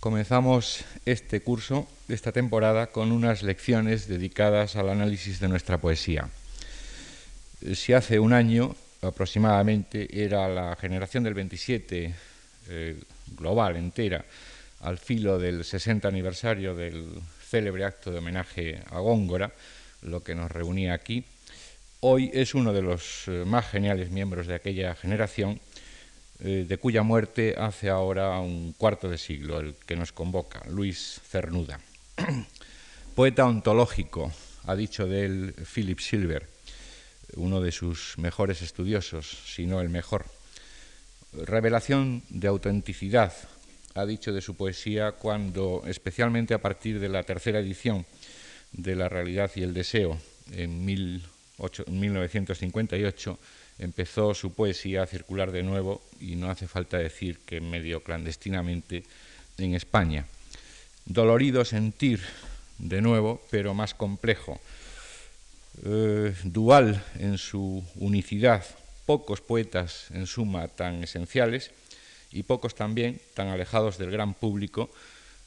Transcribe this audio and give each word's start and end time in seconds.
Comenzamos 0.00 0.84
este 1.06 1.40
curso, 1.40 1.88
esta 2.08 2.30
temporada, 2.30 2.86
con 2.86 3.10
unas 3.10 3.42
lecciones 3.42 4.06
dedicadas 4.06 4.76
al 4.76 4.90
análisis 4.90 5.40
de 5.40 5.48
nuestra 5.48 5.78
poesía. 5.78 6.28
Si 7.74 7.92
hace 7.92 8.20
un 8.20 8.32
año 8.32 8.76
aproximadamente 9.02 10.06
era 10.24 10.48
la 10.48 10.76
generación 10.76 11.24
del 11.24 11.34
27 11.34 12.14
eh, 12.68 13.00
global 13.36 13.74
entera 13.74 14.24
al 14.82 14.98
filo 14.98 15.36
del 15.36 15.64
60 15.64 16.06
aniversario 16.06 16.76
del 16.76 17.20
célebre 17.50 17.84
acto 17.84 18.12
de 18.12 18.18
homenaje 18.18 18.80
a 18.92 19.00
Góngora, 19.00 19.50
lo 20.02 20.22
que 20.22 20.36
nos 20.36 20.48
reunía 20.48 20.94
aquí, 20.94 21.24
hoy 21.98 22.30
es 22.32 22.54
uno 22.54 22.72
de 22.72 22.82
los 22.82 23.26
eh, 23.26 23.42
más 23.44 23.68
geniales 23.68 24.12
miembros 24.12 24.46
de 24.46 24.54
aquella 24.54 24.94
generación 24.94 25.58
eh, 26.40 26.64
de 26.68 26.78
cuya 26.78 27.02
muerte 27.02 27.56
hace 27.58 27.90
ahora 27.90 28.38
un 28.38 28.72
cuarto 28.72 29.08
de 29.08 29.18
siglo, 29.18 29.58
el 29.58 29.74
que 29.74 29.96
nos 29.96 30.12
convoca, 30.12 30.62
Luis 30.68 31.20
Cernuda. 31.28 31.80
Poeta 33.14 33.46
ontológico, 33.46 34.32
ha 34.64 34.76
dicho 34.76 35.06
de 35.06 35.24
él 35.24 35.54
Philip 35.74 35.98
Silver, 35.98 36.46
uno 37.34 37.60
de 37.60 37.72
sus 37.72 38.16
mejores 38.18 38.62
estudiosos, 38.62 39.26
si 39.46 39.66
no 39.66 39.80
el 39.80 39.88
mejor. 39.88 40.26
Revelación 41.32 42.22
de 42.28 42.46
autenticidad, 42.48 43.32
ha 43.94 44.06
dicho 44.06 44.32
de 44.32 44.40
su 44.40 44.54
poesía 44.54 45.12
cuando, 45.12 45.82
especialmente 45.86 46.54
a 46.54 46.62
partir 46.62 47.00
de 47.00 47.08
la 47.08 47.24
tercera 47.24 47.58
edición 47.58 48.06
de 48.72 48.94
La 48.94 49.08
realidad 49.08 49.50
y 49.56 49.62
el 49.62 49.74
deseo, 49.74 50.20
en 50.52 50.84
1958, 50.84 53.38
empezó 53.78 54.34
su 54.34 54.52
poesía 54.52 55.02
a 55.02 55.06
circular 55.06 55.52
de 55.52 55.62
nuevo, 55.62 56.02
y 56.20 56.36
no 56.36 56.50
hace 56.50 56.66
falta 56.66 56.98
decir 56.98 57.38
que 57.46 57.60
medio 57.60 58.02
clandestinamente, 58.02 59.04
en 59.58 59.74
España. 59.74 60.24
Dolorido 61.04 61.64
sentir 61.64 62.20
de 62.78 63.00
nuevo, 63.00 63.42
pero 63.50 63.74
más 63.74 63.94
complejo, 63.94 64.60
eh, 65.84 66.34
dual 66.44 67.02
en 67.18 67.38
su 67.38 67.84
unicidad, 67.96 68.64
pocos 69.06 69.40
poetas 69.40 70.06
en 70.12 70.26
suma 70.26 70.68
tan 70.68 71.02
esenciales 71.02 71.70
y 72.30 72.42
pocos 72.42 72.74
también 72.74 73.20
tan 73.34 73.48
alejados 73.48 73.98
del 73.98 74.10
gran 74.10 74.34
público, 74.34 74.90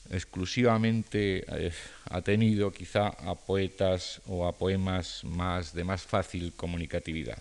exclusivamente 0.09 1.45
eh, 1.47 1.71
atenido 2.09 2.71
quizá 2.71 3.07
a 3.07 3.35
poetas 3.35 4.21
o 4.27 4.47
a 4.47 4.57
poemas 4.57 5.23
más 5.23 5.73
de 5.73 5.83
más 5.83 6.01
fácil 6.01 6.53
comunicatividad. 6.53 7.37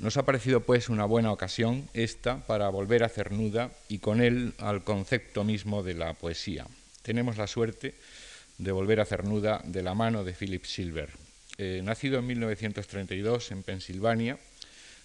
Nos 0.00 0.16
ha 0.16 0.24
parecido 0.24 0.60
pues 0.60 0.88
una 0.88 1.06
buena 1.06 1.32
ocasión 1.32 1.88
esta 1.92 2.46
para 2.46 2.68
volver 2.68 3.02
a 3.02 3.08
Cernuda 3.08 3.72
y 3.88 3.98
con 3.98 4.20
él 4.20 4.54
al 4.58 4.84
concepto 4.84 5.42
mismo 5.42 5.82
de 5.82 5.94
la 5.94 6.14
poesía. 6.14 6.66
Tenemos 7.02 7.36
la 7.36 7.48
suerte 7.48 7.94
de 8.58 8.70
volver 8.70 9.00
a 9.00 9.04
Cernuda 9.04 9.60
de 9.64 9.82
la 9.82 9.94
mano 9.94 10.22
de 10.22 10.34
Philip 10.34 10.64
Silver. 10.64 11.10
Eh, 11.58 11.80
nacido 11.82 12.20
en 12.20 12.28
1932 12.28 13.50
en 13.50 13.64
Pensilvania, 13.64 14.38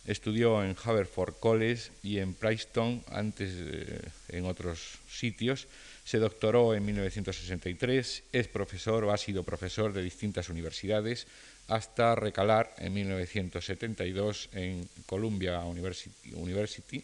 estudió 0.05 0.63
en 0.63 0.75
Haverford 0.83 1.39
College 1.39 1.89
y 2.03 2.19
en 2.19 2.35
Princeton, 2.35 3.03
antes 3.09 3.52
eh, 3.55 4.00
en 4.30 4.45
otros 4.45 5.00
sitios. 5.09 5.67
Se 6.03 6.19
doctoró 6.19 6.75
en 6.75 6.85
1963, 6.85 8.23
es 8.31 8.47
profesor 8.47 9.03
o 9.05 9.11
ha 9.11 9.17
sido 9.17 9.41
profesor 9.41 9.91
de 9.91 10.03
distintas 10.03 10.50
universidades 10.50 11.25
hasta 11.73 12.13
recalar 12.13 12.75
en 12.77 12.93
1972 12.93 14.49
en 14.53 14.88
Columbia 15.07 15.59
University, 15.61 17.03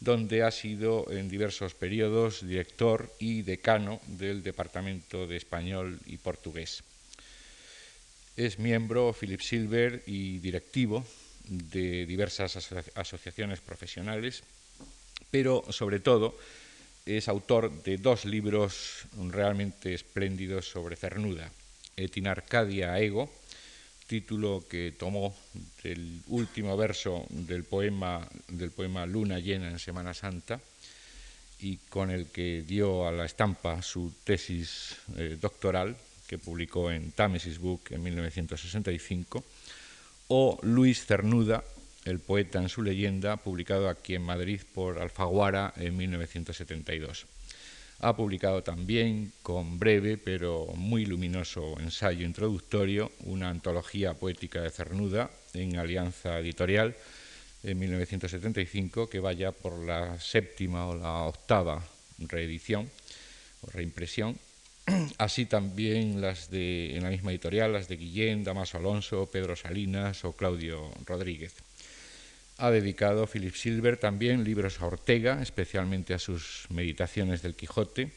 donde 0.00 0.42
ha 0.42 0.50
sido 0.50 1.06
en 1.12 1.28
diversos 1.28 1.74
periodos 1.74 2.44
director 2.44 3.08
y 3.20 3.42
decano 3.42 4.00
del 4.08 4.42
Departamento 4.42 5.28
de 5.28 5.36
Español 5.36 6.00
y 6.06 6.16
Portugués. 6.16 6.82
Es 8.36 8.58
miembro, 8.58 9.14
Philip 9.14 9.40
Silver, 9.40 10.02
y 10.06 10.38
directivo 10.38 11.06
de 11.44 12.04
diversas 12.04 12.56
asociaciones 12.94 13.60
profesionales, 13.60 14.42
pero 15.30 15.64
sobre 15.70 16.00
todo 16.00 16.36
es 17.06 17.28
autor 17.28 17.70
de 17.84 17.96
dos 17.98 18.24
libros 18.24 19.06
realmente 19.30 19.94
espléndidos 19.94 20.68
sobre 20.68 20.96
Cernuda, 20.96 21.52
Et 21.96 22.16
in 22.16 22.28
Arcadia 22.28 22.98
Ego, 22.98 23.30
título 24.10 24.64
que 24.68 24.92
tomó 24.98 25.32
del 25.84 26.20
último 26.26 26.76
verso 26.76 27.24
del 27.30 27.62
poema, 27.62 28.26
del 28.48 28.72
poema 28.72 29.06
Luna 29.06 29.38
llena 29.38 29.70
en 29.70 29.78
Semana 29.78 30.14
Santa 30.14 30.60
y 31.60 31.76
con 31.88 32.10
el 32.10 32.26
que 32.26 32.64
dio 32.66 33.06
a 33.06 33.12
la 33.12 33.24
estampa 33.24 33.80
su 33.82 34.12
tesis 34.24 34.96
eh, 35.16 35.38
doctoral 35.40 35.96
que 36.26 36.38
publicó 36.38 36.90
en 36.90 37.12
Tamesis 37.12 37.60
Book 37.60 37.82
en 37.90 38.02
1965, 38.02 39.44
o 40.26 40.58
Luis 40.62 41.06
Cernuda, 41.06 41.62
el 42.04 42.18
poeta 42.18 42.58
en 42.58 42.68
su 42.68 42.82
leyenda, 42.82 43.36
publicado 43.36 43.88
aquí 43.88 44.16
en 44.16 44.22
Madrid 44.22 44.60
por 44.74 44.98
Alfaguara 44.98 45.72
en 45.76 45.96
1972. 45.96 47.26
Ha 48.02 48.16
publicado 48.16 48.62
también, 48.62 49.32
con 49.42 49.78
breve 49.78 50.16
pero 50.16 50.72
muy 50.74 51.04
luminoso 51.04 51.78
ensayo 51.80 52.24
introductorio, 52.24 53.12
una 53.24 53.50
antología 53.50 54.14
poética 54.14 54.62
de 54.62 54.70
Cernuda 54.70 55.30
en 55.52 55.78
Alianza 55.78 56.38
Editorial 56.38 56.96
en 57.62 57.78
1975, 57.78 59.10
que 59.10 59.20
vaya 59.20 59.52
por 59.52 59.84
la 59.84 60.18
séptima 60.18 60.86
o 60.88 60.96
la 60.96 61.24
octava 61.24 61.84
reedición 62.18 62.88
o 63.60 63.70
reimpresión. 63.70 64.38
Así 65.18 65.44
también 65.44 66.22
las 66.22 66.50
de, 66.50 66.96
en 66.96 67.02
la 67.02 67.10
misma 67.10 67.32
editorial, 67.32 67.74
las 67.74 67.88
de 67.88 67.96
Guillén, 67.96 68.44
Damaso 68.44 68.78
Alonso, 68.78 69.28
Pedro 69.30 69.56
Salinas 69.56 70.24
o 70.24 70.32
Claudio 70.32 70.90
Rodríguez. 71.04 71.52
Ha 72.60 72.70
dedicado 72.70 73.26
Philip 73.26 73.54
Silver 73.54 73.96
también 73.96 74.44
libros 74.44 74.82
a 74.82 74.86
Ortega, 74.86 75.40
especialmente 75.40 76.12
a 76.12 76.18
sus 76.18 76.66
meditaciones 76.68 77.40
del 77.40 77.54
Quijote, 77.54 78.12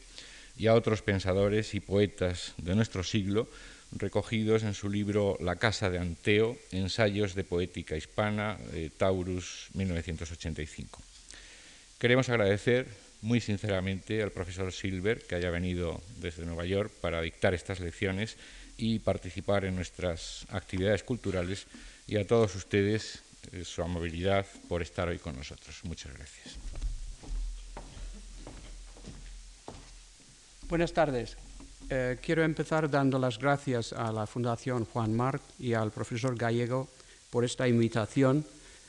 y 0.58 0.66
a 0.66 0.74
otros 0.74 1.00
pensadores 1.00 1.72
y 1.72 1.80
poetas 1.80 2.52
de 2.58 2.74
nuestro 2.74 3.02
siglo, 3.04 3.48
recogidos 3.92 4.62
en 4.62 4.74
su 4.74 4.90
libro 4.90 5.38
La 5.40 5.56
Casa 5.56 5.88
de 5.88 5.98
Anteo, 5.98 6.58
Ensayos 6.72 7.34
de 7.34 7.44
Poética 7.44 7.96
Hispana, 7.96 8.58
Taurus 8.98 9.70
1985. 9.72 11.00
Queremos 11.98 12.28
agradecer 12.28 12.86
muy 13.22 13.40
sinceramente 13.40 14.22
al 14.22 14.30
profesor 14.30 14.70
Silver 14.72 15.22
que 15.22 15.36
haya 15.36 15.48
venido 15.48 16.02
desde 16.20 16.44
Nueva 16.44 16.66
York 16.66 16.92
para 17.00 17.22
dictar 17.22 17.54
estas 17.54 17.80
lecciones 17.80 18.36
y 18.76 18.98
participar 18.98 19.64
en 19.64 19.74
nuestras 19.74 20.44
actividades 20.50 21.02
culturales 21.02 21.66
y 22.06 22.16
a 22.16 22.26
todos 22.26 22.54
ustedes 22.56 23.23
su 23.64 23.82
amabilidad 23.82 24.46
por 24.68 24.82
estar 24.82 25.08
hoy 25.08 25.18
con 25.18 25.36
nosotros. 25.36 25.80
Muchas 25.84 26.12
gracias. 26.14 26.56
Buenas 30.68 30.92
tardes. 30.92 31.36
Eh, 31.90 32.18
quiero 32.22 32.42
empezar 32.42 32.90
dando 32.90 33.18
las 33.18 33.38
gracias 33.38 33.92
a 33.92 34.10
la 34.10 34.26
Fundación 34.26 34.86
Juan 34.86 35.14
Marc 35.14 35.42
y 35.58 35.74
al 35.74 35.90
profesor 35.90 36.36
Gallego 36.36 36.88
por 37.30 37.44
esta 37.44 37.68
invitación 37.68 38.44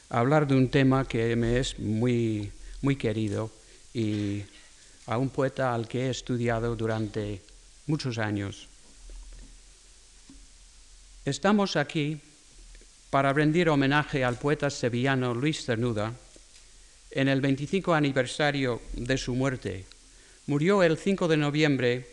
a 0.10 0.20
hablar 0.20 0.48
de 0.48 0.56
un 0.56 0.70
tema 0.70 1.06
que 1.06 1.36
me 1.36 1.60
es 1.60 1.78
muy, 1.78 2.52
muy 2.82 2.96
querido 2.96 3.52
y 3.94 4.44
a 5.08 5.18
un 5.18 5.30
poeta 5.30 5.74
al 5.74 5.88
que 5.88 6.08
he 6.08 6.10
estudiado 6.10 6.76
durante 6.76 7.42
muchos 7.88 8.18
años. 8.18 8.68
Estamos 11.26 11.76
aquí 11.76 12.22
para 13.16 13.32
rendir 13.32 13.70
homenaje 13.70 14.26
al 14.26 14.38
poeta 14.38 14.70
sevillano 14.70 15.34
Luis 15.34 15.64
Cernuda 15.64 16.12
en 17.12 17.30
el 17.30 17.40
25 17.40 17.94
aniversario 17.94 18.82
de 18.92 19.18
su 19.18 19.34
muerte. 19.34 19.86
Murió 20.48 20.84
el 20.84 20.98
5 20.98 21.30
de 21.30 21.38
noviembre 21.38 22.10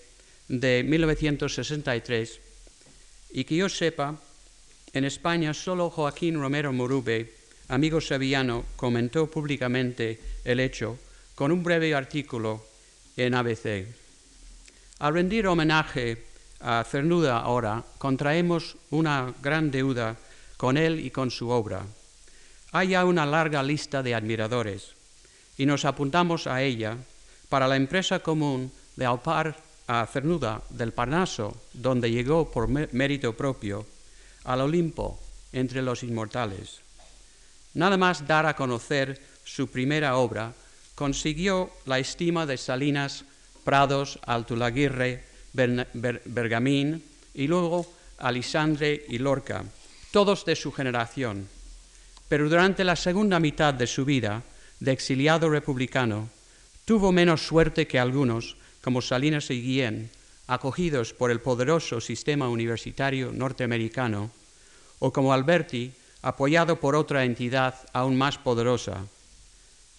de 0.46 0.84
1963 0.86 2.38
y 3.32 3.42
que 3.42 3.56
yo 3.56 3.68
sepa, 3.68 4.14
en 4.92 5.04
España 5.04 5.52
solo 5.54 5.90
Joaquín 5.90 6.40
Romero 6.40 6.72
Morube, 6.72 7.34
amigo 7.66 8.00
sevillano, 8.00 8.64
comentó 8.76 9.28
públicamente 9.28 10.20
el 10.44 10.60
hecho 10.60 11.00
con 11.34 11.50
un 11.50 11.64
breve 11.64 11.96
artículo 11.96 12.64
en 13.16 13.34
ABC. 13.34 13.88
Al 15.00 15.14
rendir 15.14 15.48
homenaje 15.48 16.26
a 16.60 16.84
Cernuda 16.88 17.38
ahora, 17.38 17.82
contraemos 17.98 18.76
una 18.90 19.34
gran 19.42 19.72
deuda 19.72 20.16
con 20.62 20.76
él 20.76 21.00
y 21.04 21.10
con 21.10 21.32
su 21.32 21.50
obra. 21.50 21.82
Hay 22.70 22.90
ya 22.90 23.04
una 23.04 23.26
larga 23.26 23.64
lista 23.64 24.00
de 24.00 24.14
admiradores 24.14 24.94
y 25.58 25.66
nos 25.66 25.84
apuntamos 25.84 26.46
a 26.46 26.62
ella 26.62 26.96
para 27.48 27.66
la 27.66 27.74
empresa 27.74 28.20
común 28.20 28.70
de 28.94 29.04
aupar 29.04 29.56
a 29.88 30.06
Cernuda 30.06 30.62
del 30.70 30.92
Parnaso, 30.92 31.60
donde 31.72 32.12
llegó 32.12 32.48
por 32.48 32.68
mérito 32.68 33.36
propio, 33.36 33.84
al 34.44 34.60
Olimpo 34.60 35.18
entre 35.52 35.82
los 35.82 36.04
inmortales. 36.04 36.78
Nada 37.74 37.96
más 37.96 38.24
dar 38.28 38.46
a 38.46 38.54
conocer 38.54 39.20
su 39.42 39.66
primera 39.66 40.14
obra, 40.14 40.52
consiguió 40.94 41.72
la 41.86 41.98
estima 41.98 42.46
de 42.46 42.56
Salinas 42.56 43.24
Prados, 43.64 44.20
Altulaguirre, 44.24 45.24
Bergamín 45.52 47.02
y 47.34 47.48
luego 47.48 47.92
Alisandre 48.18 49.06
y 49.08 49.18
Lorca, 49.18 49.64
todos 50.12 50.44
de 50.44 50.54
su 50.54 50.70
generación. 50.70 51.48
Pero 52.28 52.48
durante 52.48 52.84
la 52.84 52.94
segunda 52.94 53.40
mitad 53.40 53.74
de 53.74 53.88
su 53.88 54.04
vida, 54.04 54.44
de 54.78 54.92
exiliado 54.92 55.48
republicano, 55.48 56.28
tuvo 56.84 57.10
menos 57.10 57.46
suerte 57.46 57.86
que 57.88 57.98
algunos, 57.98 58.56
como 58.82 59.02
Salinas 59.02 59.50
y 59.50 59.60
Guillén, 59.60 60.10
acogidos 60.46 61.14
por 61.14 61.30
el 61.30 61.40
poderoso 61.40 62.00
sistema 62.00 62.48
universitario 62.48 63.32
norteamericano, 63.32 64.30
o 64.98 65.12
como 65.12 65.32
Alberti, 65.32 65.92
apoyado 66.20 66.78
por 66.78 66.94
otra 66.94 67.24
entidad 67.24 67.74
aún 67.92 68.16
más 68.16 68.38
poderosa. 68.38 69.06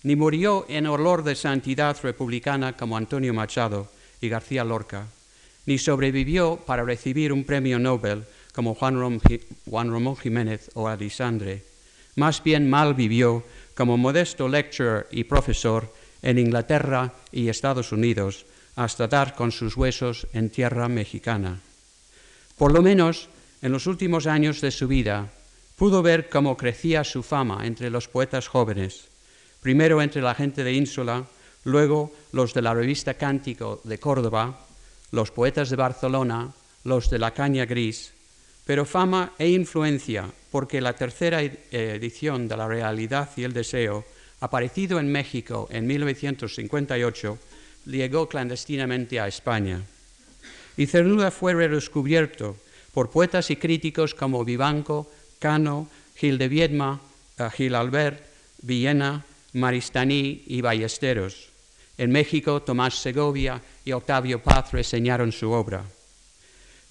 Ni 0.03 0.15
murió 0.15 0.65
en 0.69 0.87
olor 0.87 1.23
de 1.23 1.35
santidad 1.35 1.97
republicana 2.03 2.77
como 2.77 2.97
Antonio 2.97 3.33
Machado 3.33 3.89
y 4.21 4.29
García 4.29 4.63
Lorca, 4.63 5.07
ni 5.65 5.77
sobrevivió 5.77 6.57
para 6.65 6.83
recibir 6.83 7.33
un 7.33 7.43
premio 7.45 7.79
Nobel 7.79 8.25
como 8.53 8.75
Juan, 8.75 8.95
Ramón 8.95 10.15
Jiménez 10.17 10.69
o 10.75 10.87
Alisandre. 10.87 11.65
Más 12.15 12.43
bien 12.43 12.69
mal 12.69 12.93
vivió 12.93 13.43
como 13.75 13.97
modesto 13.97 14.47
lecturer 14.47 15.07
y 15.11 15.23
profesor 15.25 15.91
en 16.21 16.37
Inglaterra 16.37 17.13
y 17.31 17.49
Estados 17.49 17.91
Unidos, 17.91 18.45
hasta 18.75 19.07
dar 19.07 19.35
con 19.35 19.51
sus 19.51 19.75
huesos 19.75 20.27
en 20.33 20.49
tierra 20.49 20.87
mexicana. 20.87 21.59
Por 22.57 22.71
lo 22.71 22.81
menos 22.81 23.29
en 23.61 23.71
los 23.71 23.87
últimos 23.87 24.27
años 24.27 24.61
de 24.61 24.71
su 24.71 24.87
vida 24.87 25.31
pudo 25.75 26.01
ver 26.01 26.29
cómo 26.29 26.55
crecía 26.55 27.03
su 27.03 27.23
fama 27.23 27.65
entre 27.65 27.89
los 27.89 28.07
poetas 28.07 28.47
jóvenes, 28.47 29.09
primero 29.61 30.01
entre 30.01 30.21
la 30.21 30.35
gente 30.35 30.63
de 30.63 30.73
Ínsula, 30.73 31.25
luego 31.63 32.13
los 32.31 32.53
de 32.53 32.61
la 32.61 32.73
revista 32.73 33.15
Cántico 33.15 33.81
de 33.83 33.99
Córdoba, 33.99 34.65
los 35.11 35.31
poetas 35.31 35.69
de 35.69 35.75
Barcelona, 35.75 36.53
los 36.83 37.09
de 37.09 37.19
la 37.19 37.31
Caña 37.31 37.65
Gris, 37.65 38.13
pero 38.65 38.85
fama 38.85 39.33
e 39.37 39.49
influencia 39.49 40.29
porque 40.51 40.81
la 40.81 40.93
tercera 40.93 41.41
edición 41.41 42.47
de 42.47 42.57
La 42.57 42.67
Realidad 42.67 43.31
y 43.35 43.43
el 43.43 43.53
Deseo, 43.53 44.05
aparecido 44.39 44.99
en 44.99 45.11
México 45.11 45.67
en 45.71 45.87
1958, 45.87 47.39
llegó 47.87 48.29
clandestinamente 48.29 49.19
a 49.19 49.27
España. 49.27 49.81
Y 50.77 50.85
Cernuda 50.85 51.31
fue 51.31 51.53
redescubierto 51.53 52.55
por 52.93 53.09
poetas 53.09 53.49
y 53.49 53.55
críticos 53.55 54.13
como 54.13 54.45
Vivanco, 54.45 55.09
Cano, 55.39 55.89
Gil 56.15 56.37
de 56.37 56.47
Viedma, 56.47 57.01
eh, 57.39 57.49
Gil 57.51 57.75
Albert, 57.75 58.23
Villena, 58.61 59.25
Maristaní 59.53 60.43
y 60.45 60.61
Ballesteros. 60.61 61.49
En 61.97 62.11
México, 62.11 62.61
Tomás 62.61 62.95
Segovia 62.95 63.61
y 63.85 63.91
Octavio 63.91 64.41
Paz 64.41 64.71
reseñaron 64.71 65.31
su 65.31 65.51
obra. 65.51 65.83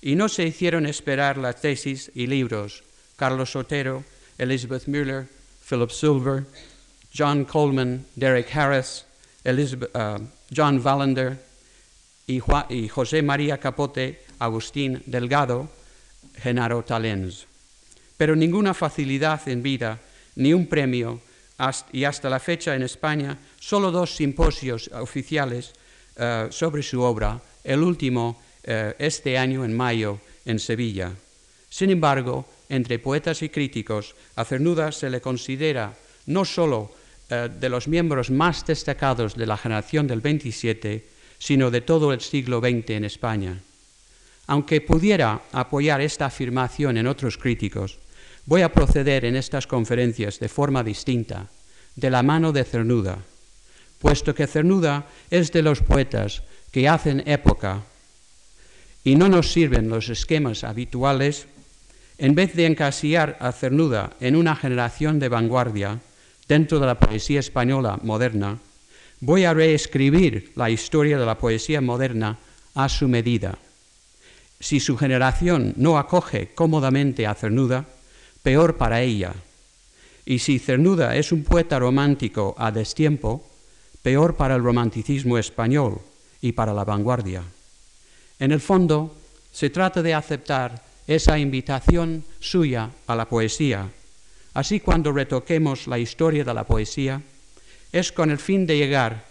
Y 0.02 0.16
no 0.16 0.28
se 0.28 0.44
hicieron 0.44 0.84
esperar 0.86 1.38
las 1.38 1.60
tesis 1.60 2.10
y 2.14 2.26
libros. 2.26 2.82
Carlos 3.16 3.52
Sotero, 3.52 4.04
Elizabeth 4.36 4.86
Müller, 4.88 5.28
Philip 5.68 5.90
Silver, 5.90 6.44
John 7.16 7.44
Coleman, 7.44 8.04
Derek 8.16 8.54
Harris, 8.54 9.04
Elizabeth, 9.44 9.94
uh, 9.94 10.18
John 10.54 10.80
Wallander 10.82 11.38
y, 12.26 12.40
José 12.88 13.22
María 13.22 13.58
Capote, 13.58 14.24
Agustín 14.38 15.02
Delgado, 15.06 15.68
Genaro 16.34 16.82
Talens. 16.82 17.46
Pero 18.16 18.34
ninguna 18.34 18.74
facilidad 18.74 19.48
en 19.48 19.62
vida, 19.62 20.00
ni 20.36 20.52
un 20.52 20.66
premio, 20.66 21.20
y 21.92 22.04
hasta 22.04 22.28
la 22.28 22.40
fecha 22.40 22.74
en 22.74 22.82
España, 22.82 23.38
solo 23.60 23.90
dos 23.90 24.16
simposios 24.16 24.90
oficiales 24.94 25.72
eh, 26.16 26.48
sobre 26.50 26.82
su 26.82 27.02
obra, 27.02 27.40
el 27.62 27.82
último 27.82 28.40
eh, 28.64 28.94
este 28.98 29.38
año 29.38 29.64
en 29.64 29.76
mayo 29.76 30.20
en 30.44 30.58
Sevilla. 30.58 31.12
Sin 31.68 31.90
embargo, 31.90 32.46
entre 32.68 32.98
poetas 32.98 33.42
y 33.42 33.48
críticos, 33.48 34.14
a 34.36 34.44
Cernuda 34.44 34.92
se 34.92 35.10
le 35.10 35.20
considera 35.20 35.94
no 36.26 36.44
solo 36.44 36.92
eh, 37.28 37.48
de 37.48 37.68
los 37.68 37.88
miembros 37.88 38.30
más 38.30 38.66
destacados 38.66 39.34
de 39.34 39.46
la 39.46 39.56
generación 39.56 40.06
del 40.06 40.20
27, 40.20 41.04
sino 41.38 41.70
de 41.70 41.80
todo 41.80 42.12
el 42.12 42.20
siglo 42.20 42.60
XX 42.60 42.90
en 42.90 43.04
España. 43.04 43.58
Aunque 44.46 44.80
pudiera 44.80 45.42
apoyar 45.52 46.00
esta 46.00 46.26
afirmación 46.26 46.98
en 46.98 47.06
otros 47.06 47.38
críticos, 47.38 47.98
voy 48.46 48.62
a 48.62 48.72
proceder 48.72 49.24
en 49.24 49.36
estas 49.36 49.66
conferencias 49.66 50.38
de 50.40 50.48
forma 50.48 50.82
distinta, 50.82 51.48
de 51.96 52.10
la 52.10 52.22
mano 52.22 52.52
de 52.52 52.64
Cernuda, 52.64 53.18
puesto 53.98 54.34
que 54.34 54.46
Cernuda 54.46 55.06
es 55.30 55.52
de 55.52 55.62
los 55.62 55.80
poetas 55.80 56.42
que 56.70 56.88
hacen 56.88 57.22
época 57.26 57.82
y 59.04 59.16
no 59.16 59.28
nos 59.28 59.52
sirven 59.52 59.88
los 59.88 60.08
esquemas 60.08 60.64
habituales, 60.64 61.46
en 62.18 62.34
vez 62.34 62.54
de 62.54 62.66
encasillar 62.66 63.36
a 63.40 63.52
Cernuda 63.52 64.12
en 64.20 64.36
una 64.36 64.54
generación 64.54 65.18
de 65.18 65.28
vanguardia, 65.28 66.00
dentro 66.46 66.78
de 66.78 66.86
la 66.86 66.98
poesía 66.98 67.40
española 67.40 67.98
moderna, 68.02 68.58
voy 69.20 69.44
a 69.44 69.54
reescribir 69.54 70.52
la 70.54 70.70
historia 70.70 71.18
de 71.18 71.26
la 71.26 71.38
poesía 71.38 71.80
moderna 71.80 72.38
a 72.74 72.88
su 72.88 73.08
medida. 73.08 73.58
Si 74.60 74.78
su 74.78 74.96
generación 74.96 75.74
no 75.76 75.98
acoge 75.98 76.50
cómodamente 76.54 77.26
a 77.26 77.34
Cernuda, 77.34 77.84
peor 78.42 78.76
para 78.76 79.02
ella. 79.02 79.34
Y 80.24 80.38
si 80.38 80.58
Cernuda 80.58 81.16
es 81.16 81.32
un 81.32 81.42
poeta 81.42 81.78
romántico 81.78 82.54
a 82.58 82.70
destiempo, 82.70 83.48
peor 84.02 84.36
para 84.36 84.54
el 84.54 84.62
romanticismo 84.62 85.38
español 85.38 86.00
y 86.40 86.52
para 86.52 86.74
la 86.74 86.84
vanguardia. 86.84 87.42
En 88.42 88.50
el 88.50 88.60
fondo, 88.60 89.14
se 89.52 89.70
trata 89.70 90.02
de 90.02 90.14
aceptar 90.14 90.82
esa 91.06 91.38
invitación 91.38 92.24
suya 92.40 92.90
a 93.06 93.14
la 93.14 93.28
poesía 93.28 93.88
Así 94.54 94.80
cuando 94.80 95.12
retoquemos 95.12 95.86
la 95.86 95.98
historia 95.98 96.44
de 96.44 96.52
la 96.52 96.64
poesía, 96.64 97.22
es 97.90 98.12
con 98.12 98.30
el 98.30 98.38
fin 98.38 98.66
de 98.66 98.76
llegar 98.76 99.24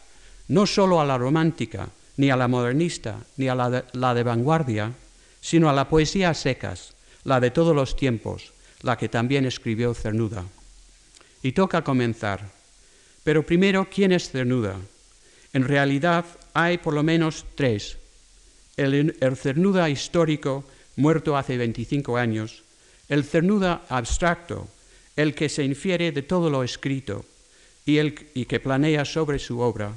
no 0.48 0.66
solo 0.66 1.00
a 1.00 1.06
la 1.06 1.18
romántica, 1.18 1.90
ni 2.18 2.30
a 2.30 2.36
la 2.36 2.48
modernista, 2.48 3.18
ni 3.38 3.48
a 3.48 3.56
la 3.56 4.14
de, 4.14 4.24
vanguardia, 4.24 4.92
sino 5.40 5.70
a 5.70 5.74
la 5.74 5.88
poesía 5.88 6.32
a 6.32 6.34
secas, 6.34 6.94
la 7.24 7.40
de 7.40 7.52
todos 7.52 7.76
los 7.76 7.96
tiempos, 7.96 8.52
la 8.82 8.98
que 8.98 9.10
también 9.10 9.46
escribió 9.46 9.94
Cernuda. 9.94 10.44
Y 11.44 11.54
toca 11.54 11.84
comenzar. 11.84 12.42
Pero 13.24 13.46
primero, 13.46 13.88
¿quién 13.90 14.12
es 14.12 14.30
Cernuda? 14.30 14.76
En 15.54 15.68
realidad 15.68 16.26
hay 16.54 16.80
por 16.80 16.94
lo 16.94 17.04
menos 17.04 17.46
tres. 17.56 17.98
El, 18.78 19.18
el 19.20 19.38
Cernuda 19.38 19.90
histórico, 19.90 20.64
muerto 20.96 21.38
hace 21.38 21.58
25 21.58 22.18
años, 22.18 22.64
el 23.10 23.24
Cernuda 23.24 23.84
abstracto, 23.90 24.68
el 25.16 25.36
que 25.36 25.50
se 25.50 25.64
infiere 25.64 26.12
de 26.12 26.22
todo 26.22 26.50
lo 26.50 26.64
escrito 26.64 27.26
y, 27.86 27.98
el, 27.98 28.16
que 28.16 28.60
planea 28.60 29.06
sobre 29.06 29.40
su 29.40 29.60
obra, 29.60 29.94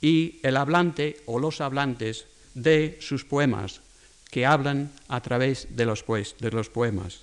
y 0.00 0.40
el 0.42 0.56
hablante 0.56 1.18
o 1.26 1.38
los 1.38 1.60
hablantes 1.60 2.26
de 2.54 2.98
sus 3.00 3.24
poemas, 3.24 3.80
que 4.30 4.46
hablan 4.46 4.90
a 5.08 5.20
través 5.20 5.68
de 5.70 5.84
los, 5.84 6.04
de 6.06 6.50
los 6.50 6.70
poemas. 6.70 7.22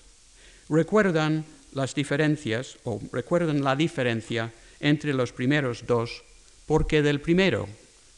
Recuerdan 0.70 1.46
las 1.74 1.96
diferencias, 1.96 2.78
o 2.84 3.02
recuerdan 3.12 3.64
la 3.64 3.76
diferencia 3.76 4.54
entre 4.80 5.14
los 5.14 5.32
primeros 5.32 5.86
dos, 5.88 6.24
porque 6.66 7.02
del 7.02 7.22
primero, 7.22 7.68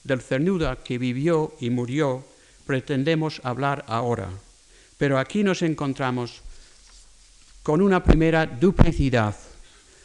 del 0.04 0.22
Cernuda 0.22 0.78
que 0.84 0.98
vivió 0.98 1.56
y 1.60 1.70
murió, 1.70 2.26
pretendemos 2.70 3.42
hablar 3.44 3.84
ahora. 3.88 4.30
Pero 5.00 5.18
aquí 5.18 5.42
nos 5.42 5.64
encontramos 5.64 6.44
con 7.64 7.82
una 7.82 8.04
primera 8.04 8.46
duplicidad. 8.46 9.34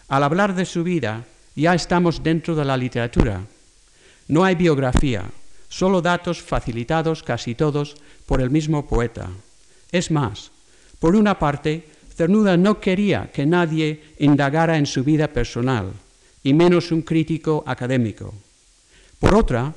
Al 0.08 0.22
hablar 0.22 0.54
de 0.54 0.64
su 0.64 0.82
vida, 0.82 1.26
ya 1.54 1.74
estamos 1.74 2.22
dentro 2.22 2.54
de 2.54 2.64
la 2.64 2.78
literatura. 2.78 3.44
No 4.28 4.44
hay 4.44 4.54
biografía, 4.54 5.28
solo 5.68 6.00
datos 6.00 6.40
facilitados 6.40 7.22
casi 7.22 7.54
todos 7.54 7.96
por 8.24 8.40
el 8.40 8.48
mismo 8.48 8.88
poeta. 8.88 9.28
Es 9.92 10.10
más, 10.10 10.50
por 10.98 11.16
una 11.16 11.38
parte, 11.38 11.84
Cernuda 12.16 12.56
no 12.56 12.80
quería 12.80 13.30
que 13.30 13.44
nadie 13.44 14.16
indagara 14.20 14.78
en 14.78 14.86
su 14.86 15.04
vida 15.04 15.28
personal, 15.28 15.92
y 16.42 16.54
menos 16.54 16.92
un 16.92 17.02
crítico 17.02 17.62
académico. 17.66 18.32
Por 19.20 19.34
otra, 19.34 19.74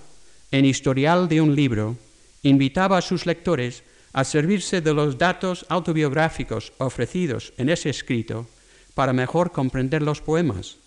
en 0.51 0.63
Historial 0.63 1.27
de 1.27 1.41
un 1.41 1.53
libro, 1.53 1.97
invitaba 2.43 2.97
a 2.97 3.01
sus 3.01 3.25
lectores 3.25 3.83
a 4.13 4.23
servirse 4.23 4.81
de 4.81 4.93
los 4.93 5.17
datos 5.17 5.65
autobiográficos 5.69 6.73
ofrecidos 6.77 7.53
en 7.57 7.69
ese 7.69 7.89
escrito 7.89 8.47
para 8.93 9.13
mejor 9.13 9.51
comprender 9.51 10.01
los 10.01 10.21
poemas. 10.21 10.77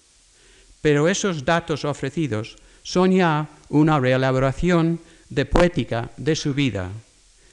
Pero 0.82 1.08
esos 1.08 1.44
datos 1.44 1.84
ofrecidos 1.84 2.56
son 2.82 3.12
ya 3.12 3.48
una 3.68 4.00
reelaboración 4.00 5.00
de 5.28 5.46
poética 5.46 6.10
de 6.16 6.34
su 6.34 6.54
vida. 6.54 6.90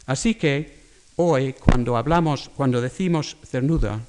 Así 0.05 0.35
que 0.35 0.81
hoy, 1.15 1.53
cuando 1.53 1.97
hablamos, 1.97 2.49
cuando 2.55 2.81
decimos 2.81 3.37
cernuda, 3.45 4.01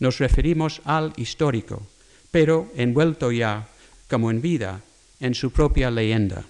nos 0.00 0.18
referimos 0.18 0.80
al 0.84 1.12
histórico, 1.16 1.86
pero 2.32 2.66
envuelto 2.74 3.30
ya, 3.30 3.68
como 4.10 4.30
en 4.30 4.42
vida, 4.42 4.80
en 5.20 5.34
su 5.34 5.52
propia 5.52 5.90
leyenda. 5.90 6.42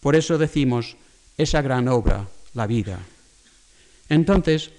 Por 0.00 0.16
eso 0.16 0.38
decimos 0.38 0.96
esa 1.42 1.62
gran 1.62 1.88
obra, 1.88 2.26
la 2.54 2.66
vida. 2.66 2.98
Entonces, 4.08 4.70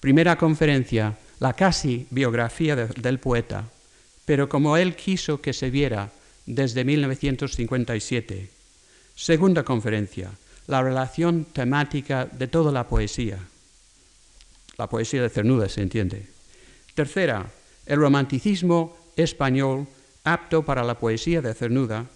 primera 0.00 0.36
conferencia, 0.36 1.16
la 1.40 1.54
casi 1.54 2.06
biografía 2.10 2.76
del 2.76 3.18
poeta, 3.18 3.64
pero 4.24 4.48
como 4.48 4.76
él 4.76 4.96
quiso 4.96 5.40
que 5.40 5.52
se 5.52 5.70
viera 5.70 6.10
desde 6.46 6.84
1957. 6.84 8.50
Segunda 9.14 9.62
conferencia, 9.62 10.30
la 10.66 10.82
relación 10.82 11.44
temática 11.46 12.26
de 12.26 12.48
toda 12.48 12.72
la 12.72 12.88
poesía. 12.88 13.38
La 14.76 14.88
poesía 14.88 15.22
de 15.22 15.30
Cernuda, 15.30 15.68
se 15.68 15.82
entiende. 15.82 16.26
Tercera, 16.94 17.46
el 17.86 17.98
romanticismo 17.98 18.96
español 19.16 19.86
apto 20.24 20.64
para 20.64 20.82
la 20.84 20.98
poesía 20.98 21.42
de 21.42 21.54
Cernuda. 21.54 22.06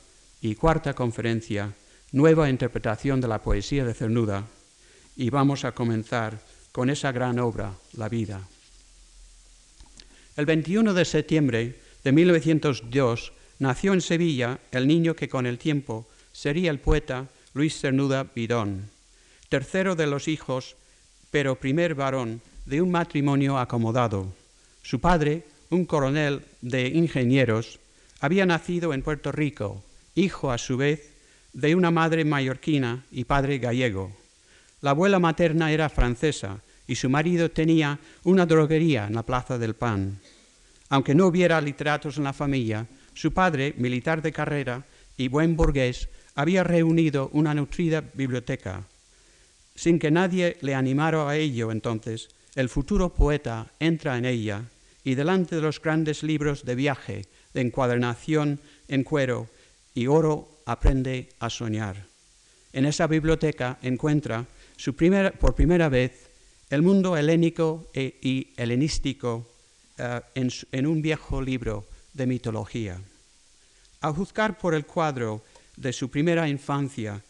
Y 0.41 0.55
cuarta 0.55 0.95
conferencia, 0.95 1.75
nueva 2.13 2.49
interpretación 2.49 3.21
de 3.21 3.29
la 3.29 3.43
poesía 3.43 3.85
de 3.85 3.95
Cernuda. 3.95 4.47
Y 5.17 5.31
vamos 5.31 5.65
a 5.65 5.73
comenzar 5.73 6.41
con 6.73 6.91
esa 6.91 7.13
gran 7.13 7.39
obra, 7.39 7.75
La 7.95 8.09
vida. 8.09 8.41
El 10.37 10.47
21 10.47 10.95
de 10.95 11.05
septiembre 11.05 11.81
de 12.05 12.13
1902 12.13 13.33
nació 13.59 13.93
en 13.93 14.01
Sevilla 14.01 14.61
el 14.71 14.87
niño 14.87 15.17
que 15.17 15.29
con 15.29 15.47
el 15.47 15.59
tiempo 15.59 16.07
sería 16.33 16.71
el 16.71 16.79
poeta 16.79 17.27
Luis 17.55 17.81
Cernuda 17.81 18.25
Bidón, 18.35 18.91
tercero 19.49 19.97
de 19.97 20.07
los 20.07 20.29
hijos, 20.29 20.77
pero 21.31 21.59
primer 21.59 21.95
varón 21.95 22.41
de 22.67 22.81
un 22.81 22.91
matrimonio 22.91 23.59
acomodado. 23.59 24.33
Su 24.83 25.01
padre, 25.01 25.45
un 25.71 25.85
coronel 25.85 26.45
de 26.63 26.87
ingenieros, 26.87 27.81
había 28.21 28.47
nacido 28.47 28.95
en 28.95 29.03
Puerto 29.03 29.33
Rico, 29.33 29.83
hijo 30.15 30.53
a 30.53 30.59
su 30.59 30.77
vez 30.77 31.18
de 31.59 31.75
una 31.75 31.91
madre 31.91 32.25
mallorquina 32.25 33.05
y 33.11 33.25
padre 33.25 33.59
gallego. 33.59 34.13
La 34.81 34.91
abuela 34.91 35.19
materna 35.19 35.73
era 35.73 35.89
francesa 35.89 36.61
y 36.87 36.95
su 36.95 37.11
marido 37.11 37.51
tenía 37.51 37.99
una 38.23 38.47
droguería 38.47 39.09
en 39.09 39.17
la 39.17 39.25
Plaza 39.25 39.59
del 39.59 39.75
Pan. 39.75 40.21
Aunque 40.89 41.17
no 41.17 41.27
hubiera 41.27 41.61
literatos 41.61 42.17
en 42.17 42.25
la 42.25 42.33
familia, 42.33 42.87
su 43.13 43.33
padre, 43.33 43.75
militar 43.77 44.23
de 44.23 44.31
carrera 44.31 44.85
y 45.17 45.27
buen 45.27 45.57
burgués, 45.57 46.09
había 46.37 46.63
reunido 46.63 47.29
una 47.33 47.55
nutrida 47.55 48.05
biblioteca. 48.15 48.85
Sin 49.75 49.99
que 49.99 50.13
nadie 50.13 50.59
le 50.61 50.77
animara 50.77 51.29
a 51.29 51.35
ello 51.35 51.73
entonces, 51.73 52.29
el 52.55 52.69
futuro 52.69 53.13
poeta 53.13 53.67
entra 53.81 54.17
en 54.17 54.27
ella 54.27 54.63
y 55.03 55.17
delante 55.17 55.57
de 55.57 55.63
los 55.63 55.83
grandes 55.83 56.23
libros 56.23 56.65
de 56.65 56.77
viaje, 56.77 57.27
de 57.53 57.63
encuadernación 57.63 58.61
en 58.87 59.03
cuero 59.03 59.49
y 59.93 60.07
oro, 60.07 60.58
aprende 60.69 61.33
a 61.41 61.49
soñar. 61.49 61.97
En 62.73 62.85
esa 62.85 63.09
biblioteca 63.09 63.79
encuentra 63.81 64.45
su 64.77 64.95
por 65.41 65.55
primera 65.57 65.89
vez 65.89 66.29
el 66.69 66.83
mundo 66.83 67.17
helénico 67.17 67.89
e, 67.97 68.21
y 68.21 68.53
helenístico 68.57 69.49
eh, 69.97 70.21
en, 70.37 70.87
un 70.87 71.01
viejo 71.01 71.41
libro 71.41 71.89
de 72.13 72.27
mitología. 72.27 73.01
Al 74.03 74.13
juzgar 74.13 74.59
por 74.59 74.75
el 74.75 74.85
cuadro 74.85 75.43
de 75.77 75.93
su 75.93 76.11
primera 76.11 76.47
infancia, 76.49 77.25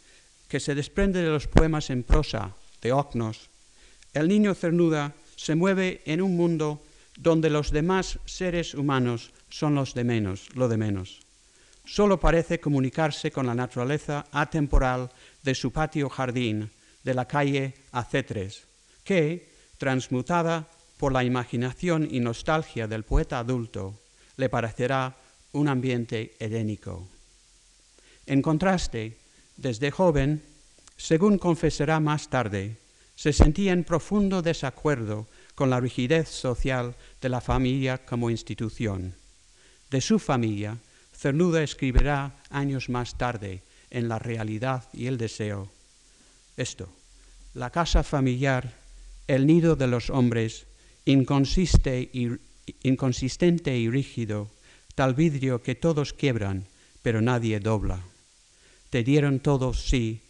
que 0.49 0.59
se 0.59 0.75
desprende 0.75 1.23
de 1.23 1.31
los 1.31 1.47
poemas 1.47 1.91
en 1.91 2.03
prosa 2.03 2.57
de 2.83 2.93
Ocnos, 2.93 3.49
el 4.15 4.27
niño 4.27 4.55
cernuda 4.55 5.15
se 5.37 5.55
mueve 5.55 6.03
en 6.07 6.21
un 6.21 6.37
mundo 6.37 6.83
donde 7.17 7.51
los 7.51 7.71
demás 7.71 8.19
seres 8.27 8.75
humanos 8.75 9.31
son 9.49 9.77
los 9.77 9.95
de 9.95 10.03
menos, 10.03 10.49
lo 10.57 10.69
de 10.69 10.77
menos. 10.77 11.28
Solo 11.89 12.21
parece 12.21 12.61
comunicarse 12.61 13.33
con 13.33 13.47
la 13.47 13.55
naturaleza 13.55 14.27
atemporal 14.31 15.11
de 15.43 15.55
su 15.55 15.73
patio 15.73 16.11
jardín 16.11 16.71
de 17.03 17.15
la 17.15 17.25
calle 17.25 17.73
Acetres, 17.93 18.69
que, 19.05 19.49
transmutada 19.79 20.69
por 20.99 21.13
la 21.13 21.25
imaginación 21.25 22.07
y 22.11 22.21
nostalgia 22.21 22.87
del 22.87 23.05
poeta 23.05 23.39
adulto, 23.39 23.99
le 24.37 24.51
parecerá 24.51 25.17
un 25.53 25.69
ambiente 25.69 26.37
helénico. 26.39 27.09
En 28.27 28.43
contraste, 28.43 29.17
desde 29.57 29.91
joven, 29.91 30.45
según 30.99 31.39
confesará 31.39 32.01
más 32.01 32.29
tarde, 32.29 32.77
se 33.15 33.33
sentía 33.33 33.73
en 33.73 33.85
profundo 33.85 34.43
desacuerdo 34.43 35.27
con 35.55 35.71
la 35.71 35.81
rigidez 35.81 36.29
social 36.29 36.97
de 37.23 37.31
la 37.31 37.41
familia 37.41 38.05
como 38.05 38.29
institución. 38.29 39.15
De 39.91 40.03
su 40.03 40.19
familia, 40.19 40.77
Cernuda 41.19 41.65
escribirá 41.65 42.37
años 42.49 42.89
más 42.89 43.19
tarde 43.19 43.63
en 43.91 44.09
La 44.09 44.21
realidad 44.21 44.85
y 44.93 45.07
el 45.07 45.19
deseo. 45.19 45.69
Esto, 46.57 46.89
la 47.55 47.71
casa 47.71 48.05
familiar, 48.05 48.73
el 49.27 49.45
nido 49.45 49.75
de 49.75 49.89
los 49.89 50.11
hombres, 50.11 50.67
inconsistente 51.05 52.09
y 52.15 53.91
rígido, 53.91 54.49
tal 54.95 55.15
vidrio 55.15 55.61
que 55.61 55.75
todos 55.75 56.13
quiebran, 56.13 56.67
pero 57.03 57.21
nadie 57.21 57.59
dobla. 57.59 58.01
Te 58.91 59.03
dieron 59.03 59.41
todos, 59.41 59.89
sí, 59.89 60.21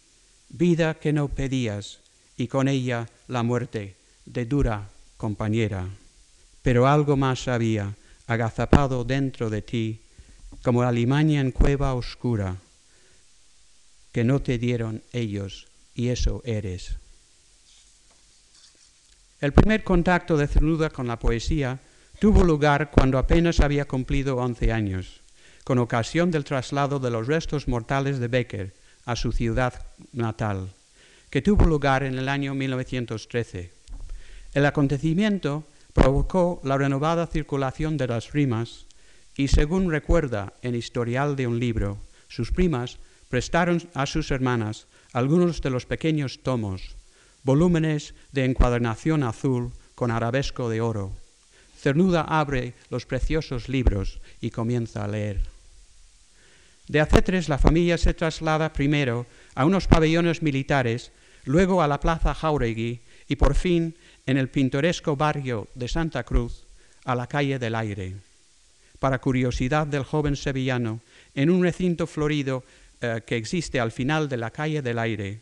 vida 0.49 0.95
que 0.95 1.13
no 1.13 1.27
pedías, 1.27 1.99
y 2.35 2.47
con 2.47 2.67
ella 2.67 3.07
la 3.27 3.43
muerte 3.43 3.95
de 4.25 4.45
dura 4.45 4.89
compañera. 5.17 5.87
Pero 6.63 6.87
algo 6.87 7.15
más 7.15 7.47
había, 7.47 7.93
agazapado 8.25 9.03
dentro 9.03 9.51
de 9.51 9.61
ti, 9.61 10.01
como 10.63 10.83
la 10.83 10.91
limaña 10.91 11.41
en 11.41 11.51
cueva 11.51 11.93
oscura, 11.93 12.57
que 14.11 14.23
no 14.23 14.41
te 14.41 14.57
dieron 14.57 15.03
ellos, 15.13 15.67
y 15.93 16.09
eso 16.09 16.41
eres. 16.45 16.95
El 19.39 19.53
primer 19.53 19.83
contacto 19.83 20.35
de 20.35 20.47
Cernuda 20.47 20.89
con 20.89 21.07
la 21.07 21.17
poesía 21.17 21.79
tuvo 22.19 22.43
lugar 22.43 22.91
cuando 22.91 23.17
apenas 23.17 23.61
había 23.61 23.85
cumplido 23.85 24.35
once 24.35 24.73
años, 24.73 25.21
con 25.63 25.79
ocasión 25.79 26.31
del 26.31 26.43
traslado 26.43 26.99
de 26.99 27.09
los 27.09 27.27
restos 27.27 27.67
mortales 27.67 28.19
de 28.19 28.27
Becker 28.27 28.73
a 29.05 29.15
su 29.15 29.31
ciudad 29.31 29.73
natal, 30.11 30.73
que 31.29 31.41
tuvo 31.41 31.65
lugar 31.65 32.03
en 32.03 32.17
el 32.17 32.27
año 32.27 32.53
1913. 32.53 33.71
El 34.53 34.65
acontecimiento 34.65 35.63
provocó 35.93 36.59
la 36.63 36.77
renovada 36.77 37.27
circulación 37.27 37.95
de 37.97 38.07
las 38.07 38.33
rimas 38.33 38.85
y, 39.39 39.47
según 39.47 39.89
recuerda 39.89 40.51
en 40.63 40.75
Historial 40.75 41.37
de 41.37 41.47
un 41.47 41.61
libro, 41.61 41.97
sus 42.27 42.51
primas 42.51 42.97
prestaron 43.29 43.81
a 43.93 44.05
sus 44.05 44.31
hermanas 44.31 44.85
algunos 45.13 45.61
de 45.61 45.69
los 45.69 45.85
pequeños 45.85 46.43
tomos 46.43 46.97
volúmenes 47.43 48.15
de 48.33 48.43
encuadernación 48.43 49.23
azul 49.23 49.71
con 49.95 50.11
arabesco 50.11 50.67
de 50.67 50.81
oro. 50.81 51.15
Cernuda 51.79 52.23
abre 52.27 52.73
los 52.89 53.05
preciosos 53.05 53.69
libros 53.69 54.19
y 54.41 54.49
comienza 54.49 55.05
a 55.05 55.07
leer. 55.07 55.39
De 56.89 56.99
Acetres 56.99 57.47
la 57.47 57.57
familia 57.57 57.97
se 57.97 58.13
traslada 58.13 58.73
primero 58.73 59.25
a 59.55 59.63
unos 59.63 59.87
pabellones 59.87 60.43
militares, 60.43 61.13
luego 61.45 61.81
a 61.81 61.87
la 61.87 62.01
Plaza 62.01 62.33
Jauregui 62.33 62.99
y 63.29 63.37
por 63.37 63.55
fin, 63.55 63.95
en 64.25 64.35
el 64.35 64.49
pintoresco 64.49 65.15
barrio 65.15 65.69
de 65.75 65.87
Santa 65.87 66.25
Cruz, 66.25 66.65
a 67.05 67.15
la 67.15 67.27
calle 67.27 67.57
del 67.57 67.75
Aire. 67.75 68.28
Para 68.99 69.19
curiosidad 69.19 69.87
del 69.87 70.03
joven 70.03 70.35
sevillano, 70.35 70.99
en 71.35 71.49
un 71.49 71.63
recinto 71.63 72.05
florido 72.05 72.63
eh, 73.01 73.21
que 73.25 73.37
existe 73.37 73.79
al 73.79 73.91
final 73.91 74.29
de 74.29 74.37
la 74.37 74.51
calle 74.51 74.81
del 74.81 74.99
Aire, 74.99 75.39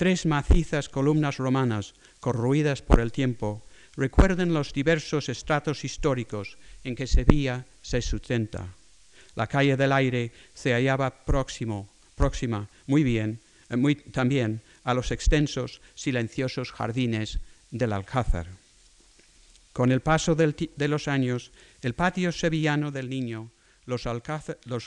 Tres 0.00 0.24
macizas 0.24 0.88
columnas 0.88 1.36
romanas, 1.36 1.92
corroídas 2.20 2.80
por 2.80 3.00
el 3.00 3.12
tiempo, 3.12 3.60
recuerden 3.96 4.54
los 4.54 4.72
diversos 4.72 5.28
estratos 5.28 5.84
históricos 5.84 6.56
en 6.84 6.96
que 6.96 7.06
Sevilla 7.06 7.66
se 7.82 8.00
sustenta. 8.00 8.64
La 9.34 9.46
calle 9.46 9.76
del 9.76 9.92
aire 9.92 10.32
se 10.54 10.72
hallaba 10.72 11.26
próximo, 11.26 11.86
próxima, 12.16 12.70
muy 12.86 13.04
bien, 13.04 13.40
eh, 13.68 13.76
muy, 13.76 13.94
también 13.94 14.62
a 14.84 14.94
los 14.94 15.10
extensos, 15.10 15.82
silenciosos 15.94 16.72
jardines 16.72 17.38
del 17.70 17.92
Alcázar. 17.92 18.46
Con 19.74 19.92
el 19.92 20.00
paso 20.00 20.34
de 20.34 20.88
los 20.88 21.08
años, 21.08 21.52
el 21.82 21.94
patio 21.94 22.32
sevillano 22.32 22.90
del 22.90 23.08
Niño, 23.08 23.52
los, 23.86 24.04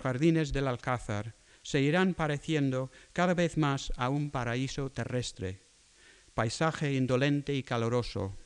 jardines 0.01 0.53
del 0.53 0.67
Alcázar, 0.67 1.35
se 1.61 1.81
irán 1.81 2.13
pareciendo 2.13 2.91
cada 3.13 3.33
vez 3.33 3.57
más 3.57 3.91
a 3.97 4.09
un 4.09 4.29
paraíso 4.31 4.91
terrestre, 4.91 5.61
paisaje 6.33 6.93
indolente 6.93 7.53
y 7.55 7.63
caloroso, 7.63 8.37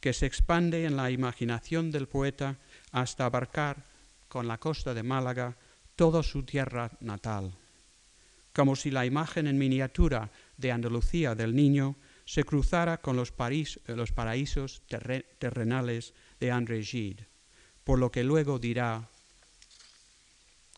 que 0.00 0.12
se 0.12 0.26
expande 0.26 0.84
en 0.84 0.96
la 0.96 1.10
imaginación 1.10 1.90
del 1.90 2.08
poeta 2.08 2.58
hasta 2.92 3.24
abarcar 3.24 3.84
con 4.28 4.46
la 4.46 4.58
costa 4.58 4.94
de 4.94 5.02
Málaga 5.02 5.56
toda 5.96 6.22
su 6.22 6.42
tierra 6.42 6.90
natal, 7.00 7.54
como 8.52 8.76
si 8.76 8.90
la 8.90 9.06
imagen 9.06 9.46
en 9.46 9.58
miniatura 9.58 10.30
de 10.56 10.72
Andalucía 10.72 11.34
del 11.34 11.54
niño 11.54 11.96
se 12.24 12.44
cruzara 12.44 13.00
con 13.00 13.16
los, 13.16 13.32
los 13.86 14.12
paraísos 14.12 14.82
terrenales 15.38 16.14
de 16.38 16.50
André 16.50 16.82
Gide, 16.82 17.27
por 17.88 17.98
lo 17.98 18.12
que 18.12 18.22
luego 18.22 18.58
dirá 18.58 19.08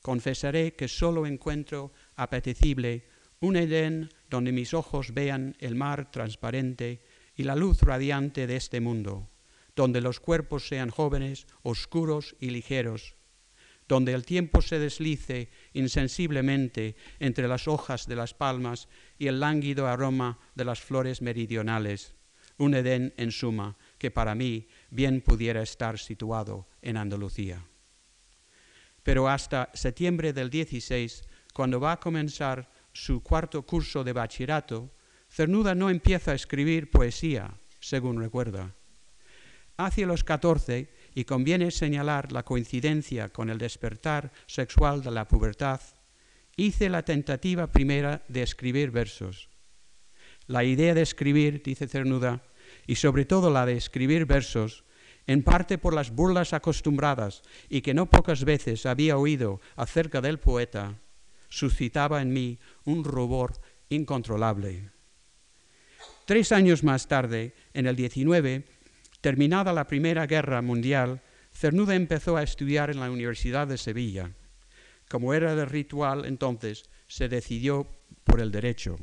Confesaré 0.00 0.75
que 0.75 0.87
solo 0.87 1.26
encuentro 1.26 1.90
apetecible 2.14 3.02
un 3.40 3.57
Edén 3.57 4.11
donde 4.29 4.52
mis 4.52 4.75
ojos 4.75 5.12
vean 5.12 5.57
el 5.59 5.75
mar 5.75 6.12
transparente 6.12 7.02
y 7.35 7.43
la 7.43 7.57
luz 7.57 7.83
radiante 7.83 8.47
de 8.47 8.55
este 8.55 8.79
mundo, 8.79 9.29
donde 9.75 10.00
los 10.00 10.21
cuerpos 10.21 10.69
sean 10.69 10.90
jóvenes, 10.90 11.49
oscuros 11.64 12.37
y 12.38 12.50
ligeros, 12.50 13.17
donde 13.88 14.12
el 14.12 14.25
tiempo 14.25 14.62
se 14.62 14.79
deslice 14.79 15.50
insensiblemente 15.73 16.95
entre 17.19 17.49
las 17.49 17.67
hojas 17.67 18.07
de 18.07 18.14
las 18.14 18.35
palmas 18.35 18.87
y 19.19 19.26
el 19.26 19.40
lánguido 19.40 19.88
aroma 19.88 20.38
de 20.55 20.64
las 20.64 20.79
flores 20.79 21.23
meridionales, 21.23 22.14
un 22.57 22.75
Edén 22.75 23.14
en 23.17 23.33
suma 23.33 23.76
que 23.99 24.12
para 24.12 24.37
mí 24.37 24.69
bien 24.90 25.20
pudiera 25.20 25.62
estar 25.62 25.99
situado 25.99 26.68
en 26.82 26.97
Andalucía. 26.97 27.64
Pero 29.02 29.28
hasta 29.28 29.70
septiembre 29.75 30.32
del 30.32 30.50
16, 30.50 31.25
cuando 31.54 31.80
va 31.80 31.92
a 31.92 32.00
comenzar 32.00 32.70
su 32.92 33.23
cuarto 33.23 33.62
curso 33.62 34.04
de 34.04 34.12
bachillerato, 34.12 34.90
Cernuda 35.28 35.75
no 35.75 35.90
empieza 35.90 36.32
a 36.32 36.35
escribir 36.35 36.90
poesía, 36.90 37.54
según 37.78 38.20
recuerda. 38.20 38.75
Hacia 39.76 40.06
los 40.06 40.25
14, 40.25 40.90
y 41.14 41.25
conviene 41.25 41.70
señalar 41.70 42.32
la 42.32 42.44
coincidencia 42.44 43.30
con 43.30 43.50
el 43.50 43.59
despertar 43.59 44.32
sexual 44.47 45.02
de 45.02 45.11
la 45.11 45.26
pubertad, 45.26 45.80
hice 46.56 46.88
la 46.88 47.04
tentativa 47.04 47.70
primera 47.73 48.23
de 48.28 48.42
escribir 48.42 48.90
versos. 48.90 49.49
La 50.47 50.64
idea 50.64 50.94
de 50.94 51.02
escribir, 51.02 51.62
dice 51.62 51.88
Cernuda, 51.88 52.42
y 52.90 52.97
sobre 52.97 53.25
todo 53.25 53.50
la 53.50 53.66
de 53.66 53.76
escribir 53.76 54.26
versos, 54.26 54.82
en 55.28 55.44
parte 55.44 55.78
por 55.78 55.94
las 55.94 56.11
burlas 56.11 56.52
acostumbradas 56.52 57.42
y 57.68 57.82
que 57.82 57.94
no 57.94 58.11
pocas 58.11 58.42
veces 58.44 58.85
había 58.85 59.16
oído 59.16 59.61
acerca 59.76 60.20
del 60.20 60.40
poeta, 60.40 60.99
suscitaba 61.49 62.20
en 62.20 62.32
mí 62.32 62.59
un 62.85 63.04
rubor 63.04 63.52
incontrolable. 63.90 64.90
Tres 66.25 66.50
años 66.50 66.82
más 66.82 67.06
tarde, 67.06 67.54
en 67.75 67.87
el 67.87 67.94
19, 67.94 68.66
terminada 69.20 69.73
la 69.73 69.87
Primera 69.87 70.26
Guerra 70.26 70.61
Mundial, 70.61 71.23
Cernuda 71.52 71.94
empezó 71.94 72.37
a 72.37 72.42
estudiar 72.42 72.90
en 72.90 72.99
la 72.99 73.12
Universidad 73.12 73.68
de 73.68 73.78
Sevilla. 73.78 74.32
Como 75.09 75.32
era 75.32 75.54
de 75.54 75.64
ritual 75.64 76.25
entonces, 76.25 76.90
se 77.06 77.28
decidió 77.28 77.87
por 78.25 78.40
el 78.40 78.50
derecho. 78.50 78.97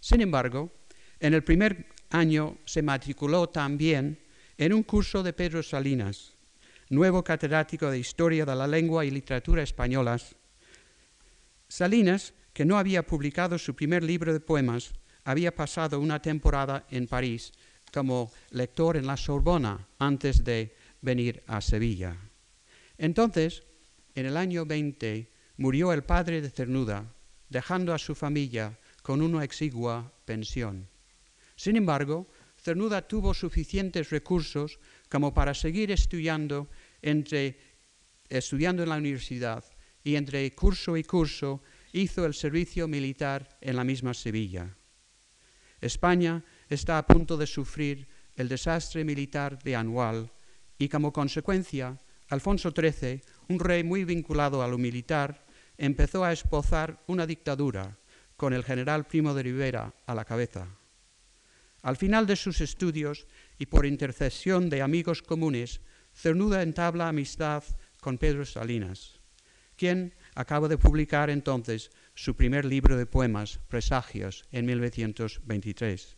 Sin 0.00 0.22
embargo, 0.22 0.72
en 1.20 1.34
el 1.34 1.44
primer 1.44 1.93
año 2.14 2.58
se 2.64 2.80
matriculó 2.80 3.48
también 3.48 4.18
en 4.56 4.72
un 4.72 4.84
curso 4.84 5.22
de 5.22 5.32
Pedro 5.32 5.62
Salinas, 5.62 6.32
nuevo 6.88 7.24
catedrático 7.24 7.90
de 7.90 7.98
Historia 7.98 8.46
de 8.46 8.54
la 8.54 8.68
Lengua 8.68 9.04
y 9.04 9.10
Literatura 9.10 9.62
Españolas. 9.62 10.36
Salinas, 11.68 12.32
que 12.52 12.64
no 12.64 12.78
había 12.78 13.04
publicado 13.04 13.58
su 13.58 13.74
primer 13.74 14.04
libro 14.04 14.32
de 14.32 14.38
poemas, 14.38 14.92
había 15.24 15.54
pasado 15.54 15.98
una 15.98 16.22
temporada 16.22 16.86
en 16.90 17.08
París 17.08 17.52
como 17.92 18.30
lector 18.50 18.96
en 18.96 19.06
la 19.06 19.16
Sorbona 19.16 19.88
antes 19.98 20.44
de 20.44 20.76
venir 21.00 21.42
a 21.48 21.60
Sevilla. 21.60 22.16
Entonces, 22.96 23.64
en 24.14 24.26
el 24.26 24.36
año 24.36 24.64
20, 24.64 25.28
murió 25.56 25.92
el 25.92 26.04
padre 26.04 26.40
de 26.40 26.50
Cernuda, 26.50 27.12
dejando 27.48 27.92
a 27.92 27.98
su 27.98 28.14
familia 28.14 28.78
con 29.02 29.20
una 29.20 29.42
exigua 29.42 30.12
pensión. 30.24 30.93
Sin 31.56 31.76
embargo, 31.76 32.28
Cernuda 32.56 33.06
tuvo 33.06 33.34
suficientes 33.34 34.10
recursos 34.10 34.78
como 35.08 35.34
para 35.34 35.54
seguir 35.54 35.90
estudiando, 35.90 36.68
entre, 37.02 37.58
estudiando 38.28 38.82
en 38.82 38.88
la 38.88 38.96
universidad 38.96 39.64
y 40.02 40.16
entre 40.16 40.54
curso 40.54 40.96
y 40.96 41.04
curso 41.04 41.62
hizo 41.92 42.26
el 42.26 42.34
servicio 42.34 42.88
militar 42.88 43.58
en 43.60 43.76
la 43.76 43.84
misma 43.84 44.14
Sevilla. 44.14 44.76
España 45.80 46.44
está 46.68 46.98
a 46.98 47.06
punto 47.06 47.36
de 47.36 47.46
sufrir 47.46 48.08
el 48.36 48.48
desastre 48.48 49.04
militar 49.04 49.62
de 49.62 49.76
Anual 49.76 50.32
y 50.78 50.88
como 50.88 51.12
consecuencia, 51.12 52.00
Alfonso 52.28 52.72
XIII, 52.74 53.22
un 53.48 53.60
rey 53.60 53.84
muy 53.84 54.04
vinculado 54.04 54.62
a 54.62 54.68
lo 54.68 54.78
militar, 54.78 55.46
empezó 55.76 56.24
a 56.24 56.32
esposar 56.32 57.04
una 57.06 57.26
dictadura 57.26 57.98
con 58.36 58.52
el 58.52 58.64
general 58.64 59.06
Primo 59.06 59.34
de 59.34 59.42
Rivera 59.42 59.94
a 60.06 60.14
la 60.14 60.24
cabeza. 60.24 60.66
Al 61.84 61.98
final 61.98 62.26
de 62.26 62.36
sus 62.36 62.62
estudios 62.62 63.26
y 63.58 63.66
por 63.66 63.84
intercesión 63.84 64.70
de 64.70 64.80
amigos 64.80 65.20
comunes, 65.20 65.82
Cernuda 66.14 66.62
entabla 66.62 67.08
amistad 67.08 67.62
con 68.00 68.16
Pedro 68.16 68.46
Salinas, 68.46 69.20
quien 69.76 70.14
acaba 70.34 70.66
de 70.68 70.78
publicar 70.78 71.28
entonces 71.28 71.90
su 72.14 72.36
primer 72.36 72.64
libro 72.64 72.96
de 72.96 73.04
poemas, 73.04 73.60
Presagios, 73.68 74.46
en 74.50 74.64
1923. 74.64 76.16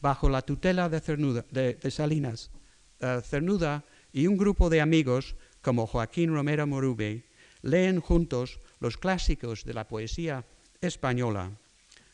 Bajo 0.00 0.28
la 0.28 0.42
tutela 0.42 0.88
de, 0.88 1.90
Salinas, 1.90 2.52
eh, 3.00 3.20
Cernuda 3.24 3.82
y 4.12 4.28
un 4.28 4.36
grupo 4.36 4.70
de 4.70 4.80
amigos 4.80 5.34
como 5.60 5.88
Joaquín 5.88 6.32
Romero 6.32 6.68
Morube 6.68 7.24
leen 7.62 7.98
juntos 8.00 8.60
los 8.78 8.96
clásicos 8.96 9.64
de 9.64 9.74
la 9.74 9.88
poesía 9.88 10.44
española, 10.80 11.50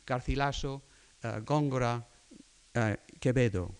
Garcilaso, 0.06 0.82
eh, 1.22 1.42
Góngora, 1.44 2.08
eh, 2.74 2.96
Quevedo. 3.20 3.74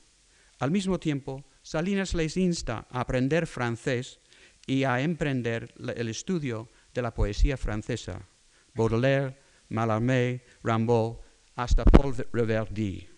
Al 0.59 0.71
mismo 0.71 0.99
tiempo, 0.99 1.45
Salinas 1.63 2.15
les 2.15 2.37
insta 2.37 2.87
a 2.91 3.01
aprender 3.01 3.47
francés 3.47 4.21
y 4.67 4.85
a 4.85 5.01
emprender 5.01 5.75
el 5.97 6.09
estudio 6.09 6.69
de 6.93 7.03
la 7.03 7.13
poesía 7.13 7.57
francesa, 7.57 8.29
Baudelaire, 8.75 9.37
Mallarmé, 9.69 10.43
Rimbaud, 10.63 11.17
hasta 11.57 11.85
Paul 11.85 12.15
Reverdy. 12.33 13.09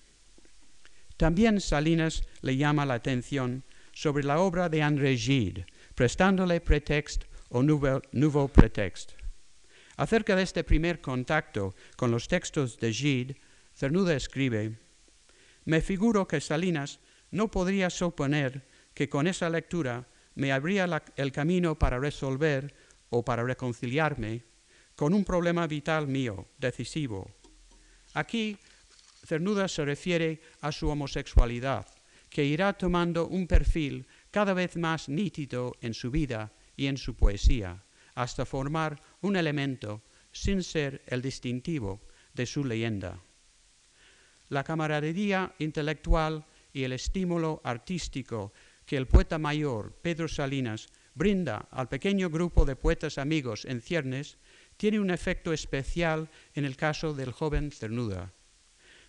También 1.17 1.61
Salinas 1.61 2.23
le 2.43 2.57
llama 2.57 2.85
la 2.85 2.95
atención 2.95 3.65
sobre 3.93 4.25
la 4.25 4.39
obra 4.41 4.69
de 4.69 4.83
André 4.83 5.17
Gide, 5.17 5.67
prestándole 5.95 6.61
pretexto 6.61 7.27
o 7.49 7.63
nouveau, 7.63 8.03
nouveau 8.13 8.49
pretexte. 8.49 9.15
Acerca 9.97 10.37
de 10.37 10.43
este 10.43 10.63
primer 10.63 11.01
contacto 11.01 11.75
con 11.97 12.11
los 12.11 12.29
textos 12.29 12.77
de 12.79 12.93
Gide, 12.93 13.41
Cernuda 13.75 14.15
escribe, 14.15 14.77
me 15.67 15.81
figuro 15.81 16.27
que 16.27 16.41
Salinas 16.41 17.01
no 17.31 17.51
podría 17.51 17.91
suponer 17.91 18.67
que 18.95 19.09
con 19.09 19.27
esa 19.27 19.51
lectura 19.51 20.09
me 20.35 20.53
abría 20.53 21.03
el 21.17 21.33
camino 21.33 21.79
para 21.79 21.99
resolver 21.99 22.75
o 23.11 23.25
para 23.25 23.43
reconciliarme 23.43 24.45
con 24.95 25.13
un 25.13 25.25
problema 25.25 25.67
vital 25.67 26.07
mío, 26.07 26.49
decisivo. 26.59 27.31
Aquí 28.15 28.57
Cernuda 29.27 29.69
se 29.69 29.85
refiere 29.85 30.41
a 30.61 30.71
su 30.71 30.89
homosexualidad, 30.89 31.87
que 32.31 32.45
irá 32.45 32.73
tomando 32.73 33.27
un 33.27 33.47
perfil 33.47 34.07
cada 34.31 34.55
vez 34.55 34.77
más 34.77 35.09
nítido 35.09 35.75
en 35.81 35.95
su 35.95 36.11
vida 36.11 36.53
y 36.77 36.87
en 36.87 36.97
su 36.97 37.15
poesía, 37.15 37.85
hasta 38.15 38.47
formar 38.47 39.01
un 39.21 39.37
elemento 39.37 40.03
sin 40.33 40.63
ser 40.63 41.03
el 41.07 41.23
distintivo 41.23 42.01
de 42.35 42.47
su 42.47 42.65
leyenda 42.65 43.26
la 44.49 44.65
camaradería 44.65 45.55
intelectual 45.59 46.45
y 46.73 46.85
el 46.85 46.93
estímulo 46.93 47.61
artístico 47.65 48.53
que 48.85 48.97
el 48.97 49.07
poeta 49.07 49.39
mayor 49.39 49.93
Pedro 50.03 50.29
Salinas 50.29 50.89
brinda 51.15 51.67
al 51.71 51.89
pequeño 51.89 52.31
grupo 52.31 52.65
de 52.65 52.77
poetas 52.77 53.19
amigos 53.19 53.65
en 53.65 53.81
ciernes 53.81 54.39
tiene 54.77 55.01
un 55.01 55.11
efecto 55.11 55.53
especial 55.53 56.29
en 56.55 56.65
el 56.65 56.77
caso 56.77 57.15
del 57.15 57.33
joven 57.33 57.73
Cernuda. 57.73 58.33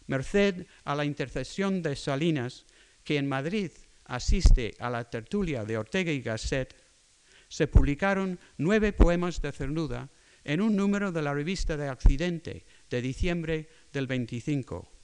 Merced 0.08 0.66
a 0.86 0.96
la 0.96 1.04
intercesión 1.04 1.82
de 1.82 1.96
Salinas, 1.96 2.66
que 3.04 3.18
en 3.18 3.28
Madrid 3.28 3.72
asiste 4.06 4.74
a 4.80 4.90
la 4.90 5.10
tertulia 5.10 5.66
de 5.66 5.78
Ortega 5.78 6.12
y 6.12 6.22
Gasset, 6.22 6.74
se 7.50 7.68
publicaron 7.68 8.40
nueve 8.58 8.94
poemas 8.94 9.42
de 9.42 9.52
Cernuda 9.52 10.10
en 10.46 10.62
un 10.62 10.78
número 10.78 11.12
de 11.12 11.22
la 11.22 11.34
revista 11.34 11.76
de 11.76 11.90
Accidente 11.90 12.66
de 12.90 13.02
diciembre 13.02 13.70
del 13.92 14.08
25. 14.08 14.97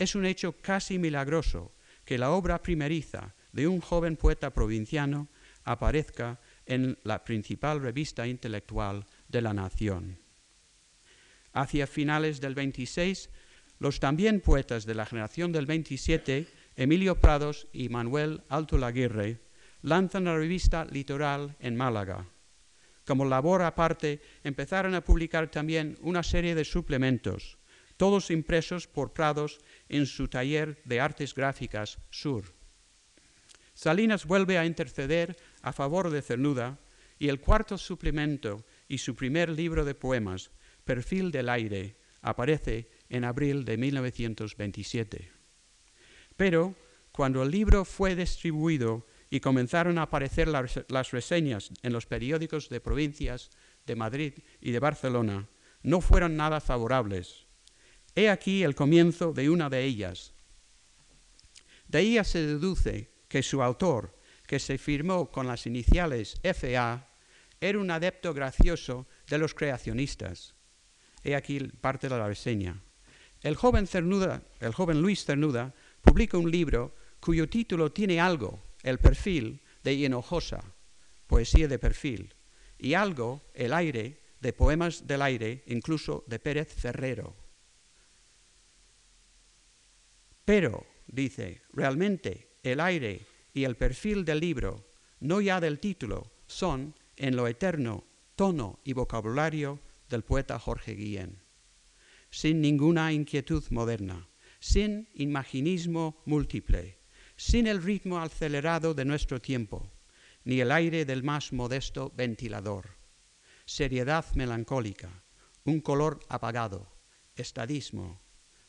Es 0.00 0.14
un 0.14 0.24
hecho 0.24 0.56
casi 0.62 0.98
milagroso 0.98 1.74
que 2.06 2.16
la 2.16 2.30
obra 2.30 2.62
primeriza 2.62 3.34
de 3.52 3.68
un 3.68 3.82
joven 3.82 4.16
poeta 4.16 4.50
provinciano 4.50 5.28
aparezca 5.64 6.40
en 6.64 6.98
la 7.04 7.22
principal 7.22 7.82
revista 7.82 8.26
intelectual 8.26 9.04
de 9.28 9.42
la 9.42 9.52
nación. 9.52 10.18
Hacia 11.52 11.86
finales 11.86 12.40
del 12.40 12.54
26, 12.54 13.28
los 13.78 14.00
también 14.00 14.40
poetas 14.40 14.86
de 14.86 14.94
la 14.94 15.04
generación 15.04 15.52
del 15.52 15.66
27, 15.66 16.48
Emilio 16.76 17.20
Prados 17.20 17.68
y 17.70 17.90
Manuel 17.90 18.42
Alto 18.48 18.78
Laguirre, 18.78 19.42
lanzan 19.82 20.24
la 20.24 20.34
revista 20.34 20.86
Litoral 20.86 21.56
en 21.60 21.76
Málaga. 21.76 22.24
Como 23.04 23.26
labor 23.26 23.60
aparte, 23.60 24.22
empezaron 24.44 24.94
a 24.94 25.04
publicar 25.04 25.50
también 25.50 25.98
una 26.00 26.22
serie 26.22 26.54
de 26.54 26.64
suplementos, 26.64 27.58
todos 28.00 28.30
impresos 28.30 28.86
por 28.86 29.12
Prados 29.12 29.60
en 29.90 30.06
su 30.06 30.28
taller 30.28 30.80
de 30.84 31.00
artes 31.00 31.34
gráficas 31.34 31.98
Sur. 32.10 32.44
Salinas 33.74 34.24
vuelve 34.24 34.56
a 34.56 34.64
interceder 34.64 35.36
a 35.62 35.72
favor 35.72 36.10
de 36.10 36.22
Cernuda 36.22 36.78
y 37.18 37.28
el 37.28 37.40
cuarto 37.40 37.76
suplemento 37.76 38.64
y 38.88 38.98
su 38.98 39.14
primer 39.14 39.50
libro 39.50 39.84
de 39.84 39.94
poemas, 39.94 40.50
Perfil 40.84 41.30
del 41.30 41.48
Aire, 41.48 41.96
aparece 42.22 42.90
en 43.08 43.24
abril 43.24 43.64
de 43.64 43.76
1927. 43.76 45.30
Pero 46.36 46.74
cuando 47.12 47.42
el 47.42 47.50
libro 47.50 47.84
fue 47.84 48.14
distribuido 48.14 49.06
y 49.28 49.40
comenzaron 49.40 49.98
a 49.98 50.02
aparecer 50.02 50.48
las, 50.48 51.10
reseñas 51.10 51.70
en 51.82 51.92
los 51.92 52.06
periódicos 52.06 52.68
de 52.68 52.80
provincias 52.80 53.50
de 53.86 53.96
Madrid 53.96 54.32
y 54.60 54.72
de 54.72 54.78
Barcelona, 54.78 55.48
no 55.82 56.00
fueron 56.00 56.36
nada 56.36 56.60
favorables. 56.60 57.46
He 58.20 58.28
aquí 58.28 58.64
el 58.64 58.74
comienzo 58.74 59.32
de 59.32 59.48
una 59.48 59.70
de 59.70 59.82
ellas. 59.82 60.34
De 61.88 62.00
ella 62.00 62.22
se 62.22 62.46
deduce 62.46 63.10
que 63.28 63.42
su 63.42 63.62
autor, 63.62 64.14
que 64.46 64.58
se 64.58 64.76
firmó 64.76 65.30
con 65.30 65.46
las 65.46 65.64
iniciales 65.64 66.38
FA, 66.42 67.08
era 67.62 67.78
un 67.78 67.90
adepto 67.90 68.34
gracioso 68.34 69.06
de 69.26 69.38
los 69.38 69.54
creacionistas. 69.54 70.54
He 71.24 71.34
aquí 71.34 71.60
parte 71.80 72.10
de 72.10 72.18
la 72.18 72.28
reseña. 72.28 72.82
El 73.40 73.56
joven, 73.56 73.86
Cernuda, 73.86 74.42
el 74.60 74.74
joven 74.74 75.00
Luis 75.00 75.24
Cernuda 75.24 75.72
publica 76.02 76.36
un 76.36 76.50
libro 76.50 76.94
cuyo 77.20 77.48
título 77.48 77.90
tiene 77.90 78.20
algo, 78.20 78.62
el 78.82 78.98
perfil, 78.98 79.62
de 79.82 79.94
Hinojosa, 79.94 80.62
poesía 81.26 81.68
de 81.68 81.78
perfil, 81.78 82.34
y 82.78 82.92
algo, 82.92 83.40
el 83.54 83.72
aire, 83.72 84.20
de 84.40 84.52
poemas 84.52 85.06
del 85.06 85.22
aire, 85.22 85.64
incluso 85.68 86.22
de 86.26 86.38
Pérez 86.38 86.68
Ferrero. 86.74 87.39
Pero, 90.44 90.86
dice, 91.06 91.62
realmente 91.72 92.50
el 92.62 92.80
aire 92.80 93.26
y 93.52 93.64
el 93.64 93.76
perfil 93.76 94.24
del 94.24 94.40
libro, 94.40 94.92
no 95.20 95.40
ya 95.40 95.60
del 95.60 95.78
título, 95.78 96.32
son, 96.46 96.94
en 97.16 97.36
lo 97.36 97.46
eterno, 97.46 98.04
tono 98.36 98.80
y 98.84 98.92
vocabulario 98.94 99.80
del 100.08 100.24
poeta 100.24 100.58
Jorge 100.58 100.94
Guillén, 100.94 101.42
sin 102.30 102.60
ninguna 102.60 103.12
inquietud 103.12 103.64
moderna, 103.70 104.28
sin 104.60 105.08
imaginismo 105.14 106.22
múltiple, 106.24 106.98
sin 107.36 107.66
el 107.66 107.82
ritmo 107.82 108.18
acelerado 108.18 108.94
de 108.94 109.04
nuestro 109.04 109.40
tiempo, 109.40 109.92
ni 110.44 110.60
el 110.60 110.72
aire 110.72 111.04
del 111.04 111.22
más 111.22 111.52
modesto 111.52 112.12
ventilador. 112.16 112.96
Seriedad 113.64 114.24
melancólica, 114.34 115.22
un 115.64 115.80
color 115.80 116.20
apagado, 116.28 116.92
estadismo, 117.36 118.20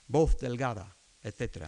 voz 0.08 0.38
delgada, 0.38 0.98
etc. 1.24 1.68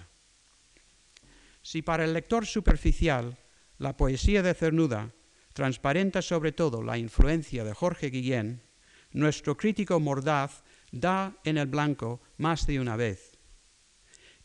Si 1.62 1.82
para 1.82 2.06
el 2.06 2.14
lector 2.14 2.46
superficial 2.46 3.38
la 3.78 3.96
poesía 3.96 4.42
de 4.42 4.54
Cernuda 4.54 5.14
transparenta 5.54 6.22
sobre 6.22 6.52
todo 6.52 6.84
la 6.84 6.98
influencia 6.98 7.64
de 7.64 7.74
Jorge 7.74 8.10
Guillén, 8.10 8.62
nuestro 9.12 9.56
crítico 9.56 10.00
mordaz 10.00 10.64
da 10.92 11.38
en 11.44 11.58
el 11.58 11.68
blanco 11.68 12.22
más 12.38 12.68
de 12.68 12.80
una 12.80 12.96
vez. 12.96 13.38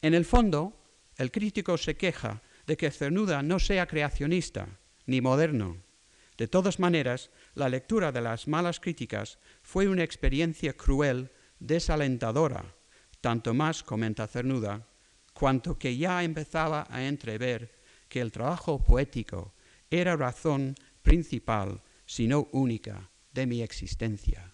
En 0.00 0.14
el 0.14 0.24
fondo, 0.24 0.78
el 1.16 1.30
crítico 1.30 1.76
se 1.76 1.96
queja 1.96 2.42
de 2.66 2.76
que 2.76 2.90
Cernuda 2.90 3.42
no 3.42 3.58
sea 3.58 3.86
creacionista 3.86 4.78
ni 5.06 5.20
moderno. 5.20 5.78
De 6.36 6.46
todas 6.46 6.78
maneras, 6.78 7.30
la 7.54 7.68
lectura 7.68 8.12
de 8.12 8.20
las 8.20 8.46
malas 8.46 8.78
críticas 8.78 9.38
fue 9.62 9.88
una 9.88 10.04
experiencia 10.04 10.74
cruel, 10.74 11.32
desalentadora, 11.58 12.76
tanto 13.20 13.54
más, 13.54 13.82
comenta 13.82 14.28
Cernuda, 14.28 14.86
cuanto 15.38 15.78
que 15.78 15.96
ya 15.96 16.24
empezaba 16.24 16.88
a 16.90 17.06
entrever 17.06 17.70
que 18.08 18.20
el 18.20 18.32
trabajo 18.32 18.82
poético 18.82 19.54
era 19.88 20.16
razón 20.16 20.74
principal, 21.00 21.80
si 22.06 22.26
no 22.26 22.48
única, 22.50 23.08
de 23.32 23.46
mi 23.46 23.62
existencia. 23.62 24.50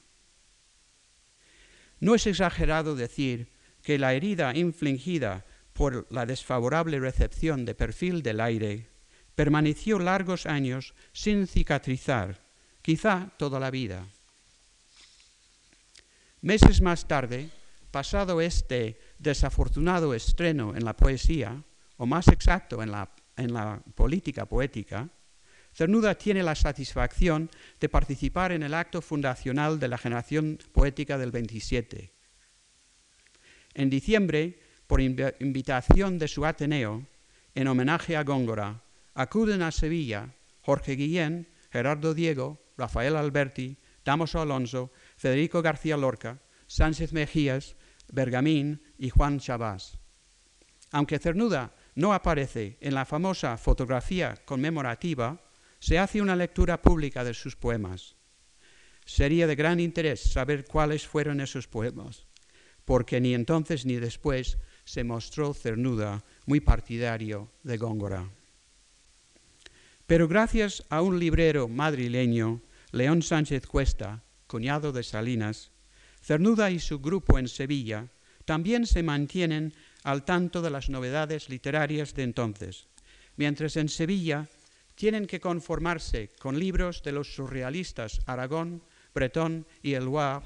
No 2.01 2.14
es 2.14 2.27
exagerado 2.27 2.97
decir 2.97 3.49
que 3.83 3.97
la 3.99 4.12
herida 4.12 4.55
infligida 4.55 5.47
por 5.73 6.07
la 6.11 6.27
desfavorable 6.27 7.01
recepción 7.01 7.64
de 7.64 7.75
perfil 7.75 8.23
del 8.23 8.42
aire, 8.42 8.87
permaneció 9.35 9.99
largos 9.99 10.44
años 10.44 10.92
sin 11.14 11.47
cicatrizar, 11.47 12.44
quizá 12.83 13.31
toda 13.38 13.59
la 13.59 13.70
vida. 13.70 14.07
Meses 16.42 16.83
más 16.83 17.09
tarde, 17.09 17.49
pasado 17.90 18.42
este 18.42 18.99
desafortunado 19.25 20.15
estreno 20.15 20.77
en 20.77 20.85
la 20.85 20.95
poesía, 20.95 21.65
o 21.97 22.07
más 22.07 22.29
exacto 22.29 22.81
en 22.83 22.93
la, 22.93 23.83
política 23.97 24.47
poética, 24.47 25.09
Cernuda 25.73 26.15
tiene 26.15 26.45
la 26.45 26.55
satisfacción 26.55 27.51
de 27.81 27.89
participar 27.89 28.53
en 28.53 28.63
el 28.63 28.75
acto 28.75 29.03
fundacional 29.03 29.81
de 29.81 29.89
la 29.89 29.99
generación 29.99 30.59
poética 30.71 31.19
del 31.19 31.33
27. 31.33 32.13
En 33.75 33.91
diciembre 33.91 34.61
por 34.87 35.01
invitación 35.01 36.21
de 36.21 36.29
su 36.29 36.47
Ateneo, 36.47 37.05
en 37.57 37.67
homenaje 37.67 38.17
a 38.17 38.23
Góngora, 38.23 38.85
acuden 39.15 39.63
a 39.63 39.73
Sevilla 39.73 40.33
Jorge 40.61 40.95
Guillén, 40.95 41.49
Gerardo 41.71 42.15
Diego, 42.15 42.63
Rafael 42.79 43.17
Alberti, 43.17 43.77
Damaso 44.05 44.41
Alonso, 44.41 44.93
Federico 45.17 45.61
García 45.61 45.97
Lorca, 45.97 46.41
Sánchez 46.67 47.13
Mejías, 47.13 47.77
Bergamín 48.12 48.83
y 48.99 49.11
Juan 49.11 49.38
Chabás. 49.38 49.99
Aunque 50.93 51.19
Cernuda 51.19 51.75
no 51.95 52.12
aparece 52.12 52.79
en 52.81 52.95
la 52.95 53.05
famosa 53.05 53.57
fotografía 53.57 54.37
conmemorativa, 54.45 55.40
se 55.79 55.99
hace 55.99 56.23
una 56.23 56.37
lectura 56.37 56.81
pública 56.81 57.25
de 57.25 57.35
sus 57.35 57.57
poemas. 57.57 58.17
Sería 59.05 59.47
de 59.47 59.55
gran 59.55 59.81
interés 59.81 60.21
saber 60.21 60.64
cuáles 60.64 61.07
fueron 61.07 61.40
esos 61.40 61.69
poemas, 61.69 62.27
porque 62.85 63.21
ni 63.21 63.35
entonces 63.35 63.85
ni 63.85 63.97
después 63.97 64.59
se 64.85 65.05
mostró 65.05 65.53
Cernuda 65.53 66.25
muy 66.47 66.61
partidario 66.61 67.51
de 67.62 67.77
Góngora. 67.77 68.31
Pero 70.07 70.29
gracias 70.29 70.85
a 70.90 71.03
un 71.03 71.19
librero 71.19 71.69
madrileño, 71.69 72.62
León 72.93 73.23
Sánchez 73.23 73.67
Cuesta, 73.67 74.23
cuñado 74.47 74.93
de 74.93 75.03
Salinas, 75.03 75.71
Cernuda 76.25 76.71
y 76.71 76.79
su 76.79 77.01
grupo 77.01 77.39
en 77.39 77.49
Sevilla 77.49 78.09
también 78.47 78.87
se 78.87 79.03
mantienen 79.03 79.75
al 80.05 80.25
tanto 80.25 80.63
de 80.63 80.71
las 80.71 80.89
novedades 80.89 81.51
literarias 81.51 82.15
de 82.15 82.23
entonces, 82.23 82.89
mientras 83.37 83.77
en 83.77 83.91
Sevilla 83.91 84.49
tienen 84.95 85.27
que 85.27 85.39
conformarse 85.39 86.31
con 86.39 86.59
libros 86.59 87.03
de 87.03 87.13
los 87.13 87.35
surrealistas 87.35 88.23
Aragón, 88.25 88.83
Bretón 89.15 89.67
y 89.83 89.93
Eluard, 89.93 90.45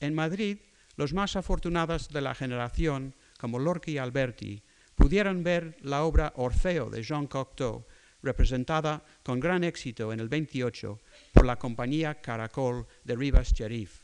en 0.00 0.14
Madrid 0.14 0.56
los 0.96 1.12
más 1.12 1.36
afortunados 1.36 2.08
de 2.08 2.22
la 2.22 2.34
generación 2.34 3.14
como 3.38 3.58
Lorca 3.58 3.90
y 3.90 3.98
Alberti, 3.98 4.62
pudieron 4.94 5.42
ver 5.42 5.76
la 5.82 6.04
obra 6.04 6.32
Orfeo 6.36 6.88
de 6.88 7.02
Jean 7.02 7.26
Cocteau, 7.26 7.84
representada 8.22 9.04
con 9.22 9.40
gran 9.40 9.62
éxito 9.62 10.10
en 10.10 10.20
el 10.20 10.30
28 10.30 11.00
por 11.34 11.44
la 11.44 11.58
compañía 11.58 12.22
Caracol 12.22 12.86
de 13.04 13.14
Rivas 13.14 13.52
Cherif. 13.52 14.01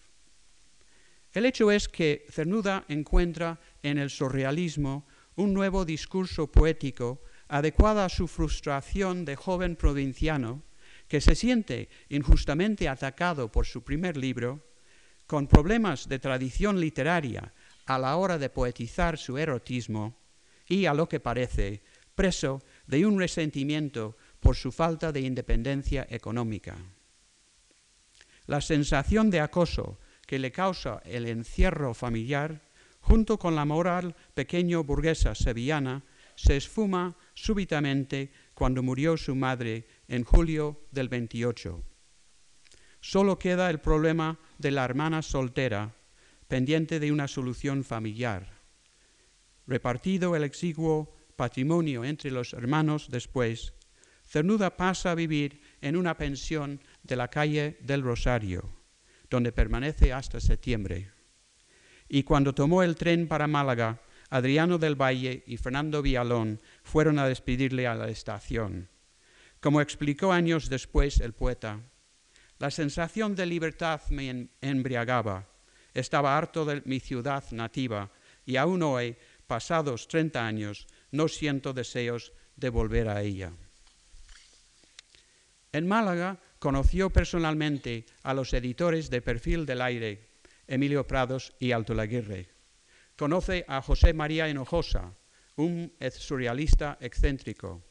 El 1.32 1.46
hecho 1.46 1.70
es 1.70 1.88
que 1.88 2.26
Cernuda 2.30 2.84
encuentra 2.88 3.60
en 3.82 3.98
el 3.98 4.10
surrealismo 4.10 5.06
un 5.36 5.54
nuevo 5.54 5.84
discurso 5.84 6.50
poético 6.50 7.22
adecuado 7.48 8.02
a 8.02 8.08
su 8.08 8.26
frustración 8.26 9.24
de 9.24 9.36
joven 9.36 9.76
provinciano 9.76 10.62
que 11.06 11.20
se 11.20 11.34
siente 11.34 11.88
injustamente 12.08 12.88
atacado 12.88 13.50
por 13.50 13.66
su 13.66 13.82
primer 13.82 14.16
libro, 14.16 14.66
con 15.26 15.46
problemas 15.46 16.08
de 16.08 16.18
tradición 16.18 16.80
literaria 16.80 17.52
a 17.86 17.98
la 17.98 18.16
hora 18.16 18.38
de 18.38 18.50
poetizar 18.50 19.18
su 19.18 19.38
erotismo 19.38 20.18
y, 20.68 20.86
a 20.86 20.94
lo 20.94 21.08
que 21.08 21.20
parece, 21.20 21.82
preso 22.14 22.62
de 22.86 23.06
un 23.06 23.18
resentimiento 23.18 24.16
por 24.40 24.56
su 24.56 24.72
falta 24.72 25.12
de 25.12 25.20
independencia 25.20 26.06
económica. 26.10 26.76
La 28.46 28.60
sensación 28.60 29.30
de 29.30 29.40
acoso 29.40 29.98
que 30.28 30.38
le 30.38 30.52
causa 30.52 31.00
el 31.06 31.26
encierro 31.26 31.94
familiar, 31.94 32.60
junto 33.00 33.38
con 33.38 33.56
la 33.56 33.64
moral 33.64 34.14
pequeño 34.34 34.84
burguesa 34.84 35.34
sevillana, 35.34 36.04
se 36.36 36.58
esfuma 36.58 37.16
súbitamente 37.32 38.30
cuando 38.52 38.82
murió 38.82 39.16
su 39.16 39.34
madre 39.34 39.88
en 40.06 40.24
julio 40.24 40.82
del 40.90 41.08
28. 41.08 41.82
Solo 43.00 43.38
queda 43.38 43.70
el 43.70 43.80
problema 43.80 44.38
de 44.58 44.70
la 44.70 44.84
hermana 44.84 45.22
soltera 45.22 45.94
pendiente 46.46 47.00
de 47.00 47.10
una 47.10 47.26
solución 47.26 47.82
familiar. 47.82 48.52
Repartido 49.66 50.36
el 50.36 50.44
exiguo 50.44 51.16
patrimonio 51.36 52.04
entre 52.04 52.30
los 52.30 52.52
hermanos 52.52 53.08
después, 53.10 53.72
Cernuda 54.26 54.76
pasa 54.76 55.12
a 55.12 55.14
vivir 55.14 55.62
en 55.80 55.96
una 55.96 56.18
pensión 56.18 56.82
de 57.02 57.16
la 57.16 57.28
calle 57.28 57.78
del 57.80 58.02
Rosario, 58.02 58.77
donde 59.30 59.52
permanece 59.52 60.12
hasta 60.12 60.40
septiembre. 60.40 61.10
Y 62.08 62.22
cuando 62.22 62.54
tomó 62.54 62.82
el 62.82 62.96
tren 62.96 63.28
para 63.28 63.46
Málaga, 63.46 64.00
Adriano 64.30 64.78
del 64.78 64.94
Valle 64.94 65.44
y 65.46 65.56
Fernando 65.56 66.02
Villalón 66.02 66.60
fueron 66.82 67.18
a 67.18 67.26
despedirle 67.26 67.86
a 67.86 67.94
la 67.94 68.08
estación. 68.08 68.88
Como 69.60 69.80
explicó 69.80 70.32
años 70.32 70.68
después 70.68 71.20
el 71.20 71.32
poeta, 71.32 71.80
la 72.58 72.70
sensación 72.70 73.34
de 73.34 73.46
libertad 73.46 74.00
me 74.10 74.48
embriagaba 74.60 75.46
Estaba 75.94 76.36
harto 76.38 76.64
de 76.64 76.82
mi 76.84 77.00
ciudad 77.00 77.42
nativa 77.50 78.10
y 78.46 78.56
aún 78.56 78.82
hoy, 78.82 79.16
pasados 79.46 80.06
30 80.06 80.46
años, 80.46 80.86
no 81.10 81.26
siento 81.26 81.72
deseos 81.72 82.32
de 82.54 82.68
volver 82.68 83.08
a 83.08 83.22
ella. 83.22 83.52
En 85.72 85.88
Málaga 85.88 86.38
conoció 86.58 87.10
personalmente 87.10 88.06
a 88.22 88.34
los 88.34 88.52
editores 88.52 89.10
de 89.10 89.22
Perfil 89.22 89.66
del 89.66 89.80
Aire, 89.80 90.28
Emilio 90.66 91.06
Prados 91.06 91.54
y 91.58 91.72
Alto 91.72 91.94
Laguirre. 91.94 92.48
Conoce 93.16 93.64
a 93.68 93.80
José 93.82 94.12
María 94.12 94.48
Hinojosa, 94.48 95.14
un 95.56 95.92
surrealista 96.10 96.98
excéntrico, 97.00 97.82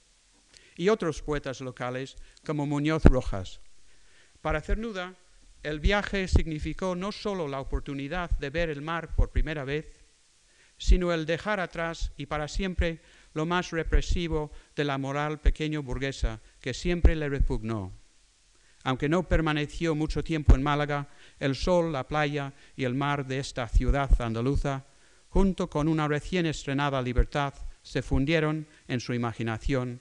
y 0.76 0.90
otros 0.90 1.22
poetas 1.22 1.62
locales 1.62 2.18
como 2.46 2.66
Muñoz 2.66 3.04
Rojas. 3.06 3.60
Para 4.42 4.62
Cernuda, 4.62 5.16
el 5.64 5.80
viaje 5.80 6.28
significó 6.28 6.96
no 6.96 7.12
solo 7.12 7.48
la 7.48 7.60
oportunidad 7.60 8.30
de 8.38 8.50
ver 8.50 8.70
el 8.70 8.82
mar 8.82 9.16
por 9.16 9.32
primera 9.32 9.66
vez, 9.66 9.86
sino 10.78 11.12
el 11.12 11.26
dejar 11.26 11.60
atrás 11.60 12.12
y 12.16 12.28
para 12.28 12.48
siempre 12.48 13.02
lo 13.34 13.46
más 13.46 13.72
represivo 13.72 14.52
de 14.76 14.84
la 14.84 14.98
moral 14.98 15.40
pequeño 15.40 15.82
burguesa 15.82 16.40
que 16.62 16.74
siempre 16.74 17.16
le 17.16 17.28
repugnó. 17.28 17.92
Aunque 18.88 19.10
no 19.10 19.28
permaneció 19.28 19.96
mucho 19.96 20.24
tiempo 20.24 20.56
en 20.56 20.64
Málaga, 20.64 21.10
el 21.40 21.56
sol, 21.56 21.92
la 21.92 22.08
playa 22.08 22.54
y 22.78 22.86
el 22.86 22.96
mar 22.96 23.28
de 23.28 23.40
esta 23.40 23.68
ciudad 23.68 24.10
andaluza, 24.22 24.86
junto 25.28 25.70
con 25.70 25.90
una 25.90 26.08
recién 26.08 26.46
estrenada 26.46 27.02
libertad, 27.02 27.54
se 27.82 28.02
fundieron 28.02 28.66
en 28.88 29.02
su 29.02 29.14
imaginación 29.14 30.00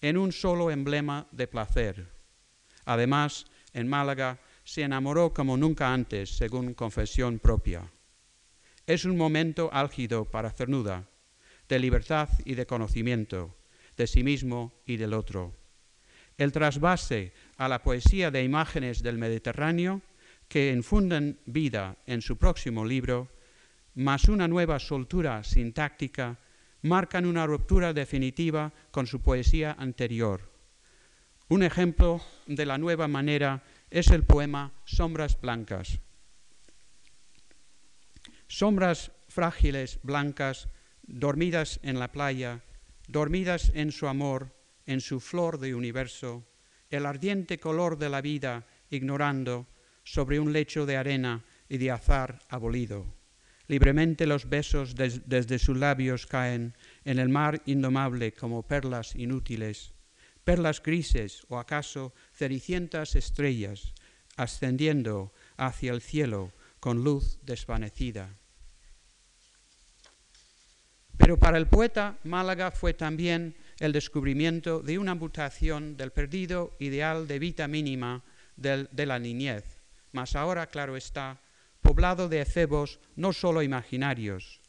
en 0.00 0.16
un 0.16 0.30
solo 0.30 0.70
emblema 0.70 1.26
de 1.32 1.48
placer. 1.48 2.08
Además, 2.84 3.46
en 3.72 3.88
Málaga 3.88 4.38
se 4.62 4.82
enamoró 4.82 5.34
como 5.34 5.56
nunca 5.56 5.92
antes, 5.92 6.30
según 6.30 6.74
confesión 6.74 7.40
propia. 7.40 7.90
Es 8.86 9.06
un 9.06 9.16
momento 9.16 9.70
álgido 9.72 10.24
para 10.24 10.52
Cernuda, 10.52 11.08
de 11.68 11.80
libertad 11.80 12.28
y 12.44 12.54
de 12.54 12.64
conocimiento, 12.64 13.56
de 13.96 14.06
sí 14.06 14.22
mismo 14.22 14.72
y 14.86 14.98
del 14.98 15.14
otro. 15.14 15.58
El 16.38 16.52
trasvase 16.52 17.32
a 17.58 17.68
la 17.68 17.82
poesía 17.82 18.30
de 18.30 18.42
imágenes 18.42 19.02
del 19.02 19.18
Mediterráneo, 19.18 20.00
que 20.48 20.72
infunden 20.72 21.38
vida 21.44 21.96
en 22.06 22.22
su 22.22 22.38
próximo 22.38 22.84
libro, 22.86 23.28
más 23.94 24.28
una 24.28 24.48
nueva 24.48 24.78
soltura 24.78 25.44
sintáctica, 25.44 26.38
marcan 26.82 27.26
una 27.26 27.46
ruptura 27.46 27.92
definitiva 27.92 28.72
con 28.90 29.06
su 29.06 29.20
poesía 29.20 29.76
anterior. 29.78 30.50
Un 31.48 31.62
ejemplo 31.62 32.22
de 32.46 32.64
la 32.64 32.78
nueva 32.78 33.08
manera 33.08 33.62
es 33.90 34.08
el 34.08 34.22
poema 34.22 34.72
Sombras 34.84 35.40
Blancas. 35.40 35.98
Sombras 38.46 39.10
frágiles, 39.28 39.98
blancas, 40.02 40.68
dormidas 41.02 41.80
en 41.82 41.98
la 41.98 42.12
playa, 42.12 42.62
dormidas 43.08 43.72
en 43.74 43.92
su 43.92 44.06
amor, 44.06 44.54
en 44.86 45.00
su 45.00 45.20
flor 45.20 45.58
de 45.58 45.74
universo, 45.74 46.47
el 46.90 47.06
ardiente 47.06 47.58
color 47.58 47.98
de 47.98 48.08
la 48.08 48.20
vida 48.20 48.66
ignorando 48.90 49.66
sobre 50.04 50.40
un 50.40 50.52
lecho 50.52 50.86
de 50.86 50.96
arena 50.96 51.44
y 51.68 51.78
de 51.78 51.90
azar 51.90 52.40
abolido. 52.48 53.06
Libremente 53.66 54.26
los 54.26 54.48
besos 54.48 54.94
desde 54.94 55.58
sus 55.58 55.76
labios 55.76 56.26
caen 56.26 56.74
en 57.04 57.18
el 57.18 57.28
mar 57.28 57.60
indomable 57.66 58.32
como 58.32 58.66
perlas 58.66 59.14
inútiles, 59.14 59.92
perlas 60.42 60.82
grises 60.82 61.44
o 61.48 61.58
acaso 61.58 62.14
cenicientas 62.32 63.14
estrellas, 63.14 63.92
ascendiendo 64.36 65.32
hacia 65.58 65.92
el 65.92 66.00
cielo 66.00 66.52
con 66.80 67.04
luz 67.04 67.38
desvanecida. 67.42 68.34
Pero 71.18 71.38
para 71.38 71.58
el 71.58 71.66
poeta, 71.66 72.16
Málaga 72.24 72.70
fue 72.70 72.94
también 72.94 73.54
el 73.80 73.92
descubrimiento 73.92 74.80
de 74.80 74.98
una 74.98 75.14
mutación 75.14 75.96
del 75.96 76.10
perdido 76.10 76.76
ideal 76.78 77.28
de 77.28 77.38
vida 77.38 77.68
mínima 77.68 78.24
de 78.56 79.06
la 79.06 79.18
niñez, 79.18 79.64
mas 80.12 80.34
ahora, 80.34 80.66
claro 80.66 80.96
está, 80.96 81.40
poblado 81.80 82.28
de 82.28 82.40
efebos 82.40 82.98
no 83.14 83.32
solo 83.32 83.62
imaginarios. 83.62 84.60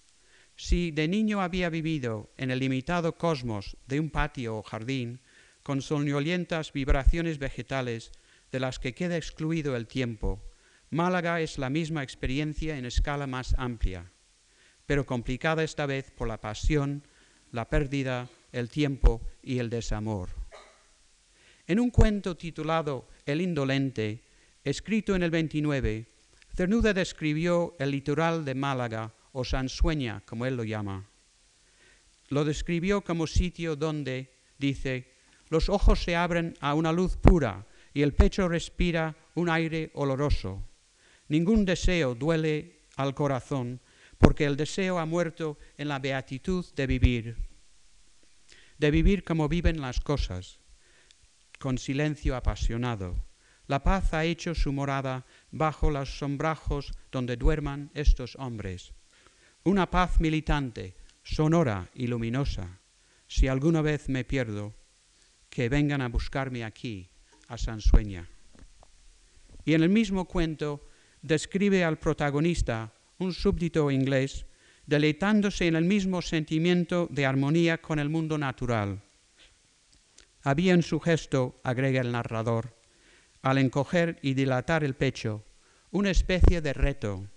Si 0.55 0.91
de 0.91 1.07
niño 1.07 1.41
había 1.41 1.69
vivido 1.69 2.29
en 2.37 2.51
el 2.51 2.59
limitado 2.59 3.17
cosmos 3.17 3.77
de 3.87 3.99
un 3.99 4.09
patio 4.09 4.57
o 4.57 4.63
jardín, 4.63 5.21
con 5.63 5.81
soñolientas 5.81 6.73
vibraciones 6.73 7.39
vegetales 7.39 8.11
de 8.51 8.59
las 8.59 8.77
que 8.79 8.93
queda 8.93 9.17
excluido 9.17 9.75
el 9.75 9.87
tiempo, 9.87 10.43
Málaga 10.91 11.41
es 11.41 11.57
la 11.57 11.69
misma 11.69 12.03
experiencia 12.03 12.77
en 12.77 12.85
escala 12.85 13.27
más 13.27 13.55
amplia 13.57 14.11
pero 14.89 15.05
complicada 15.05 15.63
esta 15.63 15.85
vez 15.85 16.09
por 16.09 16.27
la 16.27 16.41
pasión, 16.41 17.03
la 17.51 17.69
pérdida, 17.69 18.27
el 18.51 18.69
tiempo 18.69 19.21
y 19.41 19.59
el 19.59 19.69
desamor. 19.69 20.29
En 21.67 21.79
un 21.79 21.91
cuento 21.91 22.35
titulado 22.35 23.07
El 23.25 23.41
indolente, 23.41 24.23
escrito 24.63 25.15
en 25.15 25.23
el 25.23 25.31
29, 25.31 26.07
Cernuda 26.55 26.93
describió 26.93 27.75
el 27.79 27.91
litoral 27.91 28.43
de 28.43 28.55
Málaga, 28.55 29.13
o 29.31 29.43
Sansueña, 29.43 30.23
como 30.25 30.45
él 30.45 30.55
lo 30.57 30.63
llama. 30.63 31.07
Lo 32.29 32.43
describió 32.45 33.01
como 33.01 33.27
sitio 33.27 33.75
donde, 33.75 34.33
dice, 34.57 35.13
los 35.49 35.69
ojos 35.69 36.03
se 36.03 36.15
abren 36.15 36.55
a 36.59 36.73
una 36.73 36.91
luz 36.91 37.17
pura 37.17 37.65
y 37.93 38.01
el 38.01 38.13
pecho 38.13 38.47
respira 38.47 39.15
un 39.35 39.49
aire 39.49 39.91
oloroso. 39.93 40.63
Ningún 41.27 41.65
deseo 41.65 42.15
duele 42.15 42.81
al 42.95 43.13
corazón, 43.13 43.79
porque 44.17 44.45
el 44.45 44.57
deseo 44.57 44.99
ha 44.99 45.05
muerto 45.05 45.57
en 45.77 45.87
la 45.87 45.99
beatitud 45.99 46.65
de 46.75 46.87
vivir, 46.87 47.48
de 48.79 48.91
vivir 48.91 49.23
como 49.23 49.47
viven 49.47 49.81
las 49.81 49.99
cosas, 49.99 50.59
con 51.59 51.77
silencio 51.77 52.35
apasionado. 52.35 53.23
La 53.67 53.83
paz 53.83 54.13
ha 54.13 54.25
hecho 54.25 54.55
su 54.55 54.73
morada 54.73 55.25
bajo 55.51 55.91
los 55.91 56.17
sombrajos 56.17 56.93
donde 57.11 57.37
duerman 57.37 57.91
estos 57.93 58.35
hombres. 58.37 58.93
Una 59.63 59.91
paz 59.91 60.19
militante, 60.19 60.95
sonora 61.21 61.87
y 61.93 62.07
luminosa. 62.07 62.79
Si 63.27 63.47
alguna 63.47 63.83
vez 63.83 64.09
me 64.09 64.23
pierdo, 64.23 64.73
que 65.49 65.69
vengan 65.69 66.01
a 66.01 66.09
buscarme 66.09 66.63
aquí, 66.63 67.09
a 67.47 67.57
Sansueña. 67.57 68.27
Y 69.65 69.73
en 69.73 69.83
el 69.83 69.89
mismo 69.89 70.25
cuento 70.25 70.87
describe 71.21 71.83
al 71.83 71.99
protagonista 71.99 72.93
un 73.17 73.33
súbdito 73.33 73.91
inglés, 73.91 74.45
deleitándose 74.89 75.67
en 75.67 75.75
el 75.75 75.85
mismo 75.85 76.23
sentimiento 76.23 77.07
de 77.11 77.27
armonía 77.27 77.79
con 77.79 77.99
el 77.99 78.09
mundo 78.09 78.39
natural. 78.39 79.03
Había 80.41 80.73
en 80.73 80.81
su 80.81 80.99
gesto, 80.99 81.61
agrega 81.63 82.01
el 82.01 82.11
narrador, 82.11 82.75
al 83.43 83.59
encoger 83.59 84.17
y 84.23 84.33
dilatar 84.33 84.83
el 84.83 84.95
pecho, 84.95 85.45
una 85.91 86.09
especie 86.09 86.61
de 86.61 86.73
reto, 86.73 87.29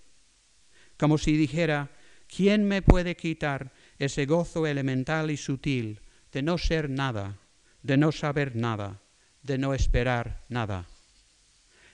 como 0.97 1.19
si 1.19 1.37
dijera, 1.37 1.91
¿quién 2.27 2.67
me 2.67 2.81
puede 2.81 3.15
quitar 3.15 3.71
ese 3.99 4.25
gozo 4.25 4.65
elemental 4.65 5.29
y 5.29 5.37
sutil 5.37 6.01
de 6.31 6.41
no 6.41 6.57
ser 6.57 6.89
nada, 6.89 7.37
de 7.83 7.97
no 7.97 8.11
saber 8.11 8.55
nada, 8.55 8.99
de 9.43 9.59
no 9.59 9.75
esperar 9.75 10.43
nada? 10.49 10.87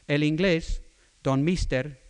El 0.08 0.24
inglés, 0.24 0.84
don 1.22 1.43
Mister, 1.43 2.02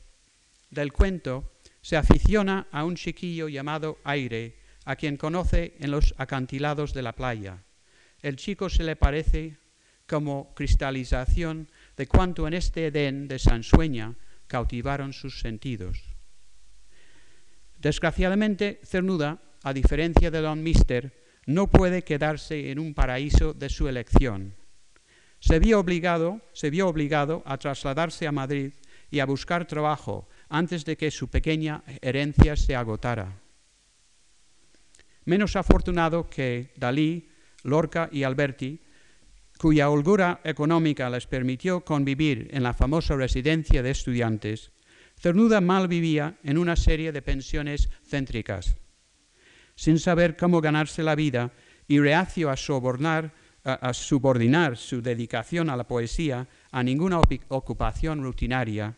del 0.69 0.93
cuento, 0.93 1.51
se 1.89 1.97
aficiona 1.97 2.67
a 2.71 2.83
un 2.83 2.95
chiquillo 2.95 3.49
llamado 3.49 3.97
Aire, 4.03 4.59
a 4.85 4.95
quien 4.95 5.17
conoce 5.17 5.73
en 5.79 5.89
los 5.89 6.13
acantilados 6.19 6.93
de 6.93 7.01
la 7.01 7.13
playa. 7.13 7.63
El 8.21 8.35
chico 8.35 8.69
se 8.69 8.83
le 8.83 8.95
parece 8.95 9.57
como 10.07 10.53
cristalización 10.53 11.67
de 11.97 12.05
cuanto 12.05 12.47
en 12.47 12.53
este 12.53 12.85
Edén 12.85 13.27
de 13.27 13.39
Sansueña 13.39 14.13
cautivaron 14.45 15.13
sus 15.13 15.39
sentidos. 15.39 15.97
Desgraciadamente, 17.79 18.81
Cernuda, 18.83 19.41
a 19.63 19.73
diferencia 19.73 20.29
de 20.29 20.41
Don 20.41 20.61
Mister, 20.61 21.11
no 21.47 21.71
puede 21.71 22.03
quedarse 22.03 22.69
en 22.69 22.77
un 22.77 22.93
paraíso 22.93 23.55
de 23.55 23.67
su 23.67 23.87
elección. 23.87 24.53
Se 25.39 25.57
vio 25.57 25.79
obligado, 25.79 26.39
se 26.53 26.69
vio 26.69 26.87
obligado 26.87 27.41
a 27.47 27.57
trasladarse 27.57 28.27
a 28.27 28.31
Madrid 28.31 28.73
y 29.09 29.21
a 29.21 29.25
buscar 29.25 29.65
trabajo 29.65 30.29
antes 30.49 30.83
de 30.85 30.97
que 30.97 31.11
su 31.11 31.29
pequeña 31.29 31.83
herencia 32.01 32.55
se 32.55 32.75
agotara. 32.75 33.39
Menos 35.25 35.55
afortunado 35.55 36.29
que 36.29 36.73
Dalí, 36.75 37.29
Lorca 37.63 38.09
y 38.11 38.23
Alberti, 38.23 38.81
cuya 39.57 39.89
holgura 39.89 40.41
económica 40.43 41.09
les 41.09 41.27
permitió 41.27 41.81
convivir 41.81 42.47
en 42.51 42.63
la 42.63 42.73
famosa 42.73 43.15
residencia 43.15 43.83
de 43.83 43.91
estudiantes, 43.91 44.71
Cernuda 45.19 45.59
mal 45.59 45.89
vivía 45.89 46.37
en 46.43 46.57
una 46.57 46.77
serie 46.77 47.11
de 47.11 47.21
pensiones 47.21 47.89
céntricas. 48.07 48.77
Sin 49.75 49.99
saber 49.99 50.37
cómo 50.37 50.61
ganarse 50.61 51.03
la 51.03 51.15
vida 51.15 51.51
y 51.89 51.99
reacio 51.99 52.49
a, 52.49 52.53
a 52.53 53.93
subordinar 53.93 54.77
su 54.77 55.01
dedicación 55.01 55.69
a 55.69 55.75
la 55.75 55.85
poesía 55.85 56.47
a 56.71 56.83
ninguna 56.83 57.19
ocupación 57.49 58.23
rutinaria, 58.23 58.95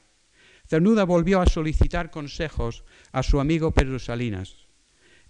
Cernuda 0.72 1.04
volvió 1.04 1.42
a 1.42 1.46
solicitar 1.48 2.10
consejos 2.10 2.86
a 3.12 3.24
su 3.24 3.42
amigo 3.42 3.72
Pedro 3.72 4.00
Salinas. 4.00 4.56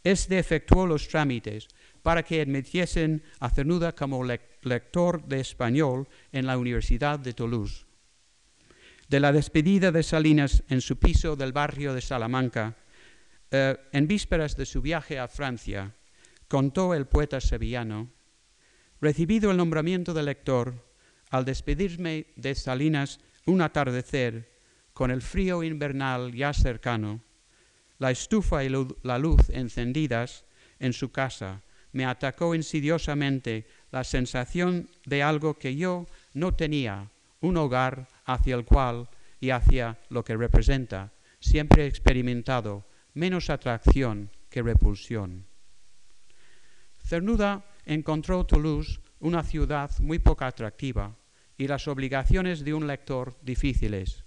Este 0.04 0.38
efectuó 0.38 0.86
los 0.86 1.08
trámites 1.08 1.68
para 2.04 2.22
que 2.22 2.42
admitiesen 2.42 3.24
a 3.40 3.50
Cernuda 3.50 3.96
como 3.96 4.24
lector 4.24 5.26
de 5.26 5.40
español 5.40 6.08
en 6.32 6.46
la 6.46 6.60
Universidad 6.60 7.18
de 7.18 7.34
Toulouse. 7.34 7.88
De 9.10 9.20
la 9.20 9.32
despedida 9.32 9.92
de 9.92 10.04
Salinas 10.04 10.64
en 10.70 10.80
su 10.80 10.98
piso 10.98 11.36
del 11.36 11.54
barrio 11.54 11.96
de 11.96 12.02
Salamanca, 12.02 12.78
eh, 13.50 13.76
en 13.94 14.08
vísperas 14.08 14.56
de 14.56 14.68
su 14.68 14.80
viaje 14.84 15.18
a 15.18 15.28
Francia, 15.28 15.96
contó 16.48 16.94
el 16.94 17.08
poeta 17.08 17.42
sevillano, 17.42 18.12
recibido 19.02 19.50
el 19.50 19.58
nombramiento 19.58 20.14
de 20.14 20.22
lector, 20.22 20.88
al 21.32 21.46
despedirme 21.46 22.28
de 22.36 22.54
Salinas 22.54 23.20
un 23.48 23.62
atardecer, 23.62 24.51
con 25.02 25.10
el 25.10 25.24
frío 25.24 25.64
invernal 25.64 26.32
ya 26.32 26.54
cercano, 26.54 27.22
la 27.98 28.12
estufa 28.12 28.64
y 28.64 28.70
la 29.02 29.18
luz 29.18 29.50
encendidas 29.50 30.46
en 30.78 30.94
su 30.94 31.12
casa, 31.12 31.64
me 31.92 32.06
atacó 32.06 32.54
insidiosamente 32.54 33.66
la 33.90 34.04
sensación 34.04 34.92
de 35.08 35.24
algo 35.24 35.56
que 35.56 35.76
yo 35.76 36.06
no 36.36 36.54
tenía, 36.54 37.10
un 37.40 37.58
hogar 37.58 38.10
hacia 38.26 38.54
el 38.54 38.64
cual 38.64 39.10
y 39.40 39.50
hacia 39.50 39.98
lo 40.10 40.24
que 40.24 40.38
representa, 40.38 41.12
siempre 41.40 41.86
he 41.86 41.88
experimentado 41.88 42.86
menos 43.16 43.50
atracción 43.50 44.30
que 44.52 44.62
repulsión. 44.62 45.48
Cernuda 47.04 47.66
encontró 47.86 48.46
Toulouse 48.46 49.00
una 49.20 49.42
ciudad 49.42 49.90
muy 50.00 50.20
poco 50.20 50.46
atractiva 50.46 51.16
y 51.58 51.66
las 51.66 51.88
obligaciones 51.88 52.64
de 52.64 52.76
un 52.76 52.86
lector 52.86 53.36
difíciles. 53.42 54.26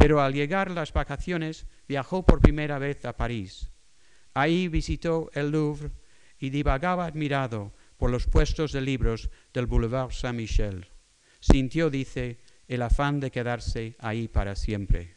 Pero 0.00 0.22
al 0.22 0.32
llegar 0.32 0.70
las 0.70 0.94
vacaciones 0.94 1.66
viajó 1.86 2.24
por 2.24 2.40
primera 2.40 2.78
vez 2.78 3.04
a 3.04 3.18
París. 3.18 3.70
Ahí 4.32 4.66
visitó 4.66 5.30
el 5.34 5.50
Louvre 5.50 5.90
y 6.38 6.48
divagaba 6.48 7.04
admirado 7.04 7.74
por 7.98 8.10
los 8.10 8.26
puestos 8.26 8.72
de 8.72 8.80
libros 8.80 9.28
del 9.52 9.66
Boulevard 9.66 10.10
Saint-Michel. 10.10 10.88
Sintió, 11.40 11.90
dice, 11.90 12.40
el 12.66 12.80
afán 12.80 13.20
de 13.20 13.30
quedarse 13.30 13.94
ahí 13.98 14.26
para 14.26 14.56
siempre. 14.56 15.16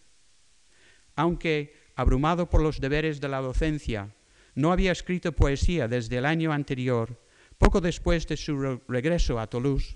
Aunque, 1.16 1.74
abrumado 1.96 2.50
por 2.50 2.62
los 2.62 2.82
deberes 2.82 3.22
de 3.22 3.30
la 3.30 3.40
docencia, 3.40 4.14
no 4.54 4.74
había 4.74 4.92
escrito 4.92 5.32
poesía 5.32 5.88
desde 5.88 6.18
el 6.18 6.26
año 6.26 6.52
anterior, 6.52 7.24
poco 7.58 7.80
después 7.80 8.28
de 8.28 8.36
su 8.36 8.82
regreso 8.90 9.40
a 9.40 9.48
Toulouse, 9.48 9.96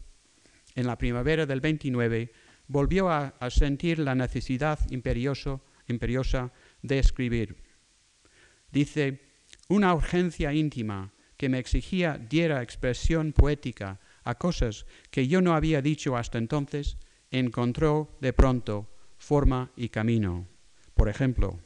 en 0.75 0.87
la 0.87 0.97
primavera 0.97 1.45
del 1.45 1.59
29, 1.59 2.31
volvió 2.67 3.09
a, 3.09 3.33
sentir 3.49 3.99
la 3.99 4.15
necesidad 4.15 4.79
imperiosa 4.89 6.51
de 6.81 6.99
escribir. 6.99 7.55
Dice, 8.71 9.21
una 9.69 9.93
urgencia 9.93 10.53
íntima 10.53 11.13
que 11.37 11.49
me 11.49 11.59
exigía 11.59 12.17
diera 12.17 12.61
expresión 12.61 13.31
poética 13.31 13.99
a 14.23 14.35
cosas 14.35 14.85
que 15.11 15.27
yo 15.27 15.41
no 15.41 15.55
había 15.55 15.81
dicho 15.81 16.17
hasta 16.17 16.37
entonces, 16.37 16.97
encontró 17.31 18.17
de 18.19 18.33
pronto 18.33 18.89
forma 19.17 19.71
y 19.75 19.89
camino. 19.89 20.47
Por 20.93 21.09
ejemplo, 21.09 21.59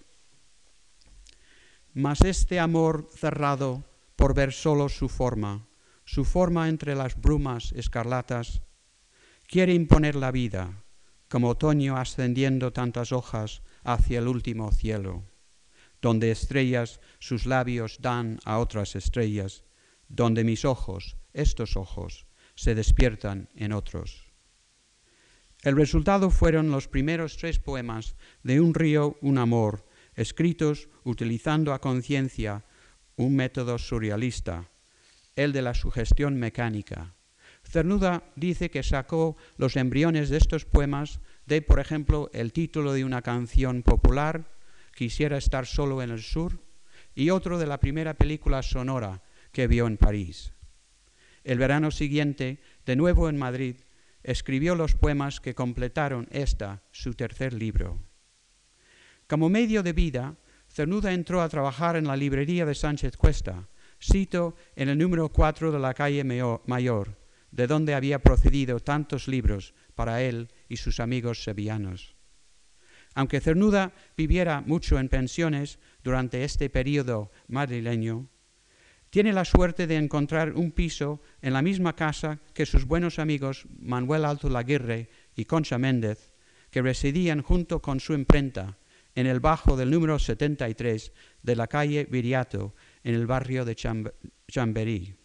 mas 1.93 2.21
este 2.21 2.59
amor 2.59 3.07
cerrado 3.13 3.83
por 4.15 4.33
ver 4.33 4.53
solo 4.53 4.89
su 4.89 5.09
forma, 5.09 5.67
su 6.05 6.25
forma 6.25 6.69
entre 6.69 6.95
las 6.95 7.19
brumas 7.19 7.71
escarlatas, 7.73 8.61
quiere 9.47 9.73
imponer 9.73 10.15
la 10.15 10.31
vida, 10.31 10.80
como 11.31 11.47
otoño 11.47 11.95
ascendiendo 11.95 12.73
tantas 12.73 13.13
hojas 13.13 13.61
hacia 13.85 14.19
el 14.19 14.27
último 14.27 14.69
cielo, 14.73 15.23
donde 16.01 16.29
estrellas 16.29 16.99
sus 17.19 17.45
labios 17.45 17.99
dan 18.01 18.37
a 18.43 18.59
otras 18.59 18.97
estrellas, 18.97 19.63
donde 20.09 20.43
mis 20.43 20.65
ojos, 20.65 21.15
estos 21.31 21.77
ojos, 21.77 22.27
se 22.55 22.75
despiertan 22.75 23.47
en 23.55 23.71
otros. 23.71 24.29
El 25.61 25.77
resultado 25.77 26.31
fueron 26.31 26.69
los 26.69 26.89
primeros 26.89 27.37
tres 27.37 27.59
poemas 27.59 28.17
de 28.43 28.59
Un 28.59 28.73
río, 28.73 29.17
un 29.21 29.37
amor, 29.37 29.87
escritos 30.15 30.89
utilizando 31.05 31.71
a 31.71 31.79
conciencia 31.79 32.65
un 33.15 33.37
método 33.37 33.77
surrealista, 33.77 34.69
el 35.37 35.53
de 35.53 35.61
la 35.61 35.75
sugestión 35.75 36.35
mecánica. 36.35 37.15
Cernuda 37.71 38.23
dice 38.36 38.69
que 38.69 38.84
sacó 38.84 39.38
los 39.55 39.77
embriones 39.77 40.29
de 40.29 40.36
estos 40.36 40.65
poemas 40.65 41.21
de, 41.45 41.62
por 41.62 41.79
ejemplo, 41.79 42.29
el 42.34 42.51
título 42.51 42.91
de 42.91 43.05
una 43.05 43.21
canción 43.21 43.81
popular, 43.81 44.51
Quisiera 44.93 45.38
estar 45.38 45.65
solo 45.65 46.01
en 46.01 46.10
el 46.10 46.21
sur, 46.21 46.60
y 47.15 47.29
otro 47.29 47.57
de 47.57 47.65
la 47.65 47.79
primera 47.79 48.13
película 48.15 48.62
sonora 48.62 49.23
que 49.53 49.67
vio 49.67 49.88
en 49.88 49.95
París. 49.95 50.51
El 51.45 51.60
verano 51.60 51.91
siguiente, 51.91 52.60
de 52.86 52.97
nuevo 52.97 53.29
en 53.29 53.38
Madrid, 53.38 53.77
escribió 54.21 54.75
los 54.75 54.95
poemas 54.95 55.39
que 55.39 55.55
completaron 55.55 56.27
esta, 56.29 56.84
su 56.91 57.13
tercer 57.13 57.53
libro. 57.53 58.03
Como 59.27 59.47
medio 59.47 59.81
de 59.81 59.93
vida, 59.93 60.36
Cernuda 60.67 61.13
entró 61.13 61.41
a 61.41 61.47
trabajar 61.47 61.95
en 61.95 62.05
la 62.05 62.17
librería 62.17 62.65
de 62.65 62.75
Sánchez 62.75 63.15
Cuesta, 63.15 63.69
sito 63.97 64.57
en 64.75 64.89
el 64.89 64.97
número 64.97 65.29
4 65.29 65.71
de 65.71 65.79
la 65.79 65.93
calle 65.93 66.25
Mayor, 66.65 67.20
de 67.51 67.67
donde 67.67 67.93
había 67.93 68.19
procedido 68.19 68.79
tantos 68.79 69.27
libros 69.27 69.73
para 69.95 70.21
él 70.21 70.49
y 70.69 70.77
sus 70.77 70.99
amigos 70.99 71.43
sevillanos. 71.43 72.15
Aunque 73.13 73.41
Cernuda 73.41 73.93
viviera 74.15 74.61
mucho 74.61 74.97
en 74.97 75.09
pensiones 75.09 75.79
durante 76.03 76.43
este 76.43 76.69
periodo 76.69 77.31
madrileño, 77.47 78.29
tiene 79.09 79.33
la 79.33 79.43
suerte 79.43 79.87
de 79.87 79.97
encontrar 79.97 80.53
un 80.53 80.71
piso 80.71 81.21
en 81.41 81.51
la 81.51 81.61
misma 81.61 81.95
casa 81.97 82.39
que 82.53 82.65
sus 82.65 82.85
buenos 82.85 83.19
amigos 83.19 83.67
Manuel 83.77 84.23
Alto 84.23 84.49
Laguirre 84.49 85.09
y 85.35 85.43
Concha 85.43 85.77
Méndez, 85.77 86.31
que 86.69 86.81
residían 86.81 87.41
junto 87.41 87.81
con 87.81 87.99
su 87.99 88.13
imprenta 88.13 88.77
en 89.13 89.27
el 89.27 89.41
bajo 89.41 89.75
del 89.75 89.91
número 89.91 90.17
73 90.17 91.11
de 91.43 91.55
la 91.57 91.67
calle 91.67 92.07
Viriato, 92.09 92.73
en 93.03 93.15
el 93.15 93.27
barrio 93.27 93.65
de 93.65 93.75
Chamberí. 93.75 95.20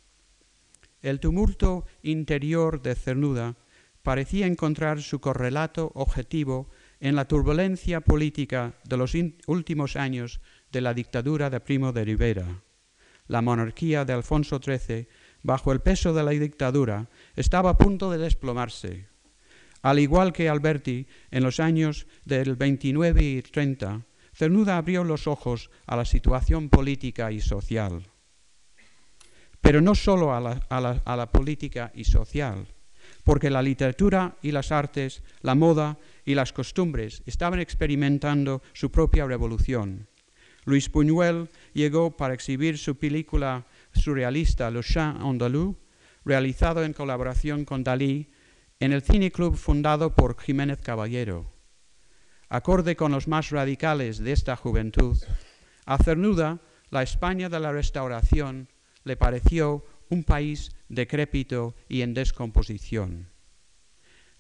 El 1.06 1.20
tumulto 1.20 1.86
interior 2.02 2.82
de 2.82 2.96
Cernuda 2.96 3.54
parecía 4.02 4.48
encontrar 4.48 5.00
su 5.00 5.20
correlato 5.20 5.92
objetivo 5.94 6.68
en 6.98 7.14
la 7.14 7.28
turbulencia 7.28 8.00
política 8.00 8.74
de 8.82 8.96
los 8.96 9.12
últimos 9.46 9.94
años 9.94 10.40
de 10.72 10.80
la 10.80 10.94
dictadura 10.94 11.48
de 11.48 11.60
Primo 11.60 11.92
de 11.92 12.04
Rivera. 12.04 12.60
La 13.28 13.40
monarquía 13.40 14.04
de 14.04 14.14
Alfonso 14.14 14.58
XIII, 14.60 15.06
bajo 15.44 15.70
el 15.70 15.78
peso 15.78 16.12
de 16.12 16.24
la 16.24 16.32
dictadura, 16.32 17.08
estaba 17.36 17.70
a 17.70 17.78
punto 17.78 18.10
de 18.10 18.18
desplomarse. 18.18 19.06
Al 19.82 20.00
igual 20.00 20.32
que 20.32 20.48
Alberti, 20.48 21.06
en 21.30 21.44
los 21.44 21.60
años 21.60 22.08
del 22.24 22.56
29 22.56 23.22
y 23.22 23.42
30, 23.42 24.04
Cernuda 24.34 24.76
abrió 24.76 25.04
los 25.04 25.28
ojos 25.28 25.70
a 25.86 25.94
la 25.94 26.04
situación 26.04 26.68
política 26.68 27.30
y 27.30 27.40
social. 27.40 28.02
Pero 29.60 29.80
no 29.80 29.94
solo 29.94 30.34
a 30.34 30.40
la, 30.40 31.32
política 31.32 31.90
y 31.94 32.04
social, 32.04 32.66
porque 33.24 33.50
la 33.50 33.62
literatura 33.62 34.36
y 34.42 34.52
las 34.52 34.72
artes, 34.72 35.22
la 35.42 35.54
moda 35.54 35.98
y 36.24 36.34
las 36.34 36.52
costumbres 36.52 37.22
estaban 37.26 37.60
experimentando 37.60 38.62
su 38.72 38.90
propia 38.90 39.26
revolución. 39.26 40.08
Luis 40.64 40.90
Buñuel 40.90 41.48
llegó 41.74 42.16
para 42.16 42.34
exhibir 42.34 42.78
su 42.78 42.96
película 42.96 43.66
surrealista 43.92 44.70
Le 44.70 44.82
Chant 44.82 45.20
Andalou, 45.20 45.76
realizado 46.24 46.82
en 46.84 46.92
colaboración 46.92 47.64
con 47.64 47.84
Dalí 47.84 48.30
en 48.80 48.92
el 48.92 49.02
Cine 49.02 49.30
Club 49.30 49.56
fundado 49.56 50.14
por 50.14 50.38
Jiménez 50.38 50.80
Caballero. 50.82 51.52
Acorde 52.48 52.94
con 52.96 53.12
los 53.12 53.26
más 53.26 53.50
radicales 53.50 54.18
de 54.18 54.32
esta 54.32 54.57
juventud, 54.57 55.16
a 55.86 55.98
Cernuda 55.98 56.61
la 56.90 57.02
España 57.02 57.48
de 57.48 57.59
la 57.59 57.72
Restauración 57.72 58.68
le 59.07 59.16
pareció 59.16 59.86
un 60.11 60.24
país 60.24 60.74
decrépito 60.88 61.76
y 61.88 62.02
en 62.02 62.12
descomposición. 62.12 63.30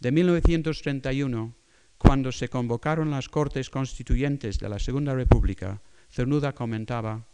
De 0.00 0.10
1931, 0.10 1.54
cuando 1.96 2.32
se 2.32 2.48
convocaron 2.48 3.10
las 3.10 3.28
Cortes 3.28 3.70
Constituyentes 3.70 4.58
de 4.58 4.68
la 4.68 4.80
Segunda 4.80 5.14
República, 5.14 5.80
Cernuda 6.10 6.52
comentaba, 6.52 7.28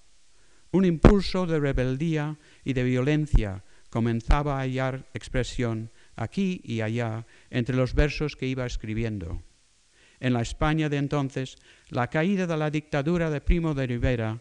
un 0.73 0.85
impulso 0.85 1.47
de 1.47 1.59
rebeldía 1.59 2.39
y 2.65 2.75
de 2.75 2.85
violencia 2.85 3.65
comenzaba 3.89 4.57
a 4.57 4.61
hallar 4.61 5.09
expresión 5.15 5.91
aquí 6.17 6.61
y 6.65 6.83
allá, 6.83 7.27
entre 7.51 7.77
los 7.77 7.95
versos 7.95 8.37
que 8.37 8.47
iba 8.47 8.67
escribiendo. 8.67 9.43
En 10.21 10.35
la 10.35 10.43
España 10.43 10.89
de 10.89 10.99
entonces, 10.99 11.57
la 11.89 12.09
caída 12.09 12.47
de 12.47 12.57
la 12.57 12.71
dictadura 12.71 13.31
de 13.31 13.41
Primo 13.41 13.75
de 13.75 13.87
Rivera 13.87 14.41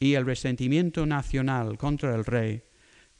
y 0.00 0.14
el 0.14 0.24
resentimiento 0.26 1.06
nacional 1.06 1.76
contra 1.78 2.14
el 2.16 2.24
rey, 2.24 2.62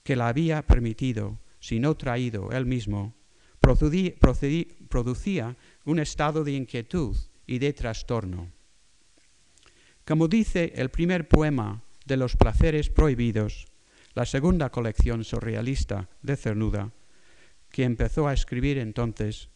que 0.02 0.16
la 0.16 0.28
había 0.28 0.66
permitido, 0.66 1.38
si 1.60 1.78
no 1.78 1.94
traído 1.94 2.50
él 2.50 2.64
mismo, 2.64 3.14
producía 3.60 5.56
un 5.84 5.98
estado 5.98 6.42
de 6.42 6.52
inquietud 6.52 7.16
y 7.46 7.58
de 7.58 7.74
trastorno. 7.74 8.50
Como 10.06 10.26
dice 10.26 10.72
el 10.74 10.88
primer 10.88 11.28
poema 11.28 11.84
de 12.06 12.16
los 12.16 12.34
placeres 12.34 12.88
prohibidos, 12.88 13.66
la 14.14 14.24
segunda 14.24 14.70
colección 14.70 15.22
surrealista 15.22 16.08
de 16.22 16.36
Cernuda, 16.36 16.92
que 17.68 17.84
empezó 17.84 18.26
a 18.26 18.32
escribir 18.32 18.78
entonces, 18.78 19.50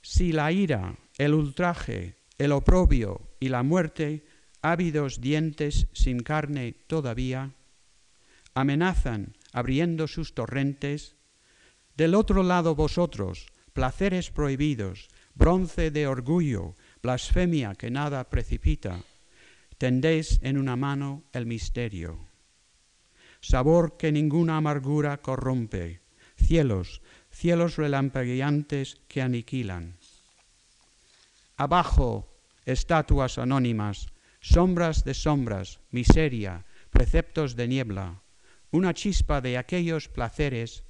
si 0.00 0.32
la 0.32 0.50
ira, 0.50 0.96
el 1.18 1.34
ultraje, 1.34 2.16
el 2.38 2.52
oprobio 2.52 3.28
y 3.38 3.48
la 3.48 3.62
muerte, 3.62 4.24
ávidos 4.72 5.20
dientes 5.20 5.86
sin 5.92 6.20
carne 6.20 6.74
todavía, 6.86 7.52
amenazan 8.54 9.36
abriendo 9.52 10.08
sus 10.08 10.34
torrentes, 10.34 11.14
del 11.96 12.14
otro 12.14 12.42
lado 12.42 12.74
vosotros, 12.74 13.46
placeres 13.72 14.30
prohibidos, 14.30 15.08
bronce 15.34 15.90
de 15.90 16.06
orgullo, 16.06 16.74
blasfemia 17.02 17.74
que 17.74 17.90
nada 17.90 18.28
precipita, 18.28 19.02
tendéis 19.78 20.40
en 20.42 20.58
una 20.58 20.76
mano 20.76 21.24
el 21.32 21.46
misterio. 21.46 22.18
Sabor 23.40 23.96
que 23.96 24.12
ninguna 24.12 24.56
amargura 24.56 25.18
corrompe, 25.18 26.00
cielos, 26.36 27.02
cielos 27.30 27.76
relampagueantes 27.76 29.00
que 29.08 29.22
aniquilan. 29.22 29.96
Abajo, 31.56 32.28
estatuas 32.64 33.38
anónimas, 33.38 34.08
sombras 34.46 35.02
de 35.02 35.12
sombras, 35.12 35.80
miseria, 35.90 36.64
preceptos 36.90 37.56
de 37.56 37.66
niebla, 37.66 38.22
una 38.70 38.94
chispa 38.94 39.40
de 39.40 39.58
aquellos 39.58 40.08
placeres 40.08 40.84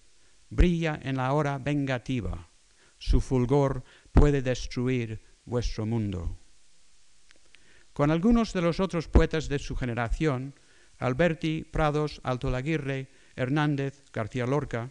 brilla 0.50 1.00
en 1.02 1.16
la 1.16 1.32
hora 1.32 1.56
vengativa, 1.56 2.50
su 2.98 3.22
fulgor 3.22 3.82
puede 4.12 4.42
destruir 4.42 5.22
vuestro 5.46 5.86
mundo. 5.86 6.36
Con 7.94 8.10
algunos 8.10 8.52
de 8.52 8.60
los 8.60 8.78
otros 8.78 9.08
poetas 9.08 9.48
de 9.48 9.58
su 9.58 9.74
generación, 9.74 10.54
Alberti, 10.98 11.64
Prados, 11.64 12.20
Alto 12.24 12.50
Laguirre, 12.50 13.08
Hernández, 13.36 14.04
García 14.12 14.44
Lorca, 14.44 14.90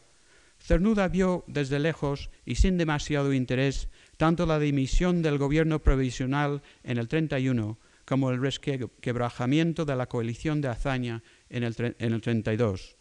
Cernuda 0.58 1.08
vio 1.08 1.44
desde 1.46 1.78
lejos 1.78 2.32
y 2.46 2.56
sin 2.56 2.80
demasiado 2.80 3.32
interés 3.32 3.90
tanto 4.18 4.48
la 4.48 4.58
dimisión 4.58 5.22
del 5.22 5.38
gobierno 5.38 5.84
provisional 5.84 6.64
en 6.84 6.98
el 6.98 7.08
31 7.08 7.78
como 8.06 8.30
el 8.30 8.40
resquebrajamiento 8.40 9.86
de 9.86 9.96
la 9.96 10.08
coalición 10.08 10.62
de 10.62 10.70
hazaña 10.70 11.24
en 11.50 11.64
el, 11.64 11.96
en 12.00 12.14
el 12.14 12.22
32. 12.22 12.98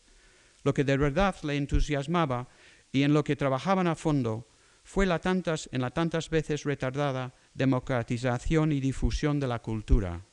Lo 0.63 0.73
que 0.75 0.85
de 0.85 0.97
verdad 0.97 1.37
le 1.43 1.57
entusiasmaba 1.57 2.49
y 2.91 3.03
en 3.03 3.13
lo 3.13 3.23
que 3.23 3.37
trabajaban 3.37 3.87
a 3.87 3.95
fondo 3.95 4.49
fue 4.83 5.07
la 5.07 5.19
tantas, 5.19 5.69
en 5.73 5.81
la 5.81 5.91
tantas 5.91 6.31
veces 6.31 6.65
retardada 6.65 7.35
democratización 7.55 8.73
y 8.73 8.81
difusión 8.81 9.41
de 9.41 9.49
la 9.49 9.61
cultura. 9.61 10.25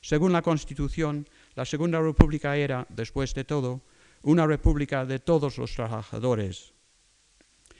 Según 0.00 0.32
la 0.32 0.42
Constitución, 0.42 1.28
la 1.54 1.64
Segunda 1.64 2.00
República 2.00 2.56
era, 2.56 2.86
después 2.88 3.34
de 3.34 3.44
todo, 3.44 3.82
una 4.22 4.46
república 4.46 5.04
de 5.04 5.18
todos 5.18 5.58
los 5.58 5.74
trabajadores. 5.74 6.72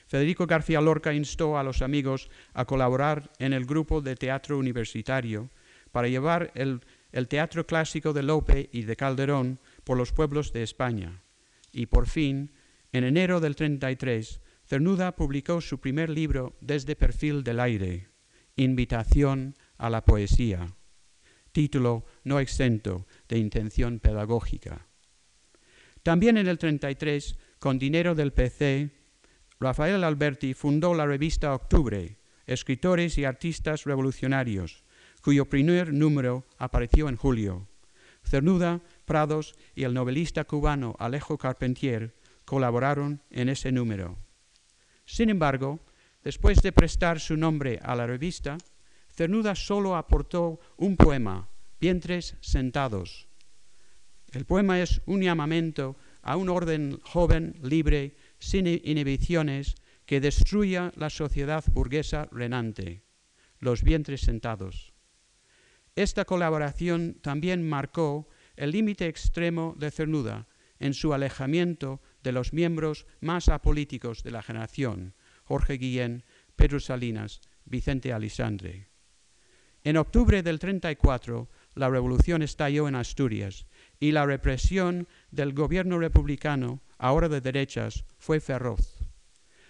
Federico 0.07 0.47
García 0.47 0.81
Lorca 0.81 1.14
instó 1.14 1.57
a 1.57 1.62
los 1.62 1.83
amigos 1.83 2.28
a 2.53 2.64
colaborar 2.64 3.31
en 3.39 3.53
el 3.53 3.64
grupo 3.64 4.01
de 4.01 4.16
teatro 4.16 4.59
universitario 4.59 5.51
para 5.93 6.09
llevar 6.09 6.53
el, 6.55 6.80
teatro 7.28 7.66
clásico 7.66 8.12
de 8.12 8.22
Lope 8.22 8.68
y 8.72 8.82
de 8.82 8.97
Calderón 8.97 9.61
por 9.84 9.97
los 9.97 10.12
pueblos 10.12 10.53
de 10.53 10.62
España. 10.62 11.22
Y 11.72 11.86
por 11.86 12.07
fin, 12.07 12.53
en 12.93 13.05
enero 13.05 13.41
del 13.41 13.57
33, 13.57 14.41
Cernuda 14.64 15.16
publicó 15.16 15.61
su 15.61 15.80
primer 15.80 16.11
libro 16.11 16.57
desde 16.61 16.97
Perfil 16.97 17.43
del 17.43 17.61
Aire, 17.61 18.09
Invitación 18.57 19.57
a 19.78 19.91
la 19.91 20.05
Poesía, 20.05 20.76
título 21.53 22.05
no 22.24 22.38
exento 22.38 23.07
de 23.28 23.38
intención 23.38 23.99
pedagógica. 23.99 24.86
También 26.03 26.38
en 26.38 26.47
el 26.47 26.59
33, 26.59 27.36
con 27.59 27.78
dinero 27.78 28.14
del 28.14 28.32
PC, 28.32 28.91
Rafael 29.59 30.05
Alberti 30.05 30.55
fundó 30.55 30.95
la 30.95 31.07
revista 31.07 31.55
Octubre, 31.55 32.18
Escritores 32.47 33.18
y 33.18 33.24
Artistas 33.24 33.84
Revolucionarios, 33.84 34.84
cuyo 35.22 35.44
primer 35.46 35.92
número 35.92 36.44
apareció 36.58 37.08
en 37.08 37.16
julio. 37.16 37.68
Cernuda, 38.24 38.80
Prados 39.04 39.54
y 39.74 39.84
el 39.84 39.94
novelista 39.94 40.44
cubano 40.44 40.94
Alejo 40.98 41.36
Carpentier 41.36 42.14
colaboraron 42.44 43.22
en 43.30 43.48
ese 43.48 43.72
número. 43.72 44.18
Sin 45.04 45.30
embargo, 45.30 45.80
después 46.22 46.62
de 46.62 46.72
prestar 46.72 47.20
su 47.20 47.36
nombre 47.36 47.80
a 47.82 47.94
la 47.96 48.06
revista, 48.06 48.58
Cernuda 49.08 49.54
solo 49.54 49.96
aportó 49.96 50.60
un 50.76 50.96
poema, 50.96 51.48
Vientres 51.80 52.36
sentados. 52.40 53.26
El 54.32 54.44
poema 54.44 54.80
es 54.80 55.00
un 55.06 55.22
llamamiento 55.22 55.96
a 56.22 56.36
un 56.36 56.50
orden 56.50 57.00
joven, 57.02 57.58
libre, 57.62 58.16
sin 58.38 58.66
inhibiciones, 58.66 59.74
que 60.04 60.20
destruya 60.20 60.92
la 60.96 61.08
sociedad 61.08 61.64
burguesa 61.72 62.28
renante, 62.30 63.02
los 63.58 63.82
vientres 63.82 64.20
sentados. 64.20 64.89
Esta 65.97 66.24
colaboración 66.24 67.18
también 67.20 67.68
marcó 67.68 68.28
el 68.57 68.70
límite 68.72 69.07
extremo 69.07 69.74
de 69.78 69.91
Cernuda 69.91 70.47
en 70.78 70.95
su 70.95 71.12
alejamiento 71.12 72.01
de 72.22 72.32
los 72.32 72.53
miembros 72.53 73.07
más 73.20 73.49
apolíticos 73.49 74.22
de 74.22 74.30
la 74.30 74.43
generación, 74.43 75.14
Jorge 75.45 75.74
Guillén, 75.74 76.24
Pedro 76.57 76.80
Salinas, 76.80 77.41
Vicente 77.64 78.12
Alisandre. 78.12 78.88
En 79.82 79.97
octubre 79.97 80.43
del 80.43 80.59
34, 80.59 81.49
la 81.74 81.88
revolución 81.88 82.43
estalló 82.43 82.86
en 82.88 82.95
Asturias 82.95 83.66
y 83.99 84.12
la 84.12 84.26
represión 84.26 85.09
del 85.30 85.55
gobierno 85.55 85.99
republicano, 85.99 86.82
ahora 86.99 87.28
de 87.28 87.41
derechas, 87.41 88.05
fue 88.18 88.41
feroz. 88.41 88.99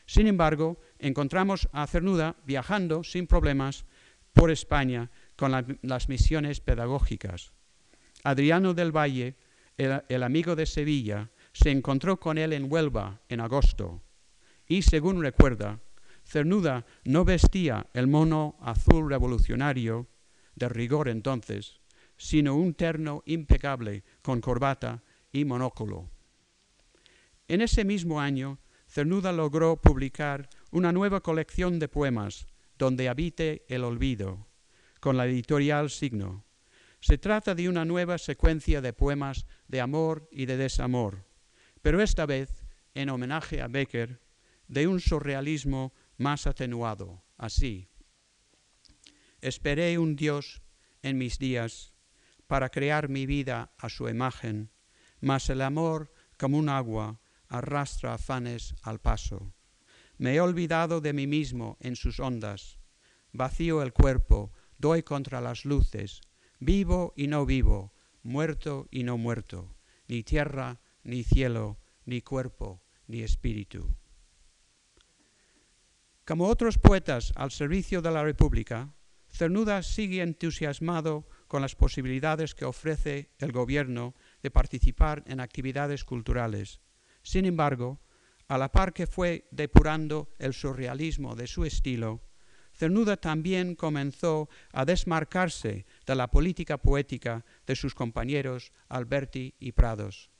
Sin 0.06 0.26
embargo, 0.26 0.80
encontramos 0.98 1.68
a 1.72 1.86
Cernuda 1.86 2.36
viajando 2.44 3.04
sin 3.04 3.28
problemas 3.28 3.84
por 4.32 4.50
España 4.50 5.10
con 5.40 5.78
las 5.80 6.10
misiones 6.10 6.60
pedagógicas. 6.60 7.54
Adriano 8.24 8.74
del 8.74 8.94
Valle, 8.94 9.36
el 9.78 10.22
amigo 10.22 10.54
de 10.54 10.66
Sevilla, 10.66 11.30
se 11.54 11.70
encontró 11.70 12.20
con 12.20 12.36
él 12.36 12.52
en 12.52 12.70
Huelva 12.70 13.22
en 13.30 13.40
agosto 13.40 14.02
y, 14.66 14.82
según 14.82 15.22
recuerda, 15.22 15.80
Cernuda 16.24 16.84
no 17.04 17.24
vestía 17.24 17.86
el 17.94 18.06
mono 18.06 18.58
azul 18.60 19.08
revolucionario, 19.08 20.08
de 20.56 20.68
rigor 20.68 21.08
entonces, 21.08 21.80
sino 22.18 22.54
un 22.54 22.74
terno 22.74 23.22
impecable 23.24 24.04
con 24.20 24.42
corbata 24.42 25.02
y 25.32 25.46
monóculo. 25.46 26.10
En 27.48 27.62
ese 27.62 27.86
mismo 27.86 28.20
año, 28.20 28.58
Cernuda 28.86 29.32
logró 29.32 29.80
publicar 29.80 30.50
una 30.70 30.92
nueva 30.92 31.22
colección 31.22 31.78
de 31.78 31.88
poemas, 31.88 32.46
Donde 32.76 33.10
habite 33.10 33.64
el 33.68 33.84
olvido, 33.84 34.49
con 35.00 35.16
la 35.16 35.26
editorial 35.26 35.90
Signo. 35.90 36.44
Se 37.00 37.18
trata 37.18 37.54
de 37.54 37.68
una 37.68 37.84
nueva 37.84 38.18
secuencia 38.18 38.80
de 38.80 38.92
poemas 38.92 39.46
de 39.66 39.80
amor 39.80 40.28
y 40.30 40.46
de 40.46 40.56
desamor, 40.56 41.24
pero 41.82 42.02
esta 42.02 42.26
vez 42.26 42.66
en 42.94 43.08
homenaje 43.08 43.62
a 43.62 43.68
Becker, 43.68 44.20
de 44.68 44.86
un 44.86 45.00
surrealismo 45.00 45.92
más 46.18 46.46
atenuado, 46.46 47.24
así. 47.38 47.88
Esperé 49.40 49.98
un 49.98 50.16
Dios 50.16 50.62
en 51.02 51.16
mis 51.16 51.38
días 51.38 51.94
para 52.46 52.68
crear 52.68 53.08
mi 53.08 53.26
vida 53.26 53.72
a 53.78 53.88
su 53.88 54.08
imagen, 54.08 54.70
mas 55.20 55.48
el 55.48 55.62
amor, 55.62 56.12
como 56.38 56.58
un 56.58 56.68
agua, 56.68 57.20
arrastra 57.48 58.14
afanes 58.14 58.74
al 58.82 59.00
paso. 59.00 59.54
Me 60.18 60.34
he 60.34 60.40
olvidado 60.40 61.00
de 61.00 61.12
mí 61.12 61.26
mismo 61.26 61.78
en 61.80 61.96
sus 61.96 62.20
ondas, 62.20 62.78
vacío 63.32 63.82
el 63.82 63.92
cuerpo, 63.92 64.52
doy 64.80 65.02
contra 65.02 65.40
las 65.40 65.64
luces, 65.64 66.22
vivo 66.58 67.12
y 67.14 67.26
no 67.26 67.44
vivo, 67.44 67.92
muerto 68.22 68.88
y 68.90 69.04
no 69.04 69.18
muerto, 69.18 69.76
ni 70.08 70.22
tierra 70.22 70.80
ni 71.02 71.22
cielo, 71.22 71.78
ni 72.06 72.22
cuerpo, 72.22 72.82
ni 73.06 73.20
espíritu. 73.20 73.94
Como 76.24 76.46
otros 76.46 76.78
poetas 76.78 77.32
al 77.36 77.50
servicio 77.50 78.00
de 78.02 78.10
la 78.10 78.22
República, 78.22 78.94
Cernuda 79.28 79.82
sigue 79.82 80.22
entusiasmado 80.22 81.28
con 81.46 81.62
las 81.62 81.76
posibilidades 81.76 82.54
que 82.54 82.64
ofrece 82.64 83.30
el 83.38 83.52
gobierno 83.52 84.14
de 84.42 84.50
participar 84.50 85.24
en 85.26 85.40
actividades 85.40 86.04
culturales. 86.04 86.80
Sin 87.22 87.44
embargo, 87.44 88.00
a 88.48 88.58
la 88.58 88.72
par 88.72 88.92
que 88.92 89.06
fue 89.06 89.46
depurando 89.50 90.32
el 90.38 90.54
surrealismo 90.54 91.36
de 91.36 91.46
su 91.46 91.64
estilo, 91.64 92.22
Cernuda 92.80 93.18
también 93.18 93.74
comenzó 93.74 94.48
a 94.72 94.86
desmarcarse 94.86 95.84
de 96.06 96.14
la 96.14 96.30
política 96.30 96.78
poética 96.78 97.44
de 97.66 97.76
sus 97.76 97.94
compañeros 97.94 98.72
Alberti 98.88 99.54
y 99.60 99.72
Prados. 99.72 100.30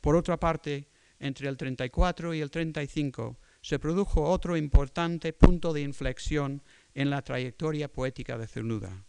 Por 0.00 0.14
otra 0.14 0.38
parte, 0.38 0.86
entre 1.18 1.48
el 1.48 1.56
34 1.56 2.34
y 2.34 2.40
el 2.40 2.52
35 2.52 3.36
se 3.62 3.80
produjo 3.80 4.22
otro 4.30 4.56
importante 4.56 5.32
punto 5.32 5.72
de 5.72 5.80
inflexión 5.80 6.62
en 6.94 7.10
la 7.10 7.22
trayectoria 7.22 7.92
poética 7.92 8.38
de 8.38 8.46
Cernuda. 8.46 9.06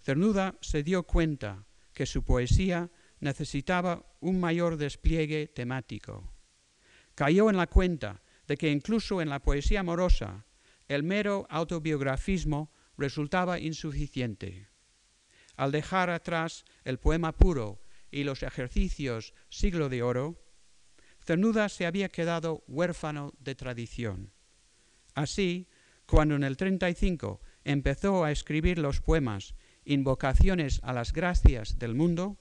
Cernuda 0.00 0.58
se 0.62 0.82
dio 0.82 1.04
cuenta 1.04 1.64
que 1.94 2.06
su 2.06 2.24
poesía 2.24 2.90
necesitaba 3.20 4.04
un 4.18 4.40
mayor 4.40 4.76
despliegue 4.76 5.46
temático. 5.46 6.32
Cayó 7.14 7.50
en 7.50 7.56
la 7.56 7.68
cuenta 7.68 8.20
de 8.48 8.56
que 8.56 8.72
incluso 8.72 9.22
en 9.22 9.28
la 9.28 9.38
poesía 9.38 9.78
amorosa 9.78 10.44
el 10.94 11.02
mero 11.02 11.46
autobiografismo 11.48 12.70
resultaba 12.96 13.58
insuficiente. 13.58 14.68
Al 15.56 15.72
dejar 15.72 16.10
atrás 16.10 16.64
el 16.84 16.98
poema 16.98 17.32
puro 17.32 17.82
y 18.10 18.24
los 18.24 18.42
ejercicios 18.42 19.34
siglo 19.48 19.88
de 19.88 20.02
oro, 20.02 20.38
Cernuda 21.24 21.68
se 21.68 21.86
había 21.86 22.08
quedado 22.08 22.64
huérfano 22.66 23.32
de 23.38 23.54
tradición. 23.54 24.32
Así, 25.14 25.68
cuando 26.06 26.34
en 26.34 26.42
el 26.42 26.56
35 26.56 27.40
empezó 27.64 28.24
a 28.24 28.32
escribir 28.32 28.78
los 28.78 29.00
poemas 29.00 29.54
Invocaciones 29.84 30.78
a 30.84 30.92
las 30.92 31.12
Gracias 31.12 31.78
del 31.78 31.94
Mundo, 31.94 32.38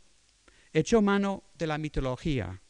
echó 0.74 1.02
mano 1.02 1.43
de 1.56 1.68
la 1.68 1.80
mitología 1.80 2.62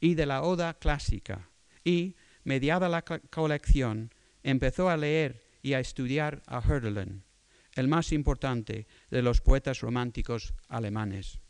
y 0.00 0.14
de 0.14 0.26
la 0.26 0.42
oda 0.42 0.74
clásica 0.74 1.50
y, 1.84 2.16
mediada 2.42 2.88
la 2.88 3.02
colección, 3.02 4.13
empezó 4.44 4.88
a 4.88 4.96
leer 4.96 5.42
y 5.62 5.72
a 5.72 5.80
estudiar 5.80 6.42
a 6.46 6.60
Hölderlin, 6.60 7.24
el 7.74 7.88
más 7.88 8.12
importante 8.12 8.86
de 9.10 9.22
los 9.22 9.40
poetas 9.40 9.80
románticos 9.80 10.54
alemanes. 10.68 11.40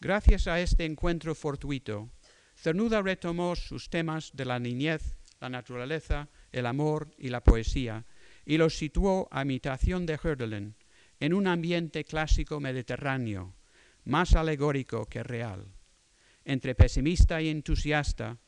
Gracias 0.00 0.46
a 0.46 0.60
este 0.60 0.84
encuentro 0.84 1.34
fortuito, 1.34 2.10
Cernuda 2.54 3.02
retomó 3.02 3.56
sus 3.56 3.90
temas 3.90 4.30
de 4.34 4.44
la 4.44 4.58
niñez, 4.58 5.16
la 5.40 5.48
naturaleza, 5.48 6.28
el 6.52 6.66
amor 6.66 7.10
y 7.18 7.28
la 7.28 7.42
poesía, 7.42 8.06
y 8.46 8.56
los 8.56 8.76
situó 8.76 9.28
a 9.30 9.42
imitación 9.42 10.06
de 10.06 10.18
Hölderlin 10.22 10.76
en 11.18 11.34
un 11.34 11.46
ambiente 11.46 12.04
clásico 12.04 12.60
mediterráneo, 12.60 13.54
más 14.04 14.34
alegórico 14.34 15.06
que 15.06 15.22
real. 15.22 15.66
Entre 16.44 16.74
pesimista 16.74 17.40
y 17.40 17.48
entusiasta, 17.48 18.38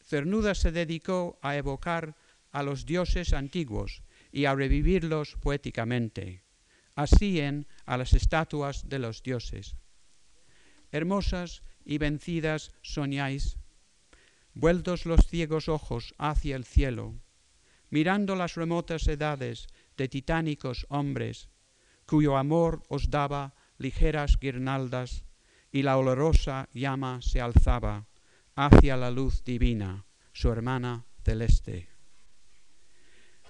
Cernuda 0.00 0.54
se 0.54 0.72
dedicó 0.72 1.38
a 1.42 1.56
evocar 1.56 2.16
a 2.52 2.62
los 2.62 2.86
dioses 2.86 3.32
antiguos 3.32 4.02
y 4.32 4.44
a 4.44 4.54
revivirlos 4.54 5.36
poéticamente, 5.40 6.42
así 6.94 7.40
en 7.40 7.66
a 7.86 7.96
las 7.96 8.12
estatuas 8.12 8.88
de 8.88 8.98
los 8.98 9.22
dioses. 9.22 9.76
Hermosas 10.90 11.62
y 11.84 11.98
vencidas 11.98 12.72
soñáis, 12.82 13.58
vueltos 14.54 15.06
los 15.06 15.26
ciegos 15.26 15.68
ojos 15.68 16.14
hacia 16.18 16.56
el 16.56 16.64
cielo, 16.64 17.14
mirando 17.90 18.34
las 18.36 18.54
remotas 18.54 19.06
edades 19.06 19.68
de 19.96 20.08
titánicos 20.08 20.86
hombres, 20.88 21.48
cuyo 22.06 22.36
amor 22.36 22.82
os 22.88 23.10
daba 23.10 23.54
ligeras 23.78 24.38
guirnaldas, 24.38 25.24
y 25.70 25.82
la 25.82 25.98
olorosa 25.98 26.68
llama 26.72 27.20
se 27.20 27.40
alzaba 27.40 28.08
hacia 28.54 28.96
la 28.96 29.10
luz 29.10 29.44
divina, 29.44 30.06
su 30.32 30.50
hermana 30.50 31.04
celeste. 31.22 31.97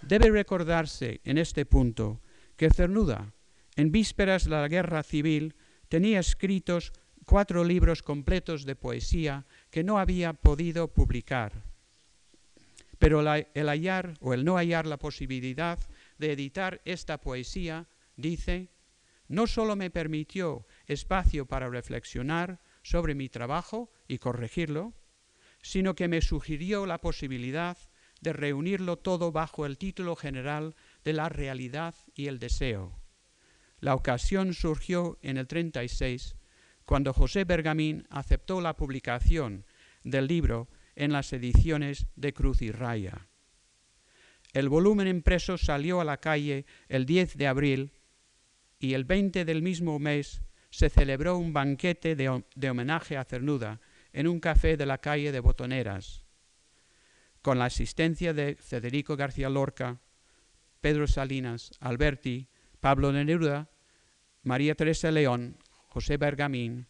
Debe 0.08 0.30
recordarse 0.30 1.20
en 1.24 1.36
este 1.36 1.66
punto 1.66 2.22
que 2.56 2.70
Cernuda, 2.70 3.34
en 3.76 3.92
vísperas 3.92 4.44
de 4.44 4.50
la 4.52 4.66
guerra 4.66 5.02
civil, 5.02 5.54
tenía 5.90 6.20
escritos 6.20 6.94
cuatro 7.26 7.62
libros 7.62 8.02
completos 8.02 8.64
de 8.64 8.74
poesía 8.74 9.44
que 9.70 9.84
no 9.84 9.98
había 9.98 10.32
podido 10.32 10.88
publicar. 10.88 11.62
Pero 12.98 13.20
el 13.20 13.68
hallar 13.68 14.14
o 14.20 14.32
el 14.32 14.46
no 14.46 14.56
hallar 14.56 14.86
la 14.86 14.96
posibilidad 14.96 15.78
de 16.16 16.32
editar 16.32 16.80
esta 16.86 17.20
poesía, 17.20 17.86
dice, 18.16 18.70
no 19.28 19.46
solo 19.46 19.76
me 19.76 19.90
permitió 19.90 20.66
espacio 20.86 21.44
para 21.44 21.68
reflexionar 21.68 22.62
sobre 22.82 23.14
mi 23.14 23.28
trabajo 23.28 23.92
y 24.08 24.16
corregirlo, 24.16 24.94
sino 25.60 25.94
que 25.94 26.08
me 26.08 26.22
sugirió 26.22 26.86
la 26.86 26.96
posibilidad 26.96 27.76
de 28.20 28.32
reunirlo 28.32 28.96
todo 28.96 29.32
bajo 29.32 29.66
el 29.66 29.78
título 29.78 30.16
general 30.16 30.74
de 31.04 31.12
la 31.12 31.28
realidad 31.28 31.94
y 32.14 32.26
el 32.26 32.38
deseo. 32.38 32.98
La 33.80 33.94
ocasión 33.94 34.54
surgió 34.54 35.18
en 35.22 35.36
el 35.36 35.46
36, 35.46 36.36
cuando 36.84 37.12
José 37.12 37.44
Bergamín 37.44 38.06
aceptó 38.10 38.60
la 38.60 38.74
publicación 38.74 39.64
del 40.02 40.26
libro 40.26 40.68
en 40.96 41.12
las 41.12 41.32
ediciones 41.32 42.08
de 42.16 42.32
Cruz 42.32 42.62
y 42.62 42.72
Raya. 42.72 43.28
El 44.52 44.68
volumen 44.68 45.06
impreso 45.06 45.58
salió 45.58 46.00
a 46.00 46.04
la 46.04 46.16
calle 46.16 46.64
el 46.88 47.06
10 47.06 47.36
de 47.36 47.46
abril 47.46 47.92
y 48.80 48.94
el 48.94 49.04
20 49.04 49.44
del 49.44 49.62
mismo 49.62 49.98
mes 49.98 50.42
se 50.70 50.88
celebró 50.88 51.36
un 51.36 51.52
banquete 51.52 52.16
de, 52.16 52.28
homenaje 52.68 53.16
a 53.16 53.24
Cernuda 53.24 53.80
en 54.12 54.26
un 54.26 54.40
café 54.40 54.76
de 54.76 54.86
la 54.86 54.98
calle 54.98 55.30
de 55.32 55.40
Botoneras 55.40 56.27
con 57.42 57.58
la 57.58 57.66
asistencia 57.66 58.32
de 58.32 58.56
Federico 58.56 59.16
García 59.16 59.48
Lorca, 59.48 60.00
Pedro 60.80 61.06
Salinas, 61.06 61.72
Alberti, 61.80 62.48
Pablo 62.80 63.12
Neruda, 63.12 63.70
María 64.42 64.74
Teresa 64.74 65.10
León, 65.10 65.56
José 65.88 66.16
Bergamín, 66.16 66.86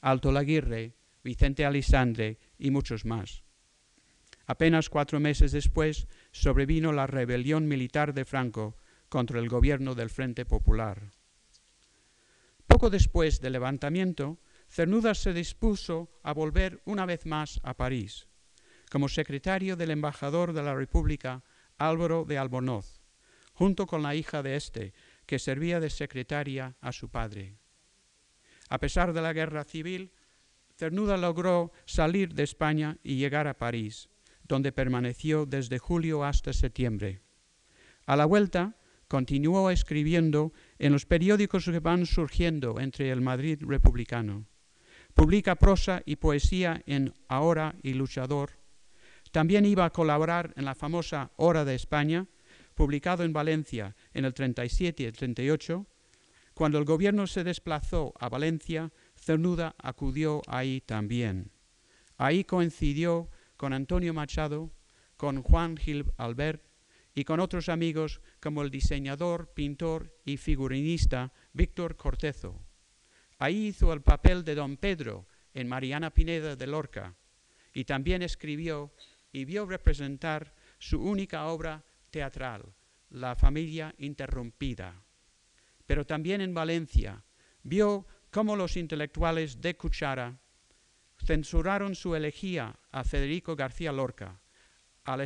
Alto 0.00 0.32
Laguirre, 0.32 0.96
Vicente 1.22 1.64
Alisandre 1.64 2.38
y 2.58 2.70
muchos 2.70 3.04
más. 3.04 3.44
Apenas 4.46 4.88
cuatro 4.88 5.20
meses 5.20 5.52
después 5.52 6.08
sobrevino 6.32 6.92
la 6.92 7.06
rebelión 7.06 7.68
militar 7.68 8.14
de 8.14 8.24
Franco 8.24 8.76
contra 9.08 9.38
el 9.38 9.48
gobierno 9.48 9.94
del 9.94 10.10
Frente 10.10 10.44
Popular. 10.44 11.12
Poco 12.66 12.90
después 12.90 13.40
del 13.40 13.52
levantamiento, 13.52 14.40
Cernuda 14.68 15.14
se 15.14 15.32
dispuso 15.32 16.10
a 16.22 16.32
volver 16.32 16.80
una 16.84 17.06
vez 17.06 17.26
más 17.26 17.60
a 17.62 17.74
París 17.74 18.29
como 18.90 19.08
secretario 19.08 19.76
del 19.76 19.92
embajador 19.92 20.52
de 20.52 20.62
la 20.62 20.74
República 20.74 21.42
Álvaro 21.78 22.26
de 22.26 22.36
Albornoz, 22.36 23.00
junto 23.54 23.86
con 23.86 24.02
la 24.02 24.14
hija 24.14 24.42
de 24.42 24.56
éste, 24.56 24.92
que 25.24 25.38
servía 25.38 25.80
de 25.80 25.88
secretaria 25.88 26.76
a 26.80 26.92
su 26.92 27.08
padre. 27.08 27.56
A 28.68 28.78
pesar 28.78 29.12
de 29.12 29.22
la 29.22 29.32
guerra 29.32 29.64
civil, 29.64 30.12
Cernuda 30.76 31.16
logró 31.16 31.72
salir 31.86 32.34
de 32.34 32.42
España 32.42 32.98
y 33.02 33.16
llegar 33.16 33.46
a 33.46 33.56
París, 33.56 34.08
donde 34.46 34.72
permaneció 34.72 35.46
desde 35.46 35.78
julio 35.78 36.24
hasta 36.24 36.52
septiembre. 36.52 37.20
A 38.06 38.16
la 38.16 38.26
vuelta, 38.26 38.76
continuó 39.06 39.70
escribiendo 39.70 40.52
en 40.78 40.92
los 40.92 41.06
periódicos 41.06 41.64
que 41.64 41.80
van 41.80 42.06
surgiendo 42.06 42.80
entre 42.80 43.10
el 43.10 43.20
Madrid 43.20 43.58
republicano. 43.60 44.46
Publica 45.14 45.56
prosa 45.56 46.02
y 46.06 46.16
poesía 46.16 46.82
en 46.86 47.14
Ahora 47.28 47.74
y 47.82 47.94
Luchador, 47.94 48.59
también 49.30 49.64
iba 49.64 49.84
a 49.84 49.90
colaborar 49.90 50.52
en 50.56 50.64
la 50.64 50.74
famosa 50.74 51.30
Hora 51.36 51.64
de 51.64 51.74
España, 51.74 52.26
publicado 52.74 53.24
en 53.24 53.32
Valencia 53.32 53.94
en 54.12 54.24
el 54.24 54.34
37 54.34 55.02
y 55.02 55.06
el 55.06 55.12
38. 55.12 55.86
Cuando 56.54 56.78
el 56.78 56.84
gobierno 56.84 57.26
se 57.26 57.44
desplazó 57.44 58.12
a 58.18 58.28
Valencia, 58.28 58.92
Cernuda 59.14 59.74
acudió 59.78 60.42
ahí 60.46 60.80
también. 60.80 61.50
Ahí 62.16 62.44
coincidió 62.44 63.30
con 63.56 63.72
Antonio 63.72 64.12
Machado, 64.12 64.72
con 65.16 65.42
Juan 65.42 65.76
Gil 65.76 66.12
Albert 66.16 66.64
y 67.14 67.24
con 67.24 67.40
otros 67.40 67.68
amigos 67.68 68.20
como 68.40 68.62
el 68.62 68.70
diseñador, 68.70 69.52
pintor 69.54 70.16
y 70.24 70.36
figurinista 70.36 71.32
Víctor 71.52 71.96
Cortezo. 71.96 72.62
Ahí 73.38 73.68
hizo 73.68 73.92
el 73.92 74.02
papel 74.02 74.44
de 74.44 74.54
don 74.54 74.76
Pedro 74.76 75.26
en 75.54 75.68
Mariana 75.68 76.10
Pineda 76.10 76.56
de 76.56 76.66
Lorca 76.66 77.14
y 77.72 77.84
también 77.84 78.22
escribió 78.22 78.92
y 79.32 79.44
vio 79.44 79.66
representar 79.66 80.54
su 80.78 81.00
única 81.02 81.46
obra 81.46 81.84
teatral, 82.10 82.74
La 83.10 83.34
familia 83.34 83.92
interrumpida. 83.98 84.94
Pero 85.84 86.06
también 86.06 86.40
en 86.40 86.54
Valencia 86.54 87.24
vio 87.64 88.06
cómo 88.30 88.54
los 88.54 88.76
intelectuales 88.76 89.60
de 89.60 89.76
Cuchara 89.76 90.38
censuraron 91.24 91.94
su 91.94 92.14
elegía 92.14 92.78
a 92.92 93.02
Federico 93.04 93.56
García 93.56 93.92
Lorca 93.92 94.40
al 95.04 95.20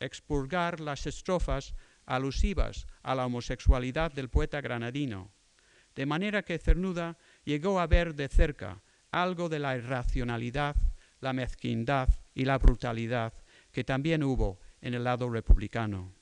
expurgar 0.00 0.80
las 0.80 1.06
estrofas 1.06 1.74
alusivas 2.06 2.86
a 3.02 3.14
la 3.14 3.26
homosexualidad 3.26 4.12
del 4.12 4.28
poeta 4.28 4.60
granadino, 4.60 5.32
de 5.94 6.06
manera 6.06 6.42
que 6.42 6.58
Cernuda 6.58 7.18
llegó 7.44 7.80
a 7.80 7.86
ver 7.86 8.14
de 8.14 8.28
cerca 8.28 8.82
algo 9.10 9.48
de 9.48 9.58
la 9.58 9.76
irracionalidad, 9.76 10.76
la 11.20 11.32
mezquindad 11.32 12.08
y 12.38 12.44
la 12.44 12.56
brutalidad 12.56 13.34
que 13.72 13.82
también 13.82 14.22
hubo 14.22 14.60
en 14.80 14.94
el 14.94 15.04
lado 15.04 15.28
republicano. 15.28 16.14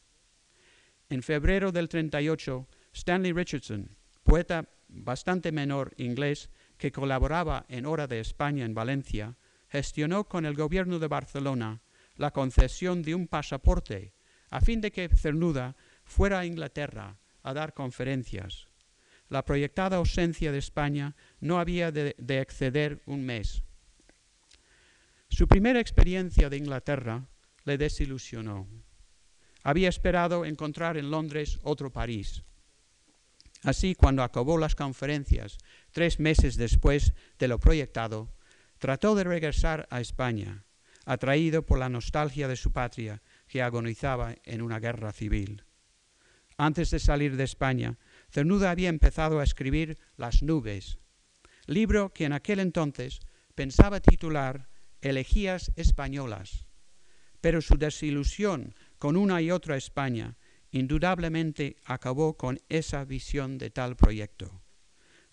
En 1.10 1.22
febrero 1.22 1.70
del 1.72 1.90
38, 1.90 2.66
Stanley 2.94 3.32
Richardson, 3.32 3.94
poeta 4.24 4.66
bastante 4.88 5.52
menor 5.52 5.92
inglés 5.98 6.48
que 6.78 6.90
colaboraba 6.90 7.66
en 7.68 7.84
Hora 7.84 8.06
de 8.06 8.20
España 8.20 8.64
en 8.64 8.72
Valencia, 8.72 9.36
gestionó 9.68 10.24
con 10.24 10.46
el 10.46 10.54
gobierno 10.54 10.98
de 10.98 11.06
Barcelona 11.06 11.82
la 12.16 12.30
concesión 12.30 13.02
de 13.02 13.14
un 13.14 13.28
pasaporte 13.28 14.14
a 14.50 14.62
fin 14.62 14.80
de 14.80 14.92
que 14.92 15.10
Cernuda 15.10 15.76
fuera 16.04 16.38
a 16.38 16.46
Inglaterra 16.46 17.18
a 17.42 17.52
dar 17.52 17.74
conferencias. 17.74 18.68
La 19.28 19.44
proyectada 19.44 19.98
ausencia 19.98 20.50
de 20.50 20.58
España 20.58 21.14
no 21.40 21.58
había 21.58 21.92
de, 21.92 22.14
de 22.16 22.40
exceder 22.40 23.02
un 23.04 23.26
mes. 23.26 23.62
Su 25.37 25.47
primera 25.47 25.80
experiencia 25.80 26.49
de 26.49 26.57
Inglaterra 26.57 27.28
le 27.64 27.76
desilusionó. 27.76 28.66
Había 29.64 29.91
esperado 29.91 30.47
encontrar 30.47 30.97
en 30.97 31.11
Londres 31.11 31.59
otro 31.62 31.93
París. 31.93 32.43
Así, 33.62 33.95
cuando 33.95 34.22
acabó 34.22 34.57
las 34.57 34.74
conferencias, 34.74 35.59
tres 35.91 36.20
meses 36.20 36.57
después 36.57 37.12
de 37.39 37.49
lo 37.49 37.59
proyectado, 37.59 38.32
trató 38.78 39.14
de 39.14 39.24
regresar 39.24 39.87
a 39.91 40.01
España, 40.01 40.64
atraído 41.05 41.66
por 41.66 41.78
la 41.80 41.91
nostalgia 41.91 42.49
de 42.49 42.57
su 42.57 42.72
patria 42.72 43.20
que 43.47 43.61
agonizaba 43.61 44.37
en 44.43 44.62
una 44.62 44.80
guerra 44.80 45.12
civil. 45.12 45.64
Antes 46.57 46.91
de 46.91 46.99
salir 46.99 47.37
de 47.37 47.45
España, 47.45 47.99
Cernuda 48.30 48.70
había 48.70 48.89
empezado 48.89 49.41
a 49.41 49.45
escribir 49.45 49.99
Las 50.16 50.43
nubes, 50.43 50.97
libro 51.66 52.14
que 52.14 52.24
en 52.24 52.32
aquel 52.32 52.59
entonces 52.59 53.20
pensaba 53.55 54.01
titular 54.01 54.74
Elegías 55.01 55.72
españolas, 55.76 56.66
pero 57.40 57.61
su 57.61 57.76
desilusión 57.76 58.74
con 58.99 59.16
una 59.16 59.40
y 59.42 59.51
otra 59.51 59.76
España 59.76 60.36
indudablemente 60.70 61.76
acabó 61.84 62.36
con 62.36 62.61
esa 62.68 63.05
visión 63.05 63.59
de 63.59 63.70
tal 63.70 63.97
proyecto. 63.97 64.62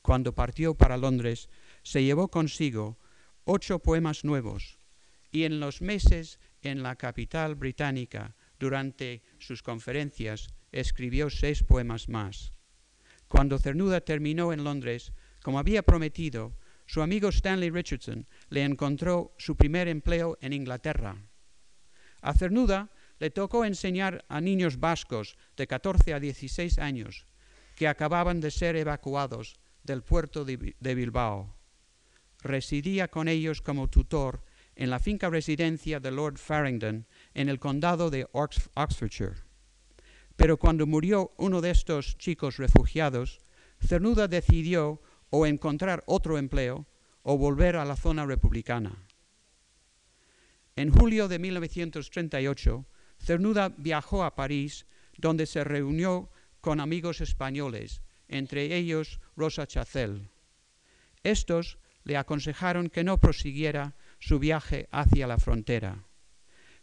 Cuando 0.01 0.35
partió 0.35 0.75
para 0.75 0.97
Londres, 0.97 1.49
se 1.81 2.03
llevó 2.03 2.27
consigo 2.29 2.97
ocho 3.45 3.79
poemas 3.79 4.23
nuevos 4.23 4.77
y 5.31 5.43
en 5.43 5.59
los 5.59 5.81
meses 5.81 6.39
en 6.61 6.83
la 6.83 6.95
capital 6.95 7.55
británica, 7.55 8.35
durante 8.59 9.23
sus 9.39 9.63
conferencias, 9.63 10.47
escribió 10.71 11.29
seis 11.29 11.63
poemas 11.63 12.07
más. 12.07 12.53
Cuando 13.27 13.57
Cernuda 13.57 14.01
terminó 14.01 14.53
en 14.53 14.63
Londres, 14.63 15.11
como 15.41 15.59
había 15.59 15.83
prometido, 15.83 16.55
su 16.93 17.01
amigo 17.01 17.29
Stanley 17.29 17.71
Richardson 17.71 18.27
le 18.49 18.63
encontró 18.63 19.33
su 19.39 19.57
primer 19.57 19.87
empleo 19.87 20.37
en 20.41 20.53
Inglaterra. 20.53 21.17
A 22.21 22.35
Cernuda 22.35 22.91
le 23.17 23.31
tocó 23.31 23.65
enseñar 23.65 24.23
a 24.29 24.39
niños 24.39 24.79
vascos 24.79 25.35
de 25.57 25.65
14 25.65 26.13
a 26.13 26.19
16 26.19 26.77
años 26.77 27.25
que 27.75 27.87
acababan 27.87 28.41
de 28.41 28.51
ser 28.51 28.75
evacuados 28.75 29.55
del 29.81 30.03
puerto 30.03 30.45
de 30.45 30.93
Bilbao. 30.93 31.57
Residía 32.43 33.07
con 33.07 33.27
ellos 33.27 33.63
como 33.63 33.89
tutor 33.89 34.43
en 34.75 34.91
la 34.91 34.99
finca 34.99 35.31
residencia 35.31 35.99
de 35.99 36.11
Lord 36.11 36.37
Farringdon 36.37 37.07
en 37.33 37.49
el 37.49 37.57
condado 37.57 38.11
de 38.11 38.27
Oxfordshire. 38.33 39.41
Pero 40.35 40.57
cuando 40.57 40.85
murió 40.85 41.33
uno 41.37 41.59
de 41.59 41.71
estos 41.71 42.19
chicos 42.19 42.57
refugiados, 42.57 43.39
Cernuda 43.79 44.27
decidió 44.27 45.01
o 45.35 45.47
encontrar 45.47 46.03
otro 46.05 46.37
empleo 46.37 46.85
o 47.23 47.39
volver 47.39 47.75
a 47.75 47.85
la 47.85 47.95
zona 47.95 48.23
republicana. 48.23 49.07
En 50.75 50.91
julio 50.91 51.27
de 51.27 51.39
1938, 51.39 52.85
Cernuda 53.17 53.73
viajó 53.75 54.23
a 54.23 54.35
París, 54.35 54.85
donde 55.17 55.47
se 55.47 55.63
reunió 55.63 56.29
con 56.61 56.79
amigos 56.79 57.19
españoles, 57.19 58.03
entre 58.27 58.75
ellos 58.75 59.19
Rosa 59.35 59.65
Chacel. 59.65 60.29
Estos 61.23 61.79
le 62.03 62.15
aconsejaron 62.17 62.89
que 62.89 63.03
no 63.03 63.17
prosiguiera 63.17 63.95
su 64.19 64.37
viaje 64.37 64.87
hacia 64.91 65.25
la 65.25 65.39
frontera. 65.39 66.05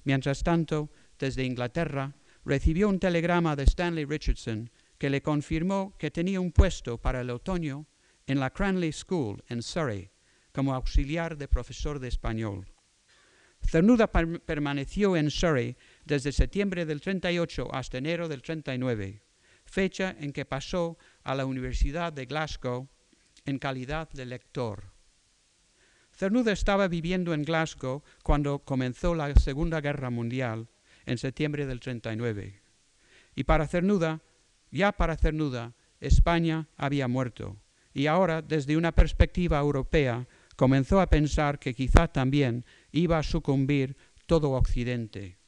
Mientras 0.03 0.43
tanto, 0.43 0.91
desde 1.21 1.45
Inglaterra, 1.45 2.17
recibió 2.45 2.89
un 2.89 2.99
telegrama 2.99 3.55
de 3.55 3.63
Stanley 3.63 4.07
Richardson 4.07 4.71
que 4.99 5.09
le 5.09 5.23
confirmó 5.23 5.95
que 5.99 6.11
tenía 6.11 6.41
un 6.41 6.51
puesto 6.51 6.99
para 6.99 7.21
el 7.21 7.31
otoño 7.31 7.87
en 8.31 8.39
la 8.39 8.51
Cranley 8.51 8.93
School 8.93 9.43
en 9.49 9.61
Surrey 9.61 10.09
como 10.53 10.73
auxiliar 10.73 11.37
de 11.37 11.49
profesor 11.49 11.99
de 11.99 12.07
español. 12.07 12.73
Cernuda 13.61 14.07
permaneció 14.07 15.17
en 15.17 15.33
Surrey 15.33 15.77
desde 16.05 16.31
septiembre 16.31 16.87
del 16.87 17.01
38 17.01 17.75
hasta 17.75 17.99
enero 17.99 18.29
del 18.29 18.43
39, 18.43 19.25
fecha 19.65 20.15
en 20.17 20.33
que 20.33 20.45
pasó 20.45 20.97
a 21.25 21.35
la 21.35 21.45
Universidad 21.45 22.13
de 22.13 22.27
Glasgow 22.27 22.89
en 23.47 23.59
calidad 23.59 24.09
de 24.11 24.27
lector. 24.27 24.93
Cernuda 26.13 26.53
estaba 26.53 26.87
viviendo 26.87 27.35
en 27.35 27.43
Glasgow 27.43 28.05
cuando 28.23 28.61
comenzó 28.61 29.17
la 29.17 29.35
Segunda 29.35 29.81
Guerra 29.81 30.11
Mundial 30.11 30.69
en 31.05 31.19
septiembre 31.19 31.67
del 31.67 31.81
39. 31.81 32.63
Y 33.35 33.43
para 33.43 33.67
Cernuda, 33.67 34.23
ya 34.71 34.93
para 34.93 35.17
Cernuda, 35.17 35.75
España 35.99 36.69
había 36.77 37.09
muerto. 37.09 37.59
Y 37.93 38.07
ahora, 38.07 38.43
desde 38.43 38.77
una 38.77 38.93
perspectiva 38.93 39.59
europea, 39.59 40.27
comenzó 40.57 41.01
a 41.01 41.09
pensar 41.09 41.59
que 41.59 41.75
quizá 41.75 42.09
también 42.09 42.65
iba 42.93 43.19
a 43.19 43.23
sucumbir 43.23 43.97
todo 44.27 44.53
Occidente. 44.53 45.39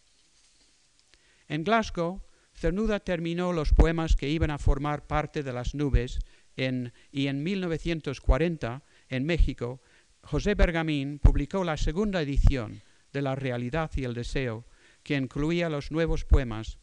En 1.48 1.64
Glasgow, 1.64 2.22
Cernuda 2.54 3.00
terminó 3.00 3.52
los 3.52 3.72
poemas 3.72 4.16
que 4.16 4.28
iban 4.28 4.50
a 4.50 4.58
formar 4.58 5.06
parte 5.06 5.42
de 5.42 5.52
las 5.52 5.74
nubes 5.74 6.18
y 6.56 7.26
en 7.26 7.42
1940, 7.42 8.82
en 9.08 9.24
México, 9.24 9.80
José 10.22 10.54
Bergamín 10.54 11.18
publicó 11.18 11.64
la 11.64 11.76
segunda 11.76 12.22
edición 12.22 12.82
de 13.12 13.22
La 13.22 13.34
realidad 13.34 13.90
y 13.96 14.04
el 14.04 14.14
deseo, 14.14 14.64
que 15.02 15.16
incluía 15.16 15.68
los 15.68 15.90
nuevos 15.90 16.24
poemas 16.24 16.78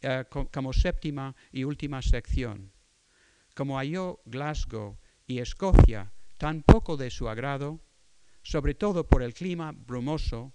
eh, 0.00 0.24
como 0.28 0.72
séptima 0.72 1.34
y 1.50 1.64
última 1.64 2.02
sección. 2.02 2.72
Como 3.54 3.78
halló 3.78 4.20
Glasgow 4.26 4.98
y 5.26 5.38
Escocia 5.38 6.12
tan 6.38 6.62
poco 6.62 6.96
de 6.96 7.10
su 7.10 7.28
agrado, 7.28 7.80
sobre 8.42 8.74
todo 8.74 9.06
por 9.06 9.22
el 9.22 9.34
clima 9.34 9.72
brumoso, 9.72 10.52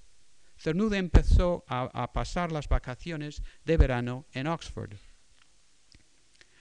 Cernuda 0.58 0.98
empezó 0.98 1.64
a, 1.68 2.12
pasar 2.12 2.52
las 2.52 2.68
vacaciones 2.68 3.42
de 3.64 3.78
verano 3.78 4.26
en 4.34 4.48
Oxford. 4.48 4.94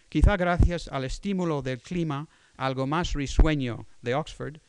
Quizá 0.08 0.36
gracias 0.36 0.88
al 0.88 1.04
estímulo 1.04 1.62
del 1.62 1.82
clima 1.82 2.28
algo 2.56 2.86
más 2.86 3.12
risueño 3.12 3.86
de 4.00 4.14
Oxford, 4.14 4.60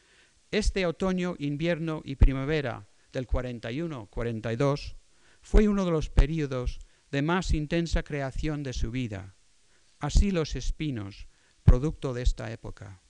este 0.51 0.87
otoño, 0.87 1.35
invierno 1.37 2.01
y 2.03 2.15
primavera 2.15 2.87
del 3.13 3.27
41-42 3.27 4.95
fue 5.41 5.67
uno 5.67 5.85
de 5.85 5.91
los 5.91 6.09
periodos 6.09 6.79
de 7.11 7.21
más 7.21 7.53
intensa 7.53 8.03
creación 8.03 8.63
de 8.63 8.73
su 8.73 8.89
vida. 8.89 9.35
Así 9.99 10.31
los 10.31 10.55
espinos, 10.55 11.27
producto 11.63 12.13
de 12.13 12.23
esta 12.23 12.51
época. 12.51 13.01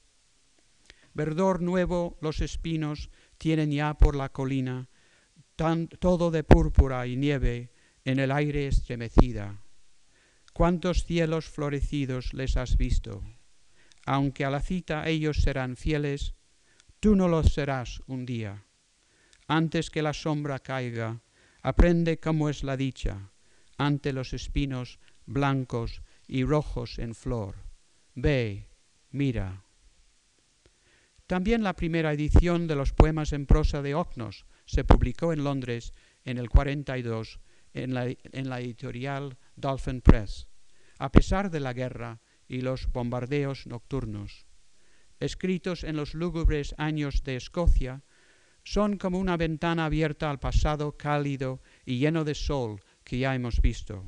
Verdor 1.14 1.62
nuevo 1.62 2.18
los 2.22 2.42
espinos 2.42 3.10
tienen 3.38 3.72
ya 3.72 3.96
por 3.96 4.16
la 4.16 4.30
colina, 4.30 4.90
todo 6.00 6.32
de 6.32 6.44
púrpura 6.44 7.06
y 7.08 7.16
nieve 7.16 7.72
en 8.06 8.20
el 8.20 8.32
aire 8.32 8.68
estremecida. 8.68 9.62
¿Cuántos 10.54 11.06
cielos 11.06 11.50
florecidos 11.50 12.34
les 12.34 12.58
has 12.58 12.78
visto? 12.78 13.24
Aunque 14.06 14.46
a 14.46 14.50
la 14.50 14.62
cita 14.62 15.08
ellos 15.08 15.42
serán 15.42 15.76
fieles, 15.76 16.34
tú 17.00 17.16
no 17.16 17.28
los 17.28 17.54
serás 17.54 18.02
un 18.08 18.26
día. 18.26 18.66
Antes 19.48 19.90
que 19.90 20.02
la 20.02 20.14
sombra 20.14 20.60
caiga, 20.60 21.22
aprende 21.62 22.20
cómo 22.20 22.50
es 22.50 22.64
la 22.64 22.78
dicha 22.78 23.32
ante 23.78 24.14
los 24.14 24.34
espinos 24.34 25.00
blancos 25.26 26.02
y 26.28 26.44
rojos 26.44 27.00
en 27.00 27.16
flor. 27.16 27.56
Ve, 28.14 28.68
mira. 29.10 29.64
También 31.30 31.62
la 31.62 31.76
primera 31.76 32.12
edición 32.12 32.66
de 32.66 32.76
los 32.76 32.92
poemas 32.92 33.34
en 33.34 33.46
prosa 33.46 33.84
de 33.84 33.94
Ocnos 33.94 34.48
se 34.66 34.84
publicó 34.84 35.32
en 35.32 35.44
Londres 35.44 35.94
en 36.26 36.40
el 36.40 36.50
42 36.50 37.40
en 37.76 37.94
la, 37.94 38.08
en 38.08 38.50
la 38.50 38.60
editorial 38.60 39.38
Dolphin 39.56 40.02
Press, 40.02 40.48
a 40.98 41.12
pesar 41.12 41.52
de 41.52 41.60
la 41.60 41.74
guerra 41.74 42.20
y 42.48 42.62
los 42.62 42.92
bombardeos 42.92 43.68
nocturnos. 43.68 44.48
Escritos 45.20 45.84
en 45.84 45.98
los 45.98 46.16
lúgubres 46.16 46.74
años 46.80 47.22
de 47.24 47.36
Escocia, 47.36 48.02
son 48.64 48.98
como 48.98 49.20
una 49.20 49.38
ventana 49.38 49.86
abierta 49.86 50.32
al 50.32 50.40
pasado 50.40 50.98
cálido 50.98 51.62
y 51.86 52.00
lleno 52.00 52.26
de 52.26 52.34
sol 52.34 52.82
que 53.04 53.20
ya 53.20 53.36
hemos 53.36 53.62
visto. 53.62 54.04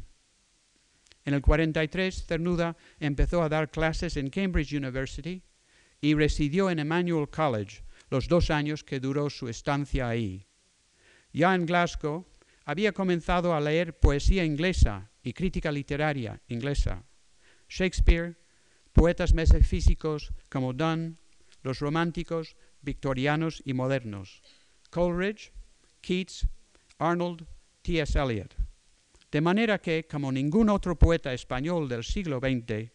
En 1.23 1.35
el 1.35 1.43
43, 1.43 2.25
Cernuda 2.25 2.75
empezó 2.99 3.43
a 3.43 3.49
dar 3.49 3.69
clases 3.69 4.17
en 4.17 4.31
Cambridge 4.31 4.73
University 4.73 5.43
y 6.01 6.15
residió 6.15 6.69
en 6.69 6.79
Emmanuel 6.79 7.29
College 7.29 7.83
los 8.09 8.27
dos 8.27 8.49
años 8.49 8.83
que 8.83 8.99
duró 8.99 9.29
su 9.29 9.47
estancia 9.47 10.09
ahí. 10.09 10.45
Ya 11.31 11.55
en 11.55 11.65
Glasgow 11.65 12.25
había 12.65 12.91
comenzado 12.91 13.53
a 13.53 13.61
leer 13.61 13.99
poesía 13.99 14.43
inglesa 14.43 15.11
y 15.23 15.33
crítica 15.33 15.71
literaria 15.71 16.41
inglesa, 16.47 17.05
Shakespeare, 17.69 18.35
poetas 18.91 19.33
metafísicos 19.33 20.33
como 20.49 20.73
Donne, 20.73 21.15
los 21.63 21.79
románticos 21.79 22.55
victorianos 22.81 23.61
y 23.63 23.73
modernos, 23.73 24.41
Coleridge, 24.89 25.53
Keats, 26.01 26.47
Arnold, 26.97 27.45
T.S. 27.81 28.19
Eliot. 28.19 28.55
De 29.31 29.39
manera 29.39 29.79
que, 29.79 30.05
como 30.07 30.31
ningún 30.31 30.69
otro 30.69 30.97
poeta 30.97 31.33
español 31.33 31.87
del 31.87 32.03
siglo 32.03 32.39
XX, 32.39 32.91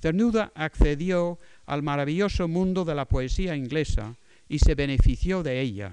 Cernuda 0.00 0.52
accedió 0.54 1.38
al 1.66 1.82
maravilloso 1.82 2.48
mundo 2.48 2.84
de 2.84 2.94
la 2.94 3.06
poesía 3.06 3.56
inglesa 3.56 4.16
y 4.48 4.60
se 4.60 4.74
benefició 4.74 5.42
de 5.42 5.60
ella. 5.60 5.92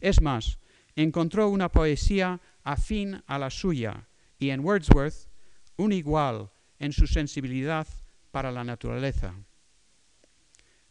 Es 0.00 0.20
más, 0.20 0.58
encontró 0.94 1.48
una 1.48 1.70
poesía 1.70 2.40
afín 2.62 3.22
a 3.26 3.38
la 3.38 3.50
suya 3.50 4.08
y 4.38 4.50
en 4.50 4.60
Wordsworth 4.60 5.28
un 5.76 5.92
igual 5.92 6.50
en 6.78 6.92
su 6.92 7.06
sensibilidad 7.06 7.86
para 8.30 8.52
la 8.52 8.64
naturaleza. 8.64 9.34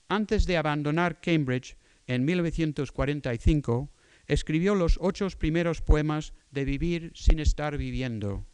Antes 0.08 0.46
de 0.46 0.58
abandonar 0.58 1.22
Cambridge 1.22 1.78
en 2.08 2.26
1945, 2.26 3.90
escribió 4.28 4.76
los 4.76 4.98
ocho 5.02 5.28
primeros 5.38 5.82
poemas 5.82 6.34
de 6.52 6.66
Vivir 6.66 7.12
sin 7.16 7.40
estar 7.40 7.78
viviendo, 7.78 8.46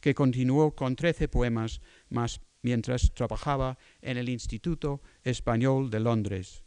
que 0.00 0.14
continuó 0.14 0.74
con 0.74 0.96
trece 0.96 1.28
poemas 1.28 1.80
más 2.08 2.40
mientras 2.62 3.12
trabajaba 3.14 3.78
en 4.00 4.16
el 4.16 4.28
Instituto 4.28 5.02
Español 5.22 5.90
de 5.90 6.00
Londres. 6.00 6.64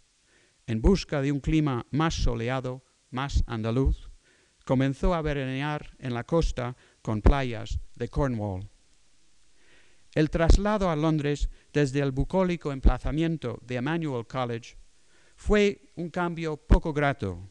En 0.68 0.82
busca 0.82 1.22
de 1.22 1.32
un 1.32 1.40
clima 1.40 1.86
más 1.92 2.14
soleado, 2.16 2.84
más 3.10 3.44
andaluz, 3.48 4.10
comenzó 4.66 5.14
a 5.14 5.22
veranear 5.22 5.96
en 6.00 6.14
la 6.14 6.24
costa 6.24 6.76
con 7.02 7.22
playas 7.22 7.80
de 7.96 8.08
Cornwall. 8.08 8.70
El 10.14 10.30
traslado 10.30 10.90
a 10.90 10.96
Londres 10.96 11.50
desde 11.72 12.02
el 12.02 12.12
bucólico 12.12 12.72
emplazamiento 12.72 13.60
de 13.66 13.76
Emmanuel 13.76 14.28
College 14.28 14.76
fue 15.36 15.92
un 15.96 16.10
cambio 16.10 16.58
poco 16.58 16.94
grato, 16.94 17.50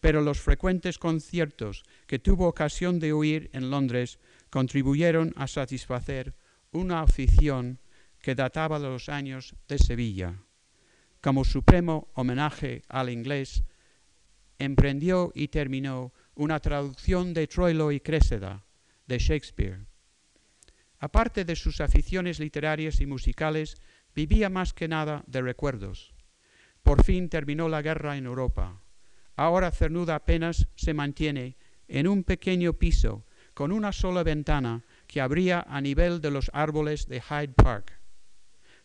pero 0.00 0.20
los 0.20 0.38
frecuentes 0.38 0.98
conciertos 0.98 1.82
que 2.06 2.18
tuvo 2.18 2.46
ocasión 2.46 3.00
de 3.00 3.12
oír 3.12 3.50
en 3.54 3.70
Londres 3.70 4.18
contribuyeron 4.50 5.32
a 5.36 5.46
satisfacer 5.46 6.36
una 6.74 7.00
afición 7.00 7.78
que 8.20 8.34
databa 8.34 8.78
de 8.78 8.88
los 8.88 9.08
años 9.08 9.54
de 9.68 9.78
Sevilla. 9.78 10.34
Como 11.20 11.44
supremo 11.44 12.08
homenaje 12.14 12.82
al 12.88 13.08
inglés, 13.08 13.64
emprendió 14.58 15.32
y 15.34 15.48
terminó 15.48 16.12
una 16.34 16.60
traducción 16.60 17.32
de 17.32 17.46
Troilo 17.46 17.92
y 17.92 18.00
Crésida 18.00 18.64
de 19.06 19.18
Shakespeare. 19.18 19.86
Aparte 20.98 21.44
de 21.44 21.56
sus 21.56 21.80
aficiones 21.80 22.40
literarias 22.40 23.00
y 23.00 23.06
musicales, 23.06 23.76
vivía 24.14 24.48
más 24.48 24.72
que 24.72 24.88
nada 24.88 25.22
de 25.26 25.42
recuerdos. 25.42 26.14
Por 26.82 27.04
fin 27.04 27.28
terminó 27.28 27.68
la 27.68 27.82
guerra 27.82 28.16
en 28.16 28.26
Europa. 28.26 28.82
Ahora 29.36 29.70
Cernuda 29.70 30.16
apenas 30.16 30.68
se 30.76 30.94
mantiene 30.94 31.56
en 31.88 32.08
un 32.08 32.24
pequeño 32.24 32.74
piso 32.74 33.26
con 33.52 33.70
una 33.70 33.92
sola 33.92 34.22
ventana 34.22 34.82
que 35.06 35.20
abría 35.20 35.64
a 35.68 35.80
nivel 35.80 36.20
de 36.20 36.30
los 36.30 36.50
árboles 36.52 37.06
de 37.06 37.20
Hyde 37.20 37.54
Park. 37.54 37.98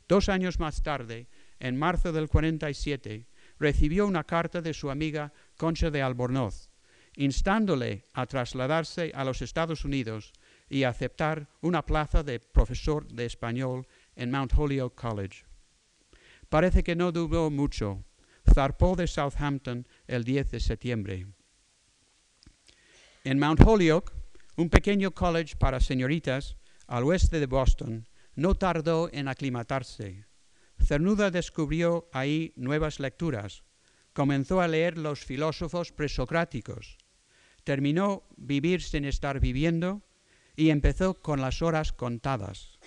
Dos 0.07 0.29
años 0.29 0.59
más 0.59 0.81
tarde, 0.81 1.27
en 1.59 1.77
marzo 1.77 2.11
del 2.11 2.29
47, 2.29 3.27
recibió 3.59 4.07
una 4.07 4.23
carta 4.23 4.61
de 4.61 4.73
su 4.73 4.89
amiga 4.89 5.33
Concha 5.57 5.91
de 5.91 6.01
Albornoz, 6.01 6.69
instándole 7.15 8.05
a 8.13 8.25
trasladarse 8.25 9.11
a 9.13 9.23
los 9.23 9.41
Estados 9.41 9.85
Unidos 9.85 10.33
y 10.69 10.83
aceptar 10.83 11.49
una 11.61 11.85
plaza 11.85 12.23
de 12.23 12.39
profesor 12.39 13.07
de 13.07 13.25
español 13.25 13.87
en 14.15 14.31
Mount 14.31 14.53
Holyoke 14.55 14.95
College. 14.95 15.45
Parece 16.49 16.83
que 16.83 16.95
no 16.95 17.11
dudó 17.11 17.49
mucho. 17.49 18.03
Zarpó 18.51 18.95
de 18.95 19.05
Southampton 19.05 19.87
el 20.07 20.23
10 20.23 20.51
de 20.51 20.59
septiembre. 20.59 21.27
En 23.23 23.37
Mount 23.37 23.61
Holyoke, 23.61 24.11
un 24.59 24.69
pequeño 24.69 25.11
college 25.11 25.55
para 25.55 25.79
señoritas 25.79 26.57
al 26.85 27.05
oeste 27.05 27.39
de 27.39 27.45
Boston, 27.45 28.09
no 28.35 28.55
tardó 28.55 29.09
en 29.13 29.29
aclimatarse. 29.29 30.25
Cernuda 30.77 31.31
descubrió 31.31 32.09
ahí 32.11 32.51
nuevas 32.57 32.99
lecturas. 32.99 33.63
Comenzó 34.11 34.59
a 34.59 34.67
leer 34.67 34.97
los 34.97 35.23
filósofos 35.23 35.93
presocráticos. 35.93 36.97
Terminó 37.63 38.27
Vivir 38.35 38.81
sin 38.81 39.05
estar 39.05 39.39
viviendo 39.39 40.01
y 40.57 40.71
empezó 40.71 41.13
con 41.21 41.39
las 41.39 41.61
horas 41.61 41.93
contadas. 41.93 42.79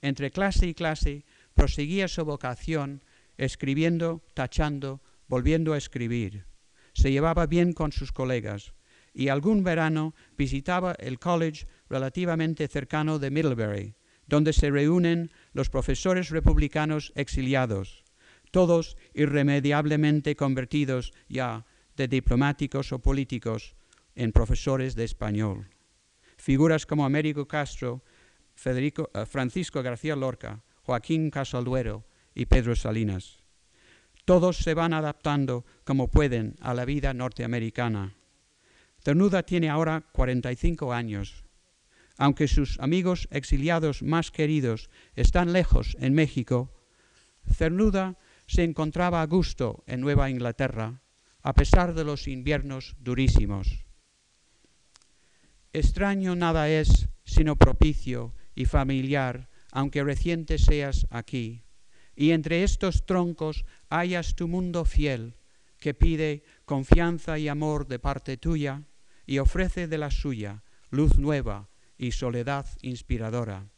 Entre 0.00 0.30
clase 0.30 0.68
y 0.68 0.74
clase 0.74 1.26
proseguía 1.52 2.08
su 2.08 2.24
vocación 2.24 3.04
escribiendo, 3.36 4.22
tachando, 4.32 5.02
volviendo 5.26 5.74
a 5.74 5.76
escribir. 5.76 6.46
Se 6.94 7.12
llevaba 7.12 7.44
bien 7.46 7.74
con 7.74 7.92
sus 7.92 8.10
colegas 8.10 8.72
y 9.18 9.28
algún 9.28 9.64
verano 9.64 10.14
visitaba 10.38 10.92
el 10.92 11.18
college 11.18 11.66
relativamente 11.90 12.68
cercano 12.68 13.18
de 13.18 13.30
Middlebury, 13.30 13.96
donde 14.26 14.52
se 14.52 14.70
reúnen 14.70 15.30
los 15.52 15.68
profesores 15.68 16.30
republicanos 16.30 17.12
exiliados, 17.16 18.04
todos 18.50 18.96
irremediablemente 19.12 20.36
convertidos 20.36 21.12
ya 21.28 21.66
de 21.96 22.08
diplomáticos 22.08 22.92
o 22.92 23.00
políticos 23.00 23.74
en 24.14 24.32
profesores 24.32 24.94
de 24.94 25.04
español 25.04 25.68
figuras 26.38 26.86
como 26.86 27.04
Américo 27.04 27.46
Castro, 27.46 28.02
eh, 28.64 28.92
Francisco 29.26 29.82
García 29.82 30.16
Lorca, 30.16 30.62
Joaquín 30.82 31.30
Casalduero 31.30 32.06
y 32.34 32.46
Pedro 32.46 32.74
Salinas. 32.74 33.42
Todos 34.24 34.58
se 34.58 34.74
van 34.74 34.92
adaptando 34.92 35.64
como 35.84 36.08
pueden 36.08 36.54
a 36.60 36.74
la 36.74 36.84
vida 36.84 37.12
norteamericana. 37.12 38.14
Cernuda 39.08 39.42
tiene 39.42 39.70
ahora 39.70 40.04
45 40.12 40.92
años. 40.92 41.42
Aunque 42.18 42.46
sus 42.46 42.78
amigos 42.78 43.26
exiliados 43.30 44.02
más 44.02 44.30
queridos 44.30 44.90
están 45.16 45.54
lejos 45.54 45.96
en 45.98 46.12
México, 46.12 46.74
Cernuda 47.50 48.18
se 48.46 48.64
encontraba 48.64 49.22
a 49.22 49.26
gusto 49.26 49.82
en 49.86 50.02
Nueva 50.02 50.28
Inglaterra, 50.28 51.00
a 51.40 51.54
pesar 51.54 51.94
de 51.94 52.04
los 52.04 52.28
inviernos 52.28 52.96
durísimos. 53.00 53.86
Extraño 55.72 56.36
nada 56.36 56.68
es, 56.68 57.08
sino 57.24 57.56
propicio 57.56 58.34
y 58.54 58.66
familiar, 58.66 59.48
aunque 59.72 60.04
reciente 60.04 60.58
seas 60.58 61.06
aquí. 61.08 61.64
Y 62.14 62.32
entre 62.32 62.62
estos 62.62 63.06
troncos 63.06 63.64
hallas 63.88 64.36
tu 64.36 64.48
mundo 64.48 64.84
fiel, 64.84 65.38
que 65.80 65.94
pide 65.94 66.44
confianza 66.66 67.38
y 67.38 67.48
amor 67.48 67.88
de 67.88 67.98
parte 67.98 68.36
tuya, 68.36 68.84
y 69.28 69.38
ofrece 69.40 69.86
de 69.86 69.98
la 69.98 70.10
suya 70.10 70.64
luz 70.90 71.18
nueva 71.18 71.68
y 71.98 72.12
soledad 72.12 72.66
inspiradora. 72.80 73.68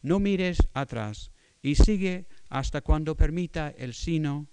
No 0.00 0.18
mires 0.18 0.56
atrás 0.72 1.30
y 1.60 1.74
sigue 1.74 2.26
hasta 2.48 2.80
cuando 2.80 3.16
permita 3.16 3.68
el 3.68 3.92
sino, 3.92 4.48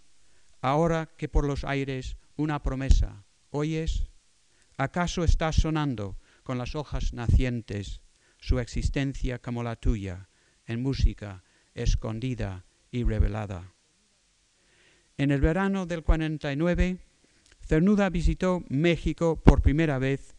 ahora 0.59 1.09
que 1.17 1.29
por 1.29 1.47
los 1.47 1.63
aires 1.63 2.17
una 2.35 2.61
promesa. 2.61 3.23
¿Oyes? 3.49 4.09
¿Acaso 4.77 5.23
está 5.23 5.53
sonando 5.53 6.17
con 6.43 6.57
las 6.57 6.75
hojas 6.75 7.13
nacientes, 7.13 8.01
su 8.39 8.59
existencia 8.59 9.39
como 9.39 9.63
la 9.63 9.77
tuya, 9.77 10.27
en 10.65 10.81
música 10.81 11.45
escondida 11.75 12.65
y 12.91 13.05
revelada. 13.05 13.73
En 15.17 15.31
el 15.31 15.39
verano 15.39 15.85
del 15.85 16.03
49, 16.03 16.99
Cernuda 17.73 18.11
visitó 18.11 18.63
México 18.69 19.41
por 19.41 19.63
primera 19.63 19.97
vez 19.97 20.35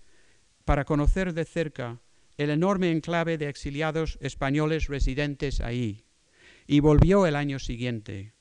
para 0.65 0.85
conocer 0.85 1.35
de 1.35 1.45
cerca 1.45 2.01
el 2.37 2.49
enorme 2.49 2.93
enclave 2.93 3.39
de 3.39 3.49
exiliados 3.49 4.19
españoles 4.21 4.87
residentes 4.87 5.61
ahí, 5.61 6.05
y 6.69 6.79
volvió 6.79 7.27
el 7.27 7.35
año 7.35 7.59
siguiente, 7.59 8.35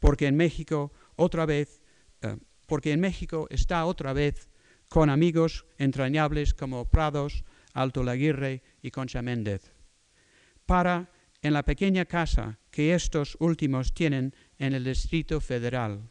porque 0.00 0.26
en 0.26 0.34
México 0.34 0.92
otra 1.14 1.46
vez, 1.46 1.82
eh, 2.22 2.36
porque 2.66 2.90
en 2.90 2.98
México 2.98 3.46
está 3.48 3.84
otra 3.84 4.12
vez 4.12 4.48
con 4.88 5.08
amigos 5.08 5.64
entrañables 5.78 6.52
como 6.52 6.90
Prados, 6.90 7.44
Alto 7.74 8.02
Laguirre 8.02 8.64
y 8.82 8.90
Concha 8.90 9.22
Méndez, 9.22 9.70
para 10.66 11.12
en 11.42 11.52
la 11.52 11.62
pequeña 11.62 12.06
casa 12.06 12.58
que 12.72 12.92
estos 12.92 13.36
últimos 13.38 13.94
tienen 13.94 14.34
en 14.58 14.72
el 14.72 14.82
Distrito 14.82 15.40
Federal. 15.40 16.10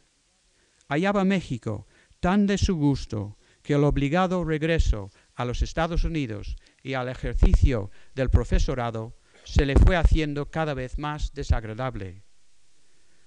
Allá 0.88 1.12
va 1.12 1.26
México, 1.26 1.88
tan 2.22 2.48
de 2.48 2.58
su 2.58 2.76
gusto 2.76 3.38
que 3.64 3.74
el 3.74 3.84
obligado 3.84 4.46
regreso 4.46 5.12
a 5.36 5.44
los 5.44 5.62
Estados 5.62 6.04
Unidos 6.06 6.56
y 6.82 6.94
al 6.94 7.10
ejercicio 7.10 7.92
del 8.16 8.30
profesorado 8.30 9.18
se 9.44 9.66
le 9.66 9.76
fue 9.76 9.98
haciendo 9.98 10.50
cada 10.50 10.74
vez 10.74 10.98
más 10.98 11.34
desagradable. 11.34 12.24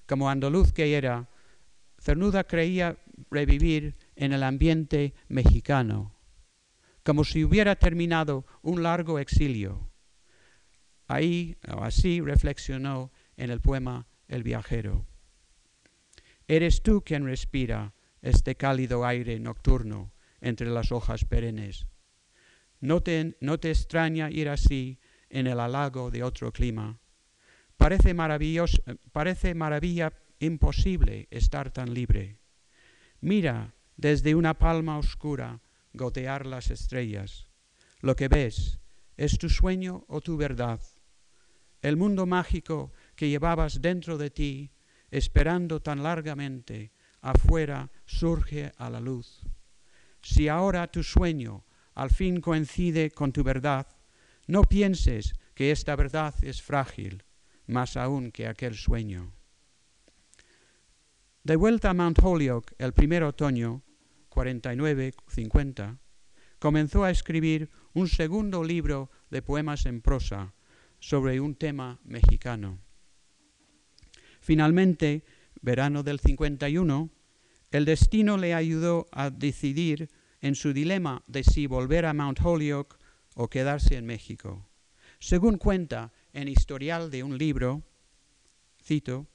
Como 0.06 0.30
andaluz 0.30 0.72
que 0.72 0.96
era, 0.96 1.28
Cernuda 1.98 2.44
creía 2.44 2.96
revivir 3.30 3.96
en 4.14 4.32
el 4.32 4.42
ambiente 4.42 5.14
mexicano, 5.28 6.14
como 7.02 7.24
si 7.24 7.44
hubiera 7.44 7.76
terminado 7.76 8.46
un 8.62 8.82
largo 8.82 9.18
exilio. 9.18 9.90
Ahí, 11.08 11.56
así 11.62 12.20
reflexionó 12.20 13.12
en 13.36 13.50
el 13.50 13.60
poema 13.60 14.06
El 14.28 14.42
viajero. 14.42 15.06
Eres 16.46 16.82
tú 16.82 17.02
quien 17.02 17.24
respira 17.24 17.92
este 18.24 18.54
cálido 18.56 19.04
aire 19.04 19.38
nocturno 19.38 20.12
entre 20.40 20.68
las 20.68 20.92
hojas 20.92 21.24
perennes. 21.26 21.86
No 22.80 23.02
te, 23.02 23.36
no 23.40 23.60
te 23.60 23.70
extraña 23.70 24.30
ir 24.30 24.48
así 24.48 24.98
en 25.28 25.46
el 25.46 25.60
halago 25.60 26.10
de 26.10 26.22
otro 26.22 26.50
clima. 26.50 26.98
Parece, 27.76 28.14
parece 29.12 29.54
maravilla 29.54 30.12
imposible 30.38 31.28
estar 31.30 31.70
tan 31.70 31.92
libre. 31.92 32.40
Mira 33.20 33.74
desde 33.96 34.34
una 34.34 34.54
palma 34.54 34.98
oscura 34.98 35.60
gotear 35.92 36.46
las 36.46 36.70
estrellas. 36.70 37.48
Lo 38.00 38.16
que 38.16 38.28
ves 38.28 38.80
es 39.18 39.38
tu 39.38 39.50
sueño 39.50 40.04
o 40.08 40.22
tu 40.22 40.36
verdad. 40.38 40.80
El 41.82 41.98
mundo 41.98 42.24
mágico 42.24 42.92
que 43.16 43.28
llevabas 43.28 43.82
dentro 43.82 44.16
de 44.16 44.30
ti, 44.30 44.72
esperando 45.10 45.80
tan 45.80 46.02
largamente, 46.02 46.92
afuera 47.24 47.90
surge 48.04 48.72
a 48.76 48.90
la 48.90 49.00
luz. 49.00 49.40
Si 50.20 50.48
ahora 50.48 50.86
tu 50.88 51.02
sueño 51.02 51.64
al 51.94 52.10
fin 52.10 52.40
coincide 52.40 53.10
con 53.10 53.32
tu 53.32 53.42
verdad, 53.42 53.86
no 54.46 54.62
pienses 54.62 55.32
que 55.54 55.70
esta 55.70 55.96
verdad 55.96 56.34
es 56.42 56.60
frágil, 56.60 57.24
más 57.66 57.96
aún 57.96 58.30
que 58.30 58.46
aquel 58.46 58.74
sueño. 58.74 59.32
De 61.42 61.56
vuelta 61.56 61.90
a 61.90 61.94
Mount 61.94 62.18
Holyoke 62.22 62.74
el 62.78 62.92
primer 62.92 63.22
otoño, 63.22 63.82
49-50, 64.30 65.98
comenzó 66.58 67.04
a 67.04 67.10
escribir 67.10 67.70
un 67.94 68.08
segundo 68.08 68.62
libro 68.62 69.10
de 69.30 69.40
poemas 69.40 69.86
en 69.86 70.02
prosa 70.02 70.52
sobre 70.98 71.40
un 71.40 71.54
tema 71.54 72.00
mexicano. 72.04 72.80
Finalmente, 74.40 75.24
verano 75.64 76.02
del 76.02 76.20
51, 76.20 77.10
el 77.70 77.84
destino 77.86 78.36
le 78.36 78.54
ayudó 78.54 79.08
a 79.10 79.30
decidir 79.30 80.10
en 80.40 80.54
su 80.54 80.72
dilema 80.72 81.24
de 81.26 81.42
si 81.42 81.66
volver 81.66 82.04
a 82.04 82.12
Mount 82.12 82.40
Holyoke 82.42 82.96
o 83.34 83.48
quedarse 83.48 83.96
en 83.96 84.04
México. 84.04 84.68
Según 85.18 85.56
cuenta 85.56 86.12
en 86.34 86.48
Historial 86.48 87.10
de 87.10 87.22
un 87.22 87.38
libro, 87.38 87.82
cito, 88.82 89.26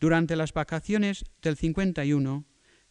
durante 0.00 0.36
las 0.36 0.54
vacaciones 0.54 1.24
del 1.42 1.56
51, 1.56 2.46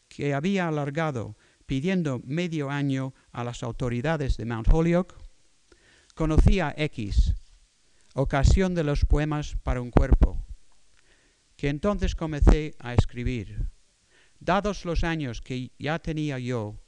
que 0.08 0.34
había 0.34 0.68
alargado 0.68 1.36
pidiendo 1.66 2.22
medio 2.24 2.70
año 2.70 3.14
a 3.32 3.44
las 3.44 3.64
autoridades 3.64 4.38
de 4.38 4.46
Mount 4.46 4.68
Holyoke, 4.72 5.16
conocí 6.14 6.60
a 6.60 6.74
X, 6.78 7.34
ocasión 8.14 8.76
de 8.76 8.84
los 8.84 9.04
poemas 9.04 9.58
para 9.64 9.82
un 9.82 9.90
cuerpo, 9.90 10.47
que 11.58 11.70
entonces 11.70 12.16
comencé 12.16 12.76
a 12.80 12.94
escribir. 12.94 13.70
Dados 14.40 14.86
los 14.86 15.04
años 15.04 15.42
que 15.42 15.72
ya 15.80 16.00
tenía 16.00 16.38
yo, 16.38 16.80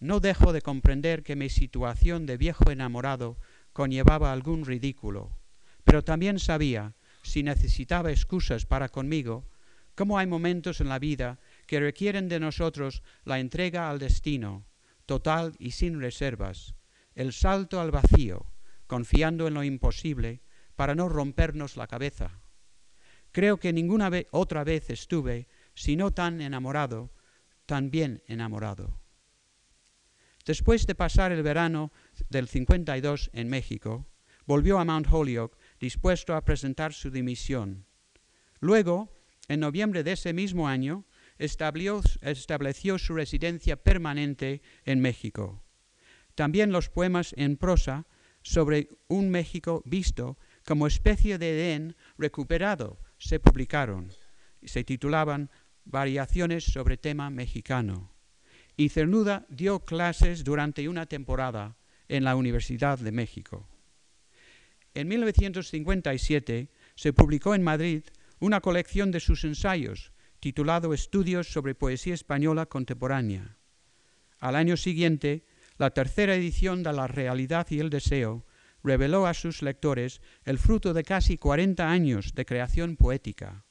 no 0.00 0.20
dejo 0.20 0.52
de 0.52 0.60
comprender 0.60 1.22
que 1.22 1.36
mi 1.36 1.48
situación 1.48 2.26
de 2.26 2.36
viejo 2.36 2.70
enamorado 2.70 3.38
conllevaba 3.72 4.32
algún 4.32 4.64
ridículo, 4.64 5.38
pero 5.84 6.02
también 6.02 6.40
sabía, 6.40 6.94
si 7.22 7.42
necesitaba 7.42 8.10
excusas 8.10 8.66
para 8.66 8.88
conmigo, 8.88 9.48
cómo 9.94 10.18
hay 10.18 10.26
momentos 10.26 10.80
en 10.80 10.88
la 10.88 10.98
vida 10.98 11.38
que 11.66 11.80
requieren 11.80 12.28
de 12.28 12.40
nosotros 12.40 13.02
la 13.24 13.38
entrega 13.38 13.88
al 13.88 14.00
destino, 14.00 14.66
total 15.06 15.54
y 15.58 15.70
sin 15.72 16.00
reservas, 16.00 16.74
el 17.14 17.32
salto 17.32 17.80
al 17.80 17.92
vacío, 17.92 18.50
confiando 18.88 19.46
en 19.46 19.54
lo 19.54 19.62
imposible, 19.62 20.42
para 20.74 20.94
no 20.94 21.08
rompernos 21.08 21.76
la 21.76 21.86
cabeza. 21.86 22.40
Creo 23.32 23.58
que 23.58 23.72
ninguna 23.72 24.10
otra 24.30 24.64
vez 24.64 24.90
estuve, 24.90 25.48
si 25.74 25.96
no 25.96 26.12
tan 26.12 26.40
enamorado, 26.40 27.10
tan 27.66 27.90
bien 27.90 28.22
enamorado. 28.26 28.98
Después 30.44 30.86
de 30.86 30.94
pasar 30.94 31.30
el 31.30 31.42
verano 31.42 31.92
del 32.30 32.48
52 32.48 33.30
en 33.34 33.48
México, 33.48 34.06
volvió 34.46 34.78
a 34.78 34.84
Mount 34.84 35.06
Holyoke 35.10 35.58
dispuesto 35.78 36.34
a 36.34 36.44
presentar 36.44 36.94
su 36.94 37.10
dimisión. 37.10 37.84
Luego, 38.60 39.12
en 39.46 39.60
noviembre 39.60 40.02
de 40.02 40.12
ese 40.12 40.32
mismo 40.32 40.66
año, 40.66 41.04
estableció, 41.38 42.98
su 42.98 43.14
residencia 43.14 43.76
permanente 43.76 44.62
en 44.84 45.00
México. 45.00 45.62
También 46.34 46.72
los 46.72 46.88
poemas 46.88 47.34
en 47.36 47.56
prosa 47.56 48.06
sobre 48.42 48.88
un 49.08 49.28
México 49.28 49.82
visto 49.84 50.38
como 50.64 50.86
especie 50.86 51.38
de 51.38 51.50
Edén 51.50 51.96
recuperado 52.16 52.98
se 53.18 53.40
publicaron. 53.40 54.10
Se 54.62 54.84
titulaban 54.84 55.50
Variaciones 55.84 56.64
sobre 56.64 56.98
tema 56.98 57.30
mexicano. 57.30 58.12
Y 58.76 58.90
Cernuda 58.90 59.46
dio 59.48 59.80
clases 59.80 60.44
durante 60.44 60.88
una 60.88 61.06
temporada 61.06 61.76
en 62.08 62.24
la 62.24 62.36
Universidad 62.36 62.98
de 62.98 63.10
México. 63.10 63.66
En 64.94 65.08
1957 65.08 66.70
se 66.94 67.12
publicó 67.12 67.54
en 67.54 67.62
Madrid 67.62 68.02
una 68.38 68.60
colección 68.60 69.10
de 69.10 69.20
sus 69.20 69.44
ensayos 69.44 70.12
titulado 70.40 70.94
Estudios 70.94 71.48
sobre 71.48 71.74
Poesía 71.74 72.14
Española 72.14 72.66
Contemporánea. 72.66 73.56
Al 74.38 74.56
año 74.56 74.76
siguiente, 74.76 75.44
la 75.78 75.90
tercera 75.90 76.34
edición 76.34 76.82
de 76.82 76.92
La 76.92 77.06
Realidad 77.06 77.66
y 77.70 77.80
el 77.80 77.90
Deseo 77.90 78.44
reveló 78.82 79.26
a 79.26 79.34
sus 79.34 79.62
lectores 79.62 80.20
el 80.44 80.58
fruto 80.58 80.94
de 80.94 81.04
casi 81.04 81.38
40 81.38 81.90
años 81.90 82.34
de 82.34 82.44
creación 82.44 82.96
poética. 82.96 83.64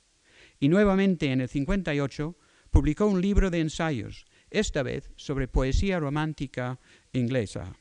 Y 0.60 0.70
nuevamente 0.70 1.32
en 1.32 1.42
el 1.42 1.50
58 1.50 2.36
publicó 2.72 3.06
un 3.06 3.22
libro 3.22 3.50
de 3.50 3.60
ensayos, 3.60 4.26
esta 4.50 4.84
vez 4.84 5.12
sobre 5.16 5.48
poesía 5.48 6.00
romántica 6.00 6.80
inglesa. 7.14 7.76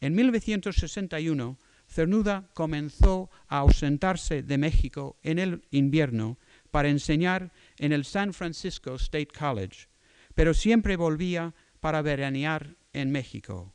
En 0.00 0.14
1961, 0.14 1.58
Cernuda 1.88 2.50
comenzó 2.54 3.30
a 3.48 3.58
ausentarse 3.58 4.42
de 4.42 4.58
México 4.58 5.18
en 5.22 5.38
el 5.38 5.66
invierno 5.70 6.38
para 6.70 6.90
enseñar 6.90 7.52
en 7.78 7.92
el 7.92 8.04
San 8.04 8.32
Francisco 8.34 8.94
State 8.96 9.28
College, 9.36 9.88
pero 10.34 10.54
siempre 10.54 10.96
volvía 10.96 11.54
para 11.80 12.02
veranear 12.02 12.76
en 12.92 13.10
México. 13.10 13.74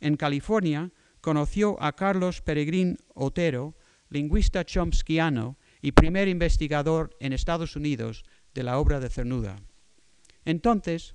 En 0.00 0.16
California 0.16 0.90
conoció 1.20 1.80
a 1.82 1.94
Carlos 1.96 2.42
Peregrín 2.42 2.98
Otero, 3.14 3.76
lingüista 4.08 4.64
chomskiano 4.64 5.58
y 5.80 5.92
primer 5.92 6.28
investigador 6.28 7.16
en 7.20 7.32
Estados 7.32 7.76
Unidos 7.76 8.24
de 8.54 8.62
la 8.62 8.78
obra 8.78 9.00
de 9.00 9.10
Cernuda. 9.10 9.62
Entonces, 10.44 11.14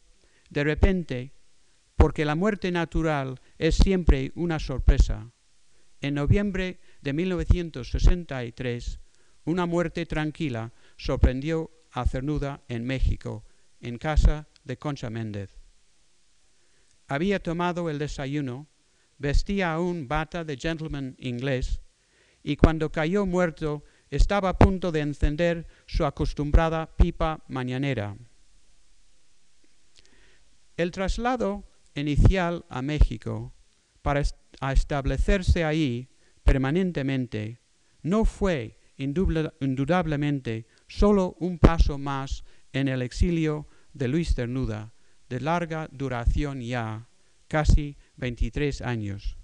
de 0.49 0.64
repente, 0.64 1.34
porque 1.97 2.26
la 2.26 2.36
muerte 2.36 2.72
natural 2.72 3.41
es 3.58 3.76
siempre 3.76 4.32
una 4.36 4.60
sorpresa, 4.60 5.32
en 6.01 6.14
noviembre 6.14 6.80
de 7.01 7.14
1963, 7.14 8.99
una 9.45 9.66
muerte 9.66 10.06
tranquila 10.06 10.74
sorprendió 10.97 11.72
a 11.91 12.06
Cernuda 12.06 12.62
en 12.68 12.86
México, 12.86 13.43
en 13.80 13.97
casa 13.97 14.47
de 14.64 14.78
Concha 14.78 15.10
Méndez. 15.10 15.58
Había 17.08 17.41
tomado 17.41 17.89
el 17.89 17.99
desayuno, 17.99 18.68
vestía 19.18 19.74
aún 19.74 20.07
bata 20.07 20.43
de 20.43 20.57
gentleman 20.57 21.16
inglés, 21.20 21.82
y 22.43 22.55
cuando 22.57 22.91
cayó 22.91 23.26
muerto 23.26 23.84
estaba 24.09 24.49
a 24.49 24.57
punto 24.57 24.91
de 24.91 25.01
encender 25.01 25.68
su 25.88 26.05
acostumbrada 26.05 26.95
pipa 26.95 27.43
mañanera. 27.47 28.16
El 30.78 30.91
traslado 30.91 31.70
inicial 31.95 32.66
a 32.70 32.82
México 32.82 33.53
para 34.01 34.22
establecerse 34.72 35.63
ahí 35.63 36.09
permanentemente 36.43 37.61
no 38.03 38.26
fue 38.26 38.78
indudablemente 38.97 40.68
solo 40.88 41.36
un 41.39 41.57
paso 41.57 41.97
más 41.97 42.43
en 42.72 42.88
el 42.88 43.01
exilio 43.01 43.68
de 43.93 44.07
Luis 44.07 44.36
Cernuda, 44.36 44.93
de 45.30 45.39
larga 45.39 45.89
duración 45.91 46.61
ya, 46.61 47.07
casi 47.47 47.97
23 48.18 48.82
años. 48.82 49.38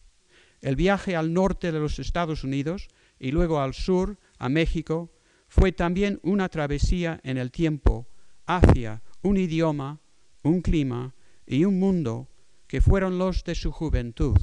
El 0.62 0.76
viaje 0.76 1.16
al 1.16 1.34
norte 1.34 1.72
de 1.72 1.80
los 1.80 2.00
Estados 2.00 2.44
Unidos 2.44 2.88
y 3.20 3.32
luego 3.32 3.60
al 3.60 3.74
sur, 3.74 4.18
a 4.38 4.50
México, 4.50 5.12
fue 5.48 5.72
también 5.72 6.20
una 6.24 6.50
travesía 6.50 7.20
en 7.24 7.38
el 7.38 7.52
tiempo 7.52 8.08
hacia 8.46 9.02
un 9.22 9.38
idioma, 9.38 10.00
un 10.44 10.62
clima 10.62 11.14
y 11.46 11.66
un 11.66 11.80
mundo 11.80 12.30
que 12.68 12.82
fueron 12.82 13.18
los 13.18 13.44
de 13.44 13.56
su 13.56 13.72
juventud. 13.72 14.38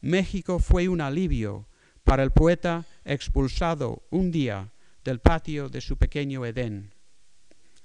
México 0.00 0.58
fue 0.58 0.88
un 0.88 1.00
alivio 1.00 1.68
para 2.04 2.24
el 2.24 2.32
poeta 2.32 2.84
expulsado 3.04 4.02
un 4.10 4.32
día 4.32 4.72
del 5.04 5.20
patio 5.20 5.68
de 5.68 5.80
su 5.80 5.96
pequeño 5.96 6.44
Edén. 6.44 6.92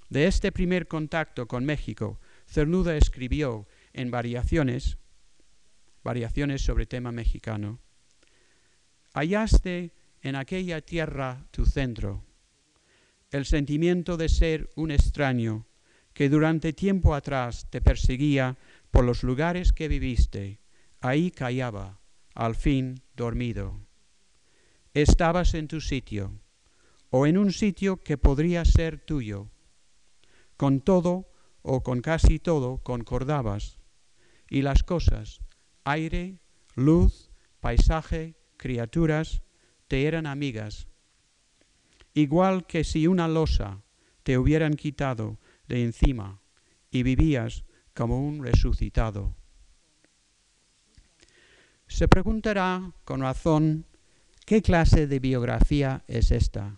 De 0.09 0.25
este 0.25 0.51
primer 0.51 0.87
contacto 0.87 1.47
con 1.47 1.65
México, 1.65 2.19
Cernuda 2.47 2.95
escribió 2.95 3.67
en 3.93 4.09
variaciones, 4.09 4.97
variaciones 6.07 6.61
sobre 6.61 6.85
tema 6.85 7.11
mexicano, 7.11 7.81
hallaste 9.13 9.91
en 10.21 10.37
aquella 10.37 10.79
tierra 10.79 11.45
tu 11.51 11.65
centro, 11.65 12.23
el 13.29 13.45
sentimiento 13.45 14.15
de 14.15 14.29
ser 14.29 14.69
un 14.77 14.91
extraño 14.91 15.67
que 16.13 16.29
durante 16.29 16.71
tiempo 16.71 17.13
atrás 17.13 17.67
te 17.69 17.81
perseguía 17.81 18.55
por 18.89 19.03
los 19.03 19.21
lugares 19.21 19.73
que 19.73 19.89
viviste, 19.89 20.61
ahí 21.01 21.29
callaba, 21.29 21.99
al 22.33 22.55
fin 22.55 23.01
dormido. 23.13 23.77
Estabas 24.93 25.55
en 25.55 25.67
tu 25.67 25.81
sitio, 25.81 26.39
o 27.09 27.27
en 27.27 27.37
un 27.37 27.51
sitio 27.51 27.97
que 27.97 28.17
podría 28.17 28.63
ser 28.63 29.01
tuyo. 29.01 29.49
Con 30.55 30.79
todo 30.79 31.29
o 31.63 31.83
con 31.83 31.99
casi 31.99 32.39
todo 32.39 32.77
concordabas, 32.77 33.77
y 34.49 34.61
las 34.61 34.83
cosas, 34.83 35.41
aire, 35.87 36.39
luz, 36.75 37.31
paisaje, 37.61 38.35
criaturas, 38.57 39.41
te 39.87 40.05
eran 40.05 40.25
amigas. 40.25 40.87
Igual 42.13 42.65
que 42.65 42.83
si 42.83 43.07
una 43.07 43.27
losa 43.27 43.81
te 44.23 44.37
hubieran 44.37 44.73
quitado 44.73 45.39
de 45.67 45.83
encima 45.83 46.41
y 46.91 47.03
vivías 47.03 47.63
como 47.93 48.19
un 48.19 48.43
resucitado. 48.43 49.35
Se 51.87 52.07
preguntará 52.07 52.91
con 53.05 53.21
razón 53.21 53.85
qué 54.45 54.61
clase 54.61 55.07
de 55.07 55.19
biografía 55.19 56.03
es 56.07 56.31
esta, 56.31 56.75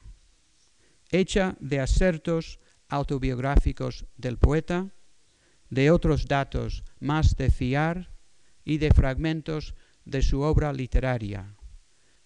hecha 1.10 1.56
de 1.60 1.80
asertos 1.80 2.60
autobiográficos 2.90 4.06
del 4.18 4.38
poeta, 4.38 4.94
de 5.70 5.90
otros 5.90 6.28
datos 6.28 6.84
más 7.00 7.36
de 7.36 7.50
fiar 7.50 8.19
y 8.64 8.78
de 8.78 8.92
fragmentos 8.92 9.76
de 10.06 10.22
su 10.22 10.42
obra 10.42 10.74
literaria. 10.74 11.56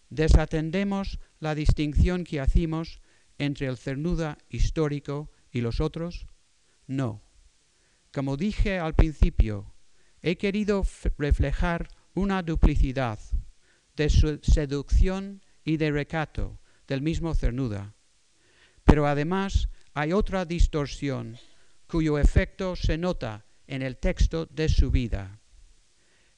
¿Desatendemos 0.09 1.19
la 1.39 1.55
distinción 1.55 2.23
que 2.23 2.39
hacemos 2.39 3.01
entre 3.37 3.67
el 3.67 3.77
cernuda 3.77 4.37
histórico 4.49 5.31
y 5.51 5.61
los 5.61 5.81
otros? 5.81 6.27
No. 6.87 7.21
Como 8.13 8.37
dije 8.37 8.79
al 8.79 8.93
principio, 8.93 9.73
he 10.21 10.37
querido 10.37 10.85
reflejar 11.17 11.87
una 12.13 12.43
duplicidad 12.43 13.19
de 13.95 14.09
seducción 14.09 15.41
y 15.63 15.77
de 15.77 15.91
recato 15.91 16.59
del 16.87 17.01
mismo 17.01 17.33
cernuda. 17.33 17.95
Pero 18.83 19.07
además 19.07 19.69
hay 19.93 20.13
otra 20.13 20.45
distorsión 20.45 21.37
cuyo 21.87 22.17
efecto 22.17 22.75
se 22.75 22.97
nota 22.97 23.45
en 23.67 23.81
el 23.81 23.97
texto 23.97 24.45
de 24.47 24.69
su 24.69 24.91
vida. 24.91 25.39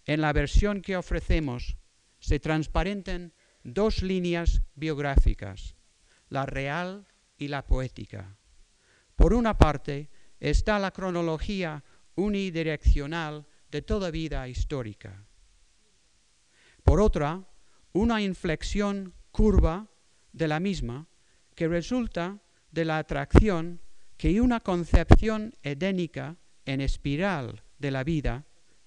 En 0.05 0.21
la 0.21 0.33
versión 0.33 0.81
que 0.81 0.97
ofrecemos 0.97 1.77
se 2.19 2.39
transparenten 2.39 3.33
dos 3.63 4.03
líneas 4.03 4.61
biográficas, 4.75 5.75
la 6.29 6.45
real 6.45 7.07
y 7.37 7.47
la 7.47 7.65
poética. 7.65 8.37
Por 9.15 9.33
una 9.33 9.57
parte 9.57 10.09
está 10.39 10.79
la 10.79 10.91
cronología 10.91 11.83
unidireccional 12.15 13.47
de 13.71 13.81
toda 13.81 14.11
vida 14.11 14.47
histórica. 14.47 15.25
Por 16.83 17.01
otra, 17.01 17.47
una 17.93 18.21
inflexión 18.21 19.13
curva 19.31 19.89
de 20.31 20.47
la 20.47 20.59
misma 20.59 21.07
que 21.55 21.67
resulta 21.67 22.41
de 22.71 22.85
la 22.85 22.99
atracción 22.99 23.81
que 24.17 24.39
una 24.39 24.59
concepción 24.59 25.55
edénica 25.63 26.37
en 26.65 26.81
espiral 26.81 27.63
de 27.79 27.91
la 27.91 28.03
vida 28.03 28.45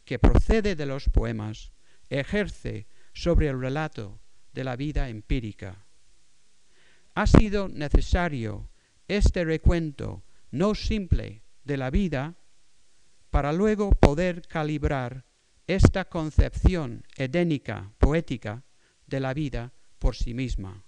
que 0.08 0.18
procede 0.18 0.74
de 0.74 0.86
los 0.86 1.10
poemas 1.10 1.70
ejerce 2.08 2.86
sobre 3.12 3.48
el 3.48 3.60
relato 3.60 4.22
de 4.54 4.64
la 4.64 4.74
vida 4.74 5.10
empírica. 5.10 5.84
Ha 7.14 7.26
sido 7.26 7.68
necesario 7.68 8.70
este 9.06 9.44
recuento 9.44 10.24
no 10.50 10.74
simple 10.74 11.42
de 11.64 11.76
la 11.76 11.90
vida 11.90 12.36
para 13.28 13.52
luego 13.52 13.90
poder 13.90 14.48
calibrar 14.48 15.26
esta 15.66 16.06
concepción 16.06 17.04
edénica, 17.14 17.92
poética 17.98 18.64
de 19.06 19.20
la 19.20 19.34
vida 19.34 19.74
por 19.98 20.16
sí 20.16 20.32
misma, 20.32 20.84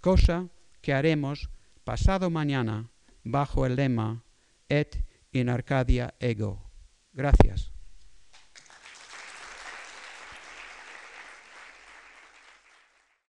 cosa 0.00 0.48
que 0.80 0.94
haremos 0.94 1.50
pasado 1.84 2.30
mañana 2.30 2.88
bajo 3.24 3.66
el 3.66 3.76
lema 3.76 4.24
Et 4.70 5.04
in 5.32 5.50
Arcadia 5.50 6.14
Ego. 6.18 6.70
Gracias. 7.12 7.71